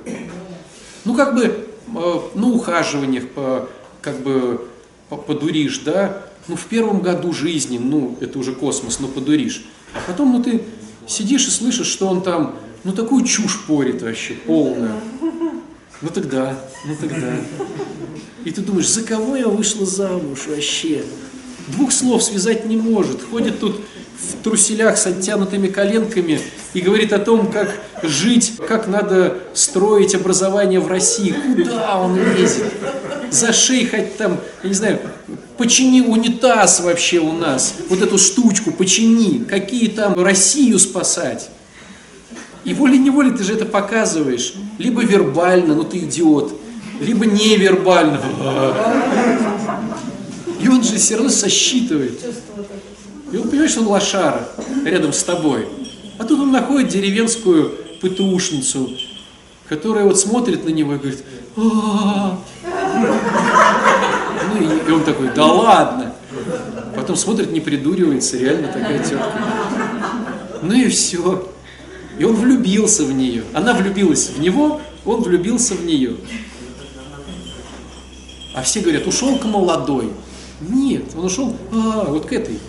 Ну, 1.03 1.15
как 1.15 1.36
бы, 1.36 1.62
на 1.94 2.48
ухаживаниях 2.48 3.30
по, 3.30 3.70
как 4.02 4.22
бы, 4.22 4.68
подуришь, 5.10 5.80
да, 5.80 6.24
ну, 6.48 6.56
в 6.56 6.66
первом 6.66 7.02
году 7.02 7.32
жизни, 7.32 7.78
ну, 7.78 8.18
это 8.20 8.38
уже 8.39 8.54
космос, 8.54 9.00
но 9.00 9.08
подуришь. 9.08 9.66
А 9.94 10.00
потом, 10.08 10.34
ну, 10.34 10.44
ты 10.44 10.64
сидишь 11.08 11.48
и 11.48 11.52
слышишь, 11.52 11.88
что 11.88 12.08
он 12.08 12.22
там, 12.22 12.56
ну, 12.84 12.91
такую 12.91 13.24
чушь 13.24 13.66
порит 13.66 14.02
вообще, 14.02 14.34
полную. 14.34 14.91
Ну, 16.02 16.10
тогда, 16.14 16.60
ну, 16.86 16.96
тогда. 17.00 17.34
И 18.44 18.52
ты 18.52 18.62
думаешь, 18.62 18.89
за 18.89 19.04
кого 19.04 19.38
я 19.38 19.48
вышла 19.48 19.86
замуж 19.86 20.48
вообще? 20.48 21.04
Двух 21.70 21.94
слов 21.94 22.22
связать 22.22 22.66
не 22.66 22.76
может. 22.76 23.24
Ходит 23.24 23.60
тут 23.62 23.80
в 24.32 24.43
труселях 24.43 24.97
с 24.97 25.07
оттянутыми 25.07 25.67
коленками 25.67 26.39
и 26.74 26.82
говорит 26.82 27.13
о 27.13 27.19
том, 27.19 27.51
как 27.51 27.69
жить, 28.01 28.53
как 28.67 28.88
надо 28.88 29.38
строить 29.53 30.15
образование 30.15 30.80
в 30.80 30.88
России. 30.88 31.36
Куда 31.55 31.99
он 31.99 32.17
лезет? 32.17 32.74
За 33.32 33.51
шеей 33.51 33.88
хоть 33.88 34.17
там, 34.17 34.38
я 34.61 34.69
не 34.69 34.76
знаю, 34.76 34.99
почини 35.57 36.01
унитаз 36.01 36.82
вообще 36.82 37.19
у 37.19 37.32
нас, 37.32 37.76
вот 37.89 38.01
эту 38.01 38.17
штучку 38.17 38.71
почини, 38.71 39.43
какие 39.43 39.88
там 39.88 40.13
Россию 40.21 40.80
спасать. 40.80 41.49
И 42.63 42.74
волей-неволей 42.74 43.32
ты 43.32 43.43
же 43.43 43.53
это 43.53 43.65
показываешь, 43.65 44.53
либо 44.78 45.03
вербально, 45.03 45.76
ну 45.76 45.84
ты 45.84 45.97
идиот, 45.99 46.57
либо 47.01 47.26
невербально. 47.26 48.21
И 50.61 50.69
он 50.69 50.82
же 50.82 50.95
все 50.95 51.15
равно 51.15 51.30
сосчитывает. 51.30 52.19
И 53.34 53.38
он 53.38 53.49
понимает, 53.49 53.71
что 53.71 53.81
он 53.81 53.88
лошара 53.88 54.47
рядом 54.86 55.11
с 55.11 55.23
тобой. 55.23 55.67
А 56.19 56.23
тут 56.23 56.39
он 56.39 56.51
находит 56.51 56.89
деревенскую 56.89 57.73
ПТУшницу, 57.99 58.91
которая 59.67 60.05
вот 60.05 60.19
смотрит 60.19 60.65
на 60.65 60.69
него 60.69 60.93
и 60.93 60.97
говорит, 60.99 61.23
«А-а-а». 61.57 62.38
ну 64.53 64.61
и, 64.61 64.88
и 64.88 64.91
он 64.91 65.03
такой, 65.03 65.29
да 65.36 65.47
ладно. 65.47 66.13
Потом 66.95 67.15
смотрит, 67.15 67.51
не 67.51 67.59
придуривается, 67.59 68.38
реально 68.38 68.67
такая 68.67 68.99
тетка. 68.99 69.31
Ну 70.61 70.73
и 70.73 70.88
все. 70.89 71.49
И 72.19 72.23
он 72.23 72.36
влюбился 72.36 73.03
в 73.03 73.13
нее. 73.13 73.45
Она 73.53 73.73
влюбилась 73.73 74.29
в 74.29 74.39
него, 74.39 74.79
он 75.05 75.23
влюбился 75.23 75.73
в 75.73 75.84
нее. 75.84 76.17
А 78.53 78.61
все 78.61 78.81
говорят, 78.81 79.07
ушел 79.07 79.39
к 79.39 79.45
молодой. 79.45 80.11
Нет, 80.61 81.05
он 81.17 81.25
ушел 81.25 81.57
а, 81.71 82.05
вот 82.05 82.27
к 82.27 82.34
этой. 82.34 82.59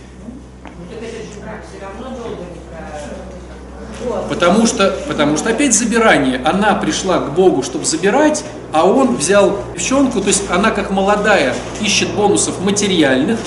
Потому 4.29 4.67
что, 4.67 4.97
потому 5.09 5.37
что 5.37 5.51
опять 5.51 5.75
забирание. 5.75 6.41
Она 6.45 6.75
пришла 6.75 7.19
к 7.19 7.35
Богу, 7.35 7.63
чтобы 7.63 7.85
забирать, 7.85 8.45
а 8.73 8.87
он 8.87 9.17
взял 9.17 9.59
девчонку, 9.75 10.21
то 10.21 10.29
есть 10.29 10.45
она 10.51 10.71
как 10.71 10.91
молодая 10.91 11.55
ищет 11.81 12.11
бонусов 12.11 12.61
материальных, 12.61 13.39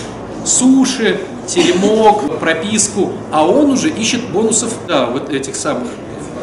суши, 0.46 1.20
теремок, 1.48 2.40
прописку, 2.40 3.12
а 3.32 3.46
он 3.46 3.72
уже 3.72 3.90
ищет 3.90 4.30
бонусов, 4.30 4.74
да, 4.88 5.08
вот 5.08 5.30
этих 5.30 5.56
самых 5.56 5.90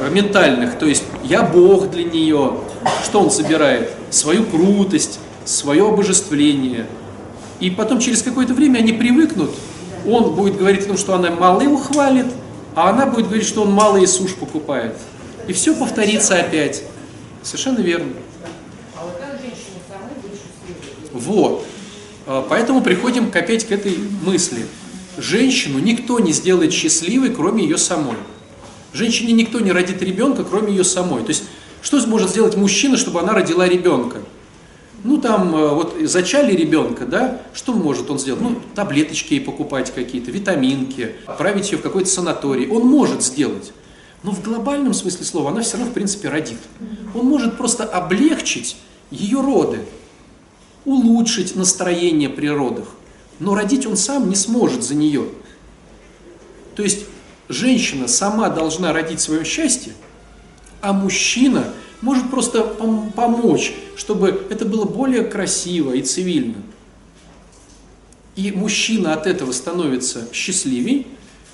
э, 0.00 0.10
ментальных. 0.10 0.78
То 0.78 0.86
есть 0.86 1.04
я 1.22 1.42
Бог 1.42 1.90
для 1.90 2.04
нее. 2.04 2.54
Что 3.04 3.20
он 3.20 3.30
собирает? 3.30 3.90
Свою 4.10 4.44
крутость, 4.44 5.18
свое 5.44 5.88
обожествление. 5.88 6.86
И 7.60 7.70
потом 7.70 8.00
через 8.00 8.22
какое-то 8.22 8.54
время 8.54 8.78
они 8.78 8.92
привыкнут. 8.92 9.50
Он 10.06 10.34
будет 10.34 10.56
говорить 10.56 10.84
о 10.84 10.88
том, 10.88 10.98
что 10.98 11.14
она 11.14 11.30
мало 11.30 11.62
его 11.62 11.76
хвалит, 11.76 12.26
а 12.74 12.90
она 12.90 13.06
будет 13.06 13.26
говорить, 13.26 13.46
что 13.46 13.62
он 13.62 13.72
мало 13.72 13.98
и 13.98 14.06
суш 14.06 14.34
покупает. 14.34 14.96
И 15.46 15.52
все 15.52 15.74
повторится 15.74 16.36
опять. 16.36 16.82
Совершенно 17.42 17.80
верно. 17.80 18.12
Вот. 21.12 21.64
А, 22.26 22.44
поэтому 22.48 22.82
приходим 22.82 23.30
опять 23.32 23.66
к 23.66 23.72
этой 23.72 23.96
мысли. 24.22 24.66
Женщину 25.16 25.78
никто 25.78 26.18
не 26.18 26.32
сделает 26.32 26.72
счастливой, 26.72 27.30
кроме 27.30 27.62
ее 27.62 27.78
самой. 27.78 28.16
Женщине 28.92 29.32
никто 29.32 29.60
не 29.60 29.72
родит 29.72 30.02
ребенка, 30.02 30.44
кроме 30.44 30.72
ее 30.72 30.84
самой. 30.84 31.22
То 31.22 31.28
есть, 31.28 31.44
что 31.82 32.04
может 32.06 32.30
сделать 32.30 32.56
мужчина, 32.56 32.96
чтобы 32.96 33.20
она 33.20 33.32
родила 33.32 33.68
ребенка? 33.68 34.18
Ну, 35.04 35.18
там, 35.18 35.54
э, 35.54 35.68
вот 35.74 35.96
зачали 36.02 36.56
ребенка, 36.56 37.04
да, 37.04 37.42
что 37.52 37.74
может 37.74 38.10
он 38.10 38.18
сделать? 38.18 38.42
Ну, 38.42 38.58
таблеточки 38.74 39.34
ей 39.34 39.40
покупать 39.40 39.92
какие-то, 39.94 40.30
витаминки, 40.30 41.16
отправить 41.26 41.70
ее 41.70 41.78
в 41.78 41.82
какой-то 41.82 42.08
санаторий. 42.08 42.68
Он 42.68 42.86
может 42.86 43.22
сделать. 43.22 43.72
Но 44.22 44.32
в 44.32 44.42
глобальном 44.42 44.94
смысле 44.94 45.26
слова 45.26 45.50
она 45.50 45.60
все 45.60 45.76
равно, 45.76 45.90
в 45.90 45.94
принципе, 45.94 46.30
родит. 46.30 46.58
Он 47.14 47.26
может 47.26 47.58
просто 47.58 47.84
облегчить 47.84 48.78
ее 49.10 49.42
роды, 49.42 49.80
улучшить 50.86 51.54
настроение 51.54 52.30
при 52.30 52.46
родах. 52.46 52.88
Но 53.38 53.54
родить 53.54 53.86
он 53.86 53.98
сам 53.98 54.30
не 54.30 54.36
сможет 54.36 54.82
за 54.82 54.94
нее. 54.94 55.26
То 56.76 56.82
есть 56.82 57.04
женщина 57.50 58.08
сама 58.08 58.48
должна 58.48 58.94
родить 58.94 59.20
свое 59.20 59.44
счастье, 59.44 59.92
а 60.80 60.94
мужчина– 60.94 61.72
может 62.04 62.30
просто 62.30 62.62
пом 62.62 63.12
помочь, 63.12 63.74
чтобы 63.96 64.46
это 64.50 64.64
было 64.64 64.84
более 64.84 65.24
красиво 65.24 65.92
и 65.92 66.02
цивильно. 66.02 66.56
И 68.36 68.50
мужчина 68.50 69.14
от 69.14 69.26
этого 69.26 69.52
становится 69.52 70.28
счастливей, 70.32 71.06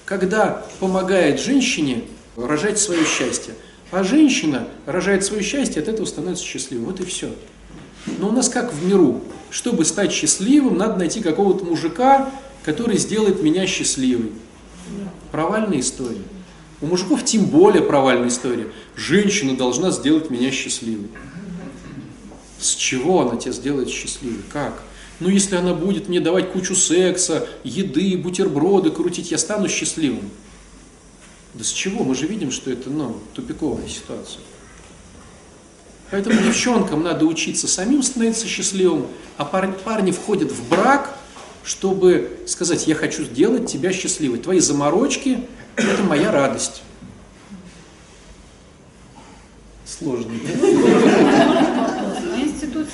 когда 0.04 0.64
помогает 0.80 1.40
женщине 1.40 2.04
рожать 2.36 2.78
свое 2.78 3.04
счастье. 3.04 3.54
А 3.90 4.04
женщина 4.04 4.68
рожает 4.86 5.24
свое 5.24 5.42
счастье, 5.42 5.82
от 5.82 5.88
этого 5.88 6.06
становится 6.06 6.44
счастливой. 6.44 6.86
Вот 6.86 7.00
и 7.00 7.04
все. 7.04 7.34
Но 8.18 8.28
у 8.28 8.32
нас 8.32 8.48
как 8.48 8.72
в 8.72 8.86
миру. 8.86 9.20
Чтобы 9.50 9.84
стать 9.84 10.12
счастливым, 10.12 10.78
надо 10.78 10.96
найти 10.96 11.20
какого-то 11.20 11.64
мужика, 11.64 12.30
который 12.64 12.96
сделает 12.98 13.42
меня 13.42 13.66
счастливой. 13.66 14.32
Провальная 15.32 15.80
история. 15.80 16.22
У 16.80 16.86
мужиков 16.86 17.24
тем 17.24 17.44
более 17.46 17.82
провальная 17.82 18.28
история. 18.28 18.68
Женщина 18.96 19.56
должна 19.56 19.90
сделать 19.90 20.30
меня 20.30 20.50
счастливой. 20.50 21.08
С 22.60 22.74
чего 22.74 23.22
она 23.22 23.36
тебя 23.36 23.52
сделает 23.52 23.88
счастливой? 23.88 24.42
Как? 24.52 24.82
Ну, 25.18 25.28
если 25.28 25.56
она 25.56 25.74
будет 25.74 26.08
мне 26.08 26.20
давать 26.20 26.52
кучу 26.52 26.74
секса, 26.74 27.46
еды, 27.64 28.16
бутерброды 28.16 28.90
крутить, 28.90 29.30
я 29.30 29.38
стану 29.38 29.68
счастливым. 29.68 30.30
Да 31.54 31.64
с 31.64 31.68
чего? 31.68 32.04
Мы 32.04 32.14
же 32.14 32.26
видим, 32.26 32.50
что 32.50 32.70
это, 32.70 32.90
ну, 32.90 33.18
тупиковая 33.34 33.88
ситуация. 33.88 34.40
Поэтому 36.10 36.40
девчонкам 36.42 37.02
надо 37.02 37.24
учиться 37.24 37.68
самим 37.68 38.02
становиться 38.02 38.46
счастливым, 38.46 39.06
а 39.36 39.44
парни, 39.44 39.72
парни 39.84 40.10
входят 40.10 40.50
в 40.50 40.68
брак, 40.68 41.16
чтобы 41.62 42.38
сказать, 42.46 42.86
я 42.86 42.94
хочу 42.94 43.24
сделать 43.24 43.70
тебя 43.70 43.92
счастливой. 43.92 44.38
Твои 44.38 44.58
заморочки– 44.58 45.46
это 45.76 46.02
моя 46.02 46.32
радость. 46.32 46.82
Сложно. 49.84 50.32
А 50.62 51.49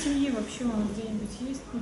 семьи 0.06 0.30
вообще 0.30 0.64
он 0.64 0.88
где-нибудь 0.92 1.48
есть? 1.48 1.60
Ну, 1.72 1.80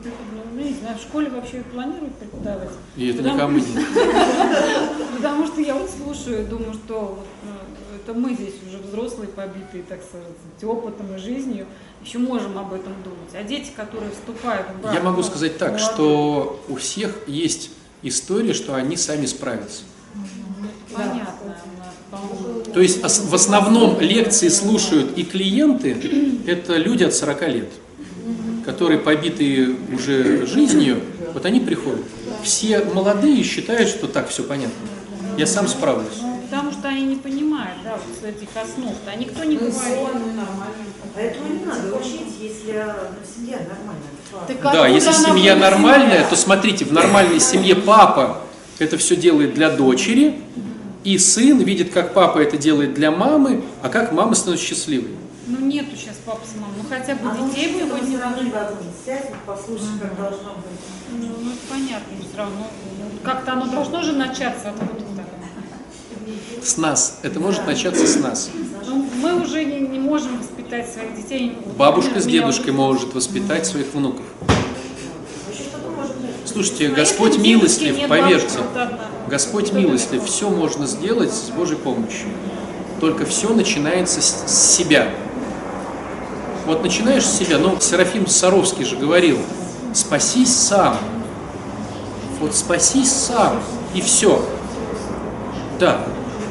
ну, 0.55 0.62
не 0.62 0.75
знаю, 0.75 0.97
в 0.99 1.01
школе 1.01 1.31
вообще 1.31 1.62
планируют 1.72 2.14
преподавать? 2.16 2.70
И 2.97 3.09
это 3.09 3.22
никому 3.22 3.59
не... 3.59 3.64
Потому 5.16 5.47
что 5.47 5.61
я 5.61 5.75
вот 5.75 5.91
слушаю, 5.91 6.47
думаю, 6.47 6.75
что 6.75 7.25
ну, 7.43 7.51
это 7.97 8.18
мы 8.18 8.35
здесь 8.35 8.55
уже 8.66 8.79
взрослые, 8.79 9.29
побитые, 9.29 9.85
так 9.89 10.01
сказать, 10.03 10.35
опытом 10.62 11.14
и 11.14 11.18
жизнью, 11.18 11.66
еще 12.05 12.18
можем 12.18 12.59
об 12.59 12.72
этом 12.72 12.95
думать. 13.03 13.35
А 13.35 13.43
дети, 13.43 13.70
которые 13.75 14.11
вступают 14.11 14.66
в 14.68 14.83
брак... 14.83 14.95
Я 14.95 15.01
могу 15.01 15.22
сказать 15.22 15.59
так, 15.59 15.79
что 15.79 16.62
у 16.68 16.77
всех 16.77 17.29
есть 17.29 17.70
история, 18.03 18.55
что 18.55 18.75
они 18.75 18.97
сами 18.97 19.27
справятся. 19.27 19.83
Понятно. 20.95 21.57
То 22.72 22.81
есть 22.81 23.03
в 23.03 23.35
основном 23.35 24.01
лекции 24.01 24.49
слушают 24.49 25.16
и 25.18 25.25
клиенты, 25.25 25.97
это 26.47 26.77
люди 26.77 27.05
от 27.05 27.14
40 27.14 27.49
лет, 27.49 27.70
которые 28.65 28.99
побитые 28.99 29.77
уже 29.93 30.47
жизнью, 30.47 31.01
вот 31.33 31.45
они 31.47 31.61
приходят. 31.61 32.05
Все 32.43 32.81
молодые 32.81 33.43
считают, 33.43 33.89
что 33.89 34.07
так 34.07 34.29
все 34.29 34.43
понятно. 34.43 34.75
Я 35.37 35.47
сам 35.47 35.67
справлюсь. 35.69 36.21
Потому 36.49 36.71
что 36.71 36.89
они 36.89 37.03
не 37.03 37.17
понимают, 37.17 37.79
да, 37.83 37.95
вот 37.95 38.17
с 38.21 38.25
этих 38.25 38.49
основ. 38.55 38.95
А 39.07 39.17
никто 39.17 39.43
не 39.43 39.57
говорит. 39.57 39.75
Поэтому 41.15 41.49
не 41.53 41.65
надо 41.65 41.97
учить, 41.97 42.35
если 42.41 42.85
семья 43.37 43.59
нормальная. 43.59 44.47
Так, 44.47 44.62
да, 44.62 44.87
если 44.87 45.12
семья 45.12 45.57
нормальная, 45.57 46.25
то 46.29 46.37
смотрите, 46.37 46.85
в 46.85 46.93
нормальной 46.93 47.41
семье 47.41 47.75
папа 47.75 48.43
это 48.79 48.99
все 48.99 49.17
делает 49.17 49.55
для 49.55 49.71
дочери, 49.71 50.41
и 51.03 51.19
сын 51.19 51.59
видит, 51.59 51.93
как 51.93 52.15
папа 52.15 52.39
это 52.39 52.57
делает 52.57 52.95
для 52.95 53.11
мамы, 53.11 53.62
а 53.83 53.89
как 53.89 54.12
мама 54.12 54.35
становится 54.35 54.67
счастливой. 54.67 55.11
Ну 55.47 55.61
нету 55.61 55.95
сейчас 55.97 56.16
папы 56.24 56.47
с 56.47 56.59
мамой, 56.59 56.76
ну 56.82 56.88
хотя 56.88 57.14
бы 57.16 57.28
а 57.30 57.36
детей 57.36 57.72
ну, 57.72 57.86
будет. 57.86 58.09
все 58.09 58.18
равно 58.18 58.38
сядь, 59.05 59.30
послушай, 59.45 59.84
ага. 60.01 60.09
как 60.09 60.16
должно 60.16 60.55
быть. 60.55 61.20
Ну, 61.20 61.26
ну 61.42 61.51
это 61.51 61.61
понятно, 61.68 62.14
все 62.20 62.38
равно. 62.38 62.66
Как-то 63.22 63.53
оно 63.53 63.66
должно 63.66 64.03
же 64.03 64.12
начаться 64.12 64.70
откуда-то. 64.70 65.05
С 66.62 66.78
нас. 66.78 67.18
Это 67.22 67.40
может 67.40 67.66
начаться 67.66 68.07
с 68.07 68.16
нас. 68.16 68.51
Ну, 68.86 69.07
мы 69.20 69.42
уже 69.42 69.64
не, 69.64 69.80
не 69.80 69.99
можем 69.99 70.38
воспитать 70.38 70.90
своих 70.90 71.14
детей. 71.14 71.59
Бабушка 71.76 72.20
с 72.20 72.24
дедушкой 72.24 72.72
может 72.72 73.14
воспитать 73.14 73.66
своих 73.66 73.92
внуков. 73.92 74.24
Слушайте, 76.47 76.88
Господь 76.88 77.36
милостлив, 77.38 78.09
поверьте. 78.09 78.61
Господь 79.28 79.72
милостлив, 79.72 80.24
все 80.24 80.49
можно 80.49 80.86
сделать 80.86 81.32
с 81.32 81.51
Божьей 81.51 81.76
помощью. 81.76 82.28
Только 83.01 83.26
все 83.26 83.53
начинается 83.53 84.22
с 84.22 84.76
себя. 84.76 85.11
Вот 86.67 86.83
начинаешь 86.83 87.27
с 87.27 87.39
себя, 87.39 87.59
ну, 87.59 87.79
Серафим 87.81 88.27
Саровский 88.27 88.85
же 88.85 88.97
говорил, 88.97 89.39
спасись 89.93 90.55
сам. 90.55 90.99
Вот 92.41 92.55
спасись 92.55 93.12
сам, 93.12 93.62
и 93.95 94.01
все. 94.01 94.45
Да, 95.79 96.01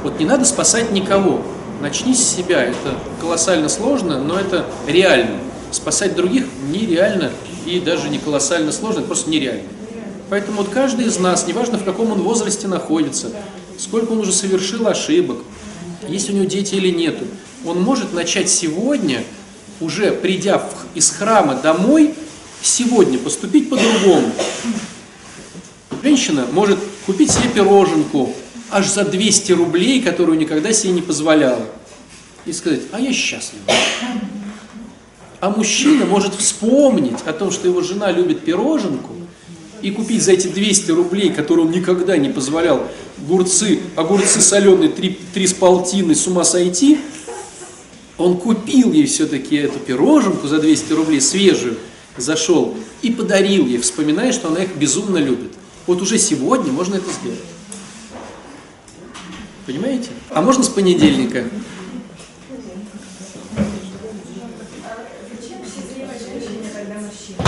вот 0.03 0.19
не 0.19 0.25
надо 0.25 0.45
спасать 0.45 0.91
никого. 0.91 1.41
Начни 1.81 2.13
с 2.13 2.23
себя. 2.23 2.63
Это 2.63 2.95
колоссально 3.19 3.69
сложно, 3.69 4.19
но 4.19 4.39
это 4.39 4.65
реально. 4.87 5.39
Спасать 5.71 6.15
других 6.15 6.45
нереально 6.69 7.31
и 7.65 7.79
даже 7.79 8.09
не 8.09 8.19
колоссально 8.19 8.71
сложно, 8.71 8.99
это 8.99 9.07
просто 9.07 9.29
нереально. 9.29 9.63
Поэтому 10.29 10.57
вот 10.57 10.69
каждый 10.69 11.05
из 11.05 11.17
нас, 11.19 11.47
неважно 11.47 11.77
в 11.77 11.83
каком 11.83 12.11
он 12.11 12.21
возрасте 12.21 12.67
находится, 12.67 13.31
сколько 13.77 14.11
он 14.11 14.19
уже 14.19 14.31
совершил 14.31 14.87
ошибок, 14.87 15.37
есть 16.07 16.29
у 16.29 16.33
него 16.33 16.45
дети 16.45 16.75
или 16.75 16.89
нету, 16.89 17.25
он 17.65 17.81
может 17.81 18.13
начать 18.13 18.49
сегодня 18.49 19.23
уже 19.83 20.11
придя 20.11 20.63
из 20.95 21.09
храма 21.09 21.55
домой, 21.55 22.15
сегодня 22.61 23.19
поступить 23.19 23.69
по-другому. 23.69 24.31
Женщина 26.01 26.47
может 26.51 26.79
купить 27.05 27.31
себе 27.31 27.49
пироженку 27.49 28.33
аж 28.71 28.89
за 28.89 29.03
200 29.03 29.51
рублей, 29.51 30.01
которую 30.01 30.37
никогда 30.37 30.73
себе 30.73 30.93
не 30.93 31.01
позволяла, 31.01 31.65
и 32.45 32.53
сказать, 32.53 32.81
а 32.91 32.99
я 32.99 33.13
счастлива. 33.13 33.63
А 35.39 35.49
мужчина 35.49 36.05
может 36.05 36.33
вспомнить 36.35 37.19
о 37.25 37.33
том, 37.33 37.51
что 37.51 37.67
его 37.67 37.81
жена 37.81 38.11
любит 38.11 38.41
пироженку, 38.41 39.13
и 39.81 39.91
купить 39.91 40.23
за 40.23 40.31
эти 40.31 40.47
200 40.47 40.91
рублей, 40.91 41.29
которые 41.29 41.65
он 41.65 41.71
никогда 41.71 42.15
не 42.15 42.29
позволял, 42.29 42.87
огурцы, 43.17 43.81
огурцы 43.97 44.39
соленые, 44.39 44.89
три, 44.89 45.19
три 45.33 45.45
с 45.45 45.53
полтиной, 45.53 46.15
с 46.15 46.25
ума 46.25 46.45
сойти, 46.45 46.99
он 48.17 48.37
купил 48.37 48.91
ей 48.91 49.05
все-таки 49.05 49.55
эту 49.55 49.79
пироженку 49.79 50.47
за 50.47 50.59
200 50.59 50.93
рублей, 50.93 51.21
свежую, 51.21 51.77
зашел 52.17 52.75
и 53.01 53.11
подарил 53.11 53.65
ей, 53.65 53.79
вспоминая, 53.79 54.31
что 54.31 54.49
она 54.49 54.63
их 54.63 54.75
безумно 54.75 55.17
любит. 55.17 55.51
Вот 55.87 56.01
уже 56.01 56.17
сегодня 56.17 56.71
можно 56.71 56.95
это 56.95 57.11
сделать. 57.11 57.39
Понимаете? 59.65 60.09
А 60.29 60.41
можно 60.41 60.63
с 60.63 60.69
понедельника? 60.69 61.45
Мужчина? 67.01 67.43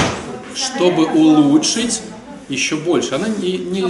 Чтобы 0.55 1.05
улучшить 1.05 2.01
еще 2.49 2.75
больше. 2.77 3.15
Она 3.15 3.27
не, 3.27 3.57
не 3.57 3.81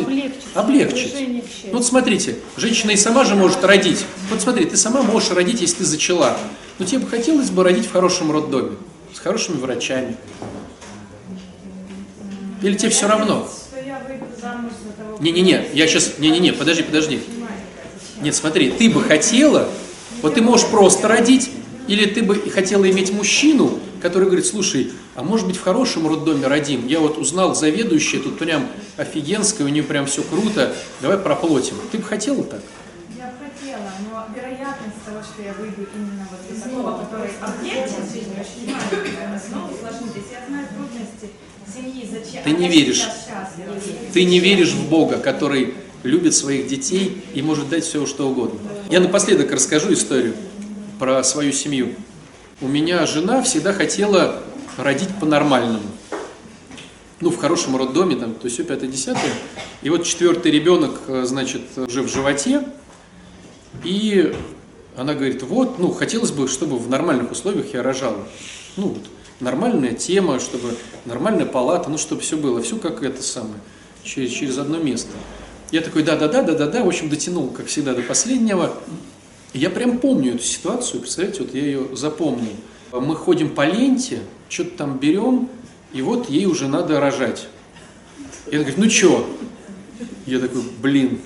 к 0.94 0.96
счастью. 0.96 1.42
Ну, 1.66 1.74
вот 1.74 1.86
смотрите, 1.86 2.38
женщина 2.58 2.92
и 2.92 2.96
сама 2.96 3.26
же 3.26 3.36
может 3.36 3.64
родить. 3.64 4.06
Вот 4.30 4.42
смотри, 4.42 4.66
ты 4.66 4.78
сама 4.78 5.02
можешь 5.02 5.32
родить, 5.32 5.62
если 5.62 5.78
ты 5.78 5.86
зачала. 5.86 6.38
Но 6.80 6.86
тебе 6.86 7.00
бы 7.00 7.08
хотелось 7.08 7.50
бы 7.50 7.64
родить 7.64 7.86
в 7.86 7.92
хорошем 7.92 8.32
роддоме, 8.32 8.78
с 9.14 9.20
хорошими 9.20 9.58
врачами. 9.58 10.18
Или 12.62 12.76
тебе 12.76 12.90
все 12.90 13.08
равно? 13.08 13.48
Не-не-не, 15.20 15.68
я 15.74 15.88
сейчас... 15.88 16.18
Не-не-не, 16.20 16.52
подожди, 16.52 16.84
подожди. 16.84 17.22
Нет, 18.22 18.36
смотри, 18.36 18.72
ты 18.72 18.90
бы 18.90 19.04
хотела, 19.04 19.70
вот 20.22 20.36
ты 20.36 20.42
можешь 20.42 20.68
просто 20.68 21.08
родить, 21.08 21.52
или 21.88 22.06
ты 22.06 22.24
бы 22.24 22.36
хотела 22.50 22.90
иметь 22.90 23.12
мужчину, 23.12 23.80
который 24.06 24.26
говорит, 24.26 24.46
слушай, 24.46 24.92
а 25.16 25.24
может 25.24 25.48
быть 25.48 25.58
в 25.58 25.64
хорошем 25.64 26.08
роддоме 26.08 26.46
родим? 26.46 26.86
Я 26.86 27.00
вот 27.00 27.18
узнал 27.18 27.56
заведующая, 27.56 28.20
тут 28.20 28.38
прям 28.38 28.68
офигенская, 28.98 29.66
у 29.66 29.70
нее 29.72 29.82
прям 29.82 30.06
все 30.06 30.22
круто, 30.22 30.76
давай 31.02 31.18
проплатим. 31.18 31.74
Ты 31.92 31.98
бы 31.98 32.04
хотела 32.04 32.44
так? 32.44 32.62
Я 33.18 33.26
бы 33.26 33.34
хотела, 33.50 33.90
но 34.04 34.28
вероятность 34.36 35.02
того, 35.04 35.24
что 35.24 35.42
я 35.42 35.54
выйду 35.54 35.90
именно 35.96 36.28
вот 36.30 36.56
из 36.56 36.62
такого, 36.62 37.00
который 37.00 37.32
облегчит 37.42 38.06
жизнь, 38.14 38.30
очень 38.34 38.72
маленькая. 38.72 39.28
Она 39.28 39.40
снова 39.40 39.72
усложнит. 39.74 40.16
Если 40.16 40.34
я 40.36 40.46
знаю 40.48 40.68
трудности 40.68 41.30
семьи, 41.74 42.08
зачем... 42.08 42.44
Ты 42.44 42.52
не 42.52 42.68
веришь. 42.70 43.08
Ты 44.14 44.24
не 44.26 44.40
веришь 44.40 44.74
в 44.74 44.88
Бога, 44.88 45.18
который 45.18 45.74
любит 46.04 46.36
своих 46.36 46.68
детей 46.68 47.24
и 47.34 47.42
может 47.42 47.70
дать 47.70 47.84
все, 47.84 48.06
что 48.06 48.30
угодно. 48.30 48.60
Я 48.92 49.00
напоследок 49.00 49.52
расскажу 49.52 49.94
историю 49.94 50.36
про 51.00 51.24
свою 51.24 51.52
семью. 51.52 51.96
У 52.62 52.70
меня 52.70 53.06
жена 53.06 53.42
всегда 53.42 53.74
хотела 53.74 54.42
родить 54.78 55.10
по-нормальному. 55.20 55.84
Ну, 57.20 57.30
в 57.30 57.36
хорошем 57.36 57.76
роддоме, 57.76 58.16
там, 58.16 58.34
то 58.34 58.48
все 58.48 58.64
пятое, 58.64 58.90
десятое. 58.90 59.32
И 59.82 59.90
вот 59.90 60.06
четвертый 60.06 60.54
ребенок, 60.54 61.02
э, 61.08 61.26
значит, 61.26 61.64
уже 61.76 62.02
в 62.02 62.08
животе. 62.08 62.64
И 63.84 64.34
она 64.96 65.16
говорит, 65.16 65.44
вот, 65.44 65.80
ну, 65.80 65.92
хотелось 65.92 66.32
бы, 66.32 66.48
чтобы 66.48 66.78
в 66.78 66.90
нормальных 66.90 67.30
условиях 67.30 67.74
я 67.74 67.84
рожала. 67.84 68.26
Ну, 68.78 68.88
вот, 68.88 69.04
нормальная 69.42 69.92
тема, 69.92 70.40
чтобы 70.40 70.78
нормальная 71.04 71.46
палата, 71.46 71.90
ну, 71.90 71.98
чтобы 71.98 72.22
все 72.22 72.38
было, 72.38 72.62
все 72.62 72.78
как 72.78 73.04
это 73.04 73.22
самое, 73.22 73.60
через, 74.02 74.32
через 74.32 74.58
одно 74.58 74.78
место. 74.78 75.12
Я 75.72 75.82
такой, 75.82 76.04
да-да-да, 76.04 76.42
да-да-да, 76.42 76.86
в 76.86 76.88
общем, 76.88 77.10
дотянул, 77.10 77.50
как 77.50 77.66
всегда, 77.66 77.94
до 77.94 78.02
последнего. 78.02 78.74
Я 79.56 79.70
прям 79.70 80.00
помню 80.00 80.36
эту 80.36 80.44
ситуацию, 80.44 81.00
представляете, 81.00 81.44
вот 81.44 81.56
я 81.56 81.62
ее 81.62 81.96
запомнил. 81.96 82.52
Мы 82.92 83.16
ходим 83.16 83.56
по 83.56 83.66
ленте, 83.66 84.20
что-то 84.50 84.72
там 84.72 84.98
берем, 84.98 85.50
и 85.94 86.02
вот 86.02 86.30
ей 86.30 86.46
уже 86.46 86.68
надо 86.68 87.00
рожать. 87.00 87.48
И 88.48 88.56
она 88.56 88.66
говорит, 88.66 88.78
ну 88.78 88.90
что? 88.90 89.30
Я 90.26 90.40
такой, 90.40 90.62
блин, 90.82 91.22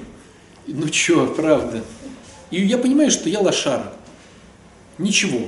ну 0.68 0.94
что, 0.94 1.26
правда. 1.26 1.84
И 2.52 2.64
я 2.64 2.78
понимаю, 2.78 3.10
что 3.10 3.30
я 3.30 3.40
лошара. 3.40 3.94
Ничего. 5.00 5.48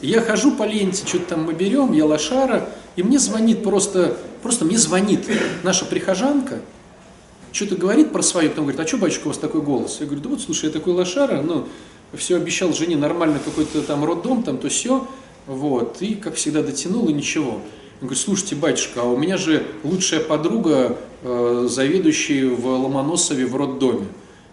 Я 0.00 0.22
хожу 0.22 0.52
по 0.52 0.62
ленте, 0.62 1.06
что-то 1.06 1.26
там 1.26 1.44
мы 1.44 1.52
берем, 1.52 1.92
я 1.92 2.06
лошара, 2.06 2.70
и 2.96 3.02
мне 3.02 3.18
звонит 3.18 3.62
просто, 3.62 4.16
просто 4.42 4.64
мне 4.64 4.78
звонит 4.78 5.28
наша 5.62 5.84
прихожанка, 5.84 6.62
что-то 7.56 7.76
говорит 7.76 8.12
про 8.12 8.20
свое, 8.20 8.50
потом 8.50 8.66
говорит, 8.66 8.80
а 8.80 8.86
что, 8.86 8.98
батюшка, 8.98 9.24
у 9.24 9.28
вас 9.28 9.38
такой 9.38 9.62
голос? 9.62 9.96
Я 10.00 10.06
говорю, 10.06 10.22
да 10.22 10.28
вот, 10.28 10.42
слушай, 10.42 10.66
я 10.66 10.70
такой 10.70 10.92
лошара, 10.92 11.40
ну, 11.40 11.66
все 12.12 12.36
обещал 12.36 12.74
жене 12.74 12.96
нормально 12.96 13.40
какой-то 13.42 13.80
там 13.80 14.04
роддом, 14.04 14.42
там 14.42 14.58
то 14.58 14.68
все, 14.68 15.08
вот, 15.46 15.96
и, 16.00 16.16
как 16.16 16.34
всегда, 16.34 16.62
дотянул, 16.62 17.08
и 17.08 17.14
ничего. 17.14 17.52
Он 17.52 18.08
говорит, 18.08 18.18
слушайте, 18.18 18.56
батюшка, 18.56 19.00
а 19.00 19.04
у 19.04 19.16
меня 19.16 19.38
же 19.38 19.64
лучшая 19.84 20.20
подруга, 20.20 20.98
э, 21.22 21.66
заведующая 21.70 22.50
в 22.50 22.66
Ломоносове 22.66 23.46
в 23.46 23.56
роддоме. 23.56 24.06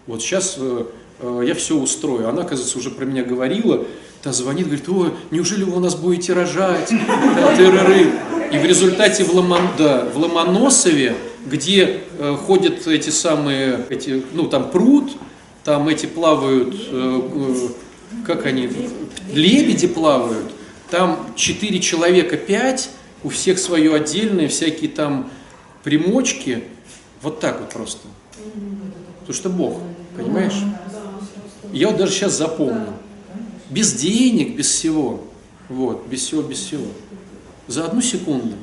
Вот 0.06 0.22
сейчас 0.22 0.54
э, 0.56 0.84
э, 1.20 1.42
я 1.46 1.54
все 1.54 1.76
устрою. 1.76 2.30
Она, 2.30 2.40
оказывается, 2.40 2.78
уже 2.78 2.90
про 2.90 3.04
меня 3.04 3.22
говорила, 3.22 3.84
та 4.22 4.32
звонит, 4.32 4.64
говорит, 4.66 4.88
ой, 4.88 5.10
неужели 5.30 5.64
вы 5.64 5.76
у 5.76 5.80
нас 5.80 5.94
будете 5.94 6.32
рожать? 6.32 6.90
И 6.90 8.58
в 8.58 8.64
результате 8.64 9.24
в, 9.24 9.34
Ломон, 9.34 9.68
да, 9.76 10.08
где 11.46 12.00
э, 12.18 12.36
ходят 12.36 12.86
эти 12.86 13.10
самые, 13.10 13.84
эти, 13.90 14.24
ну 14.32 14.48
там 14.48 14.70
пруд, 14.70 15.12
там 15.62 15.88
эти 15.88 16.06
плавают, 16.06 16.74
э, 16.74 17.20
э, 17.34 18.24
как 18.26 18.46
они, 18.46 18.70
лебеди 19.32 19.86
плавают, 19.86 20.52
там 20.90 21.26
четыре 21.36 21.80
человека, 21.80 22.36
пять, 22.36 22.90
у 23.22 23.28
всех 23.28 23.58
свое 23.58 23.94
отдельное, 23.94 24.48
всякие 24.48 24.90
там 24.90 25.30
примочки, 25.82 26.64
вот 27.22 27.40
так 27.40 27.60
вот 27.60 27.70
просто. 27.70 28.06
Потому 29.20 29.34
что 29.34 29.48
Бог, 29.48 29.80
понимаешь? 30.16 30.54
Я 31.72 31.88
вот 31.88 31.96
даже 31.96 32.12
сейчас 32.12 32.36
запомнил. 32.36 32.92
Без 33.70 33.94
денег, 33.94 34.56
без 34.56 34.68
всего. 34.68 35.24
Вот, 35.68 36.06
без 36.06 36.20
всего, 36.20 36.42
без 36.42 36.58
всего. 36.58 36.86
За 37.66 37.86
одну 37.86 38.02
секунду. 38.02 38.54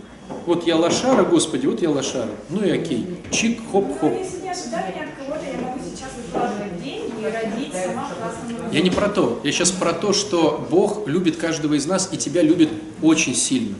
Вот 0.46 0.66
я 0.66 0.76
лошара, 0.76 1.24
Господи, 1.24 1.68
вот 1.68 1.82
я 1.82 1.90
лошара. 1.90 2.32
Ну 2.50 2.64
и 2.64 2.72
окей. 2.72 3.06
Чик, 3.32 3.60
хоп, 3.72 4.00
хоп. 4.00 4.12
Ну, 4.12 4.20
если 4.20 4.42
не 4.42 4.50
ожидали 4.50 4.92
от 4.92 5.26
кого-то, 5.26 5.46
я 5.46 5.66
могу 5.66 5.80
сейчас 5.84 6.10
выкладывать 6.18 6.84
деньги 6.84 7.12
и 7.22 7.26
родить 7.26 7.74
сама 7.74 8.10
в 8.10 8.16
классном 8.16 8.72
Я 8.72 8.82
не 8.82 8.90
про 8.90 9.10
то. 9.10 9.40
Я 9.44 9.52
сейчас 9.52 9.72
про 9.72 9.94
то, 9.94 10.14
что 10.14 10.66
Бог 10.70 11.08
любит 11.08 11.38
каждого 11.38 11.76
из 11.76 11.86
нас 11.86 12.10
и 12.12 12.18
тебя 12.18 12.42
любит 12.42 12.70
очень 13.02 13.36
сильно. 13.36 13.76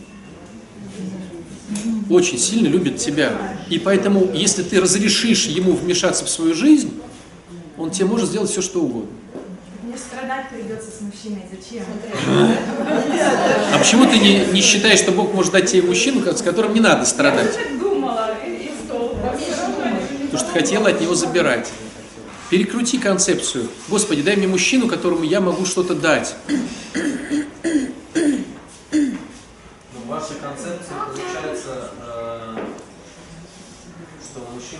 Очень 2.10 2.38
сильно 2.38 2.68
любит 2.68 2.98
тебя. 2.98 3.58
И 3.70 3.80
поэтому, 3.80 4.30
если 4.34 4.64
ты 4.64 4.80
разрешишь 4.80 5.46
ему 5.46 5.74
вмешаться 5.74 6.26
в 6.26 6.30
свою 6.30 6.54
жизнь, 6.54 6.92
он 7.78 7.90
тебе 7.90 8.06
может 8.06 8.30
сделать 8.30 8.50
все, 8.50 8.62
что 8.62 8.82
угодно. 8.82 9.10
Мне 9.92 10.00
страдать 10.00 10.48
придется 10.48 10.88
с 10.90 11.02
мужчиной. 11.02 11.44
Зачем? 11.52 11.84
А 13.74 13.78
почему 13.78 14.06
ты 14.06 14.20
не, 14.20 14.46
не 14.54 14.62
считаешь, 14.62 15.00
что 15.00 15.12
Бог 15.12 15.34
может 15.34 15.52
дать 15.52 15.70
тебе 15.70 15.82
мужчину, 15.82 16.22
с 16.34 16.42
которым 16.42 16.74
не 16.74 16.80
надо 16.80 17.00
Я 17.00 17.06
страдать? 17.06 17.54
так 17.54 17.78
думала 17.78 18.30
и. 18.48 18.72
Потому 18.88 20.38
что 20.38 20.46
хотела 20.54 20.88
от 20.88 21.02
него 21.02 21.14
забирать. 21.14 21.70
Перекрути 22.50 23.00
концепцию. 23.00 23.68
Господи, 23.90 24.22
дай 24.22 24.38
мне 24.38 24.48
мужчину, 24.48 24.88
которому 24.88 25.24
я 25.24 25.42
могу 25.42 25.66
что-то 25.66 25.94
дать. 25.94 26.36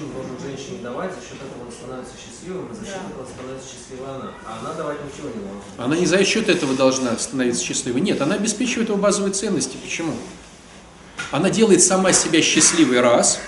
Мужчина 0.02 0.14
должен 0.14 0.38
женщине 0.42 0.80
давать, 0.84 1.12
за 1.14 1.22
счет 1.22 1.38
этого 1.38 1.66
он 1.66 1.72
становится 1.72 2.14
счастливым, 2.18 2.72
и 2.72 2.76
за 2.76 2.86
счет 2.86 3.02
этого 3.12 3.28
становится 3.28 3.68
счастливой 3.70 4.16
она. 4.16 4.32
А 4.46 4.60
она 4.60 4.74
давать 4.74 4.98
ничего 5.06 5.28
не 5.30 5.44
должна. 5.44 5.86
Она 5.86 5.96
не 5.98 6.06
за 6.06 6.26
счет 6.26 6.50
этого 6.50 6.76
должна 6.76 7.18
становиться 7.18 7.64
счастливой. 7.64 8.02
Нет, 8.02 8.22
она 8.22 8.36
обеспечивает 8.36 8.90
его 8.90 8.98
базовые 8.98 9.34
ценности. 9.34 9.78
Почему? 9.82 10.14
Она 11.32 11.50
делает 11.50 11.82
сама 11.82 12.14
себя 12.14 12.42
счастливой 12.42 13.02
раз 13.02 13.40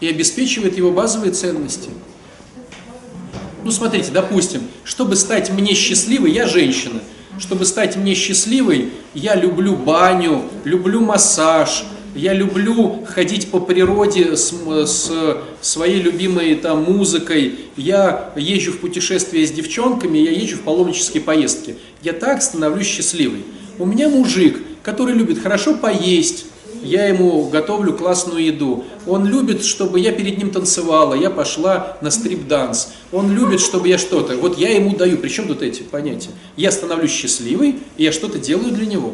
и 0.00 0.08
обеспечивает 0.08 0.76
его 0.76 0.92
базовые 0.92 1.32
ценности. 1.32 1.90
Ну, 3.64 3.70
смотрите, 3.70 4.10
допустим, 4.10 4.62
чтобы 4.84 5.16
стать 5.16 5.50
мне 5.50 5.74
счастливой, 5.74 6.32
я 6.32 6.46
женщина. 6.46 7.00
Чтобы 7.38 7.64
стать 7.64 7.96
мне 7.96 8.14
счастливой, 8.14 8.92
я 9.14 9.34
люблю 9.34 9.74
баню, 9.74 10.44
люблю 10.64 11.00
массаж, 11.00 11.84
я 12.14 12.32
люблю 12.32 13.04
ходить 13.06 13.50
по 13.50 13.60
природе 13.60 14.36
с, 14.36 14.52
с 14.86 15.10
своей 15.60 16.00
любимой 16.00 16.54
там 16.56 16.84
музыкой, 16.84 17.58
я 17.76 18.32
езжу 18.36 18.72
в 18.72 18.78
путешествия 18.78 19.46
с 19.46 19.50
девчонками, 19.50 20.18
я 20.18 20.30
езжу 20.30 20.56
в 20.56 20.60
паломнические 20.60 21.22
поездки. 21.22 21.76
Я 22.02 22.12
так 22.12 22.42
становлюсь 22.42 22.86
счастливой. 22.86 23.44
У 23.78 23.86
меня 23.86 24.08
мужик, 24.08 24.60
который 24.82 25.14
любит 25.14 25.42
хорошо 25.42 25.74
поесть, 25.74 26.46
я 26.82 27.06
ему 27.06 27.48
готовлю 27.48 27.92
классную 27.92 28.44
еду. 28.44 28.84
Он 29.06 29.24
любит, 29.24 29.64
чтобы 29.64 30.00
я 30.00 30.12
перед 30.12 30.38
ним 30.38 30.50
танцевала, 30.50 31.14
я 31.14 31.30
пошла 31.30 31.96
на 32.00 32.10
стрип-данс. 32.10 32.92
Он 33.12 33.32
любит, 33.32 33.60
чтобы 33.60 33.88
я 33.88 33.98
что-то. 33.98 34.36
Вот 34.36 34.58
я 34.58 34.74
ему 34.74 34.96
даю. 34.96 35.18
Причем 35.18 35.46
тут 35.46 35.62
эти 35.62 35.82
понятия? 35.82 36.30
Я 36.56 36.72
становлюсь 36.72 37.12
счастливой, 37.12 37.76
и 37.96 38.04
я 38.04 38.10
что-то 38.10 38.38
делаю 38.38 38.72
для 38.72 38.86
него. 38.86 39.12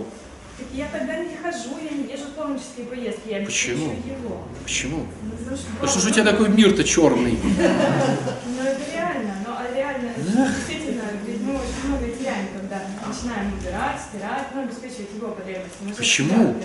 Так 0.56 0.66
я 0.74 0.88
тогда 0.90 1.18
не 1.18 1.36
хожу, 1.36 1.76
я 1.84 1.96
не 1.96 2.10
езжу 2.10 2.24
в 2.34 2.38
творческие 2.58 2.86
поездки, 2.86 3.28
я 3.28 3.44
Почему? 3.44 3.92
его. 4.04 4.42
Почему? 4.62 5.06
Ну, 5.22 5.56
потому 5.74 5.88
что, 5.88 6.00
же 6.00 6.08
у 6.08 6.12
тебя 6.12 6.24
такой 6.24 6.48
мир-то 6.48 6.84
черный? 6.84 7.38
Ну 7.48 8.64
это 8.64 8.80
реально, 8.92 9.34
но 9.46 9.56
реально, 9.74 10.10
действительно, 10.16 11.02
ведь 11.24 11.40
мы 11.42 11.54
очень 11.54 11.88
много 11.88 12.08
теряем, 12.08 12.48
когда 12.58 12.82
начинаем 13.06 13.52
убирать, 13.54 14.00
стирать, 14.00 14.46
ну, 14.54 14.62
обеспечивать 14.62 15.14
его 15.14 15.28
потребности. 15.28 15.96
Почему? 15.96 16.56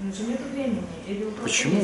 Ну 0.00 0.12
же 0.12 0.24
нет 0.24 0.40
времени. 0.52 0.82
Или 1.06 1.24
Почему? 1.42 1.82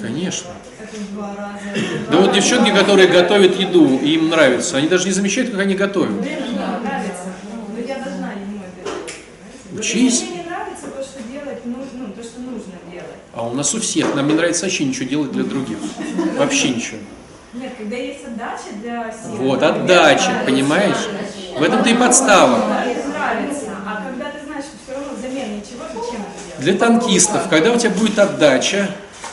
Конечно. 0.00 0.50
Да 2.10 2.18
вот 2.18 2.32
девчонки, 2.32 2.70
которые 2.70 3.08
готовят 3.08 3.58
еду, 3.58 3.98
и 3.98 4.14
им 4.14 4.28
нравится, 4.28 4.76
они 4.76 4.88
даже 4.88 5.06
не 5.06 5.12
замечают, 5.12 5.50
как 5.50 5.60
они 5.60 5.74
готовят. 5.74 6.12
Время 6.12 6.46
мне 6.46 6.58
нравится, 6.58 7.32
но 7.72 7.78
я 7.80 7.94
должна 7.96 8.32
ему 8.32 8.60
это 8.62 8.84
делать. 8.84 9.14
понимаете? 9.14 9.64
Учись. 9.78 10.22
Мне 10.22 10.42
не 10.42 10.48
нравится 10.48 10.86
то, 10.88 11.02
что 11.02 11.22
делать, 11.22 11.58
ну, 11.64 11.76
ну, 11.94 12.08
то, 12.12 12.22
что 12.22 12.40
нужно 12.40 12.72
делать. 12.90 13.06
А 13.32 13.46
у 13.46 13.54
нас 13.54 13.74
у 13.74 13.80
всех, 13.80 14.14
нам 14.14 14.26
не 14.26 14.34
нравится 14.34 14.64
вообще 14.64 14.84
ничего 14.84 15.08
делать 15.08 15.32
для 15.32 15.44
других. 15.44 15.78
Вообще 16.36 16.70
ничего. 16.70 16.98
Нет, 17.54 17.72
когда 17.78 17.96
есть 17.96 18.24
отдача 18.24 18.74
для 18.82 19.10
всех. 19.10 19.38
Вот, 19.38 19.62
отдача, 19.62 20.42
понимаешь? 20.44 21.08
В 21.56 21.62
этом-то 21.62 21.88
и 21.88 21.94
подстава. 21.94 22.56
А? 22.56 24.02
Для 26.58 26.74
танкистов, 26.74 27.48
когда 27.48 27.72
у 27.72 27.78
тебя 27.78 27.90
будет 27.90 28.18
отдача, 28.18 28.90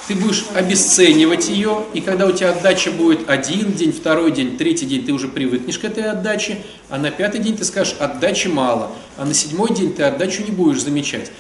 ты 0.08 0.16
будешь 0.16 0.46
обесценивать 0.54 1.50
ее, 1.50 1.84
и 1.94 2.02
когда 2.02 2.28
у 2.28 2.32
тебя 2.32 2.52
отдача 2.52 2.92
будет 2.92 3.30
один 3.30 3.74
день, 3.74 3.92
второй 3.92 4.32
день, 4.32 4.58
третий 4.58 4.86
день, 4.86 5.06
ты 5.06 5.12
уже 5.12 5.28
привыкнешь 5.28 5.80
к 5.80 5.84
этой 5.84 6.04
отдаче, 6.04 6.60
а 6.90 6.98
на 6.98 7.12
пятый 7.12 7.40
день 7.40 7.58
ты 7.58 7.66
скажешь, 7.66 7.96
отдачи 8.00 8.48
мало, 8.48 8.92
а 9.18 9.26
на 9.26 9.34
седьмой 9.34 9.74
день 9.74 9.94
ты 9.94 10.04
отдачу 10.04 10.44
не 10.44 10.52
будешь 10.52 10.82
замечать. 10.82 11.32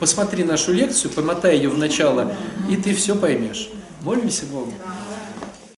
Посмотри 0.00 0.44
нашу 0.44 0.72
лекцию, 0.72 1.12
помотай 1.12 1.56
ее 1.56 1.68
в 1.68 1.78
начало, 1.78 2.34
и 2.70 2.76
ты 2.76 2.94
все 2.94 3.14
поймешь. 3.14 3.68
Молимся 4.02 4.44
Богу. 4.46 4.72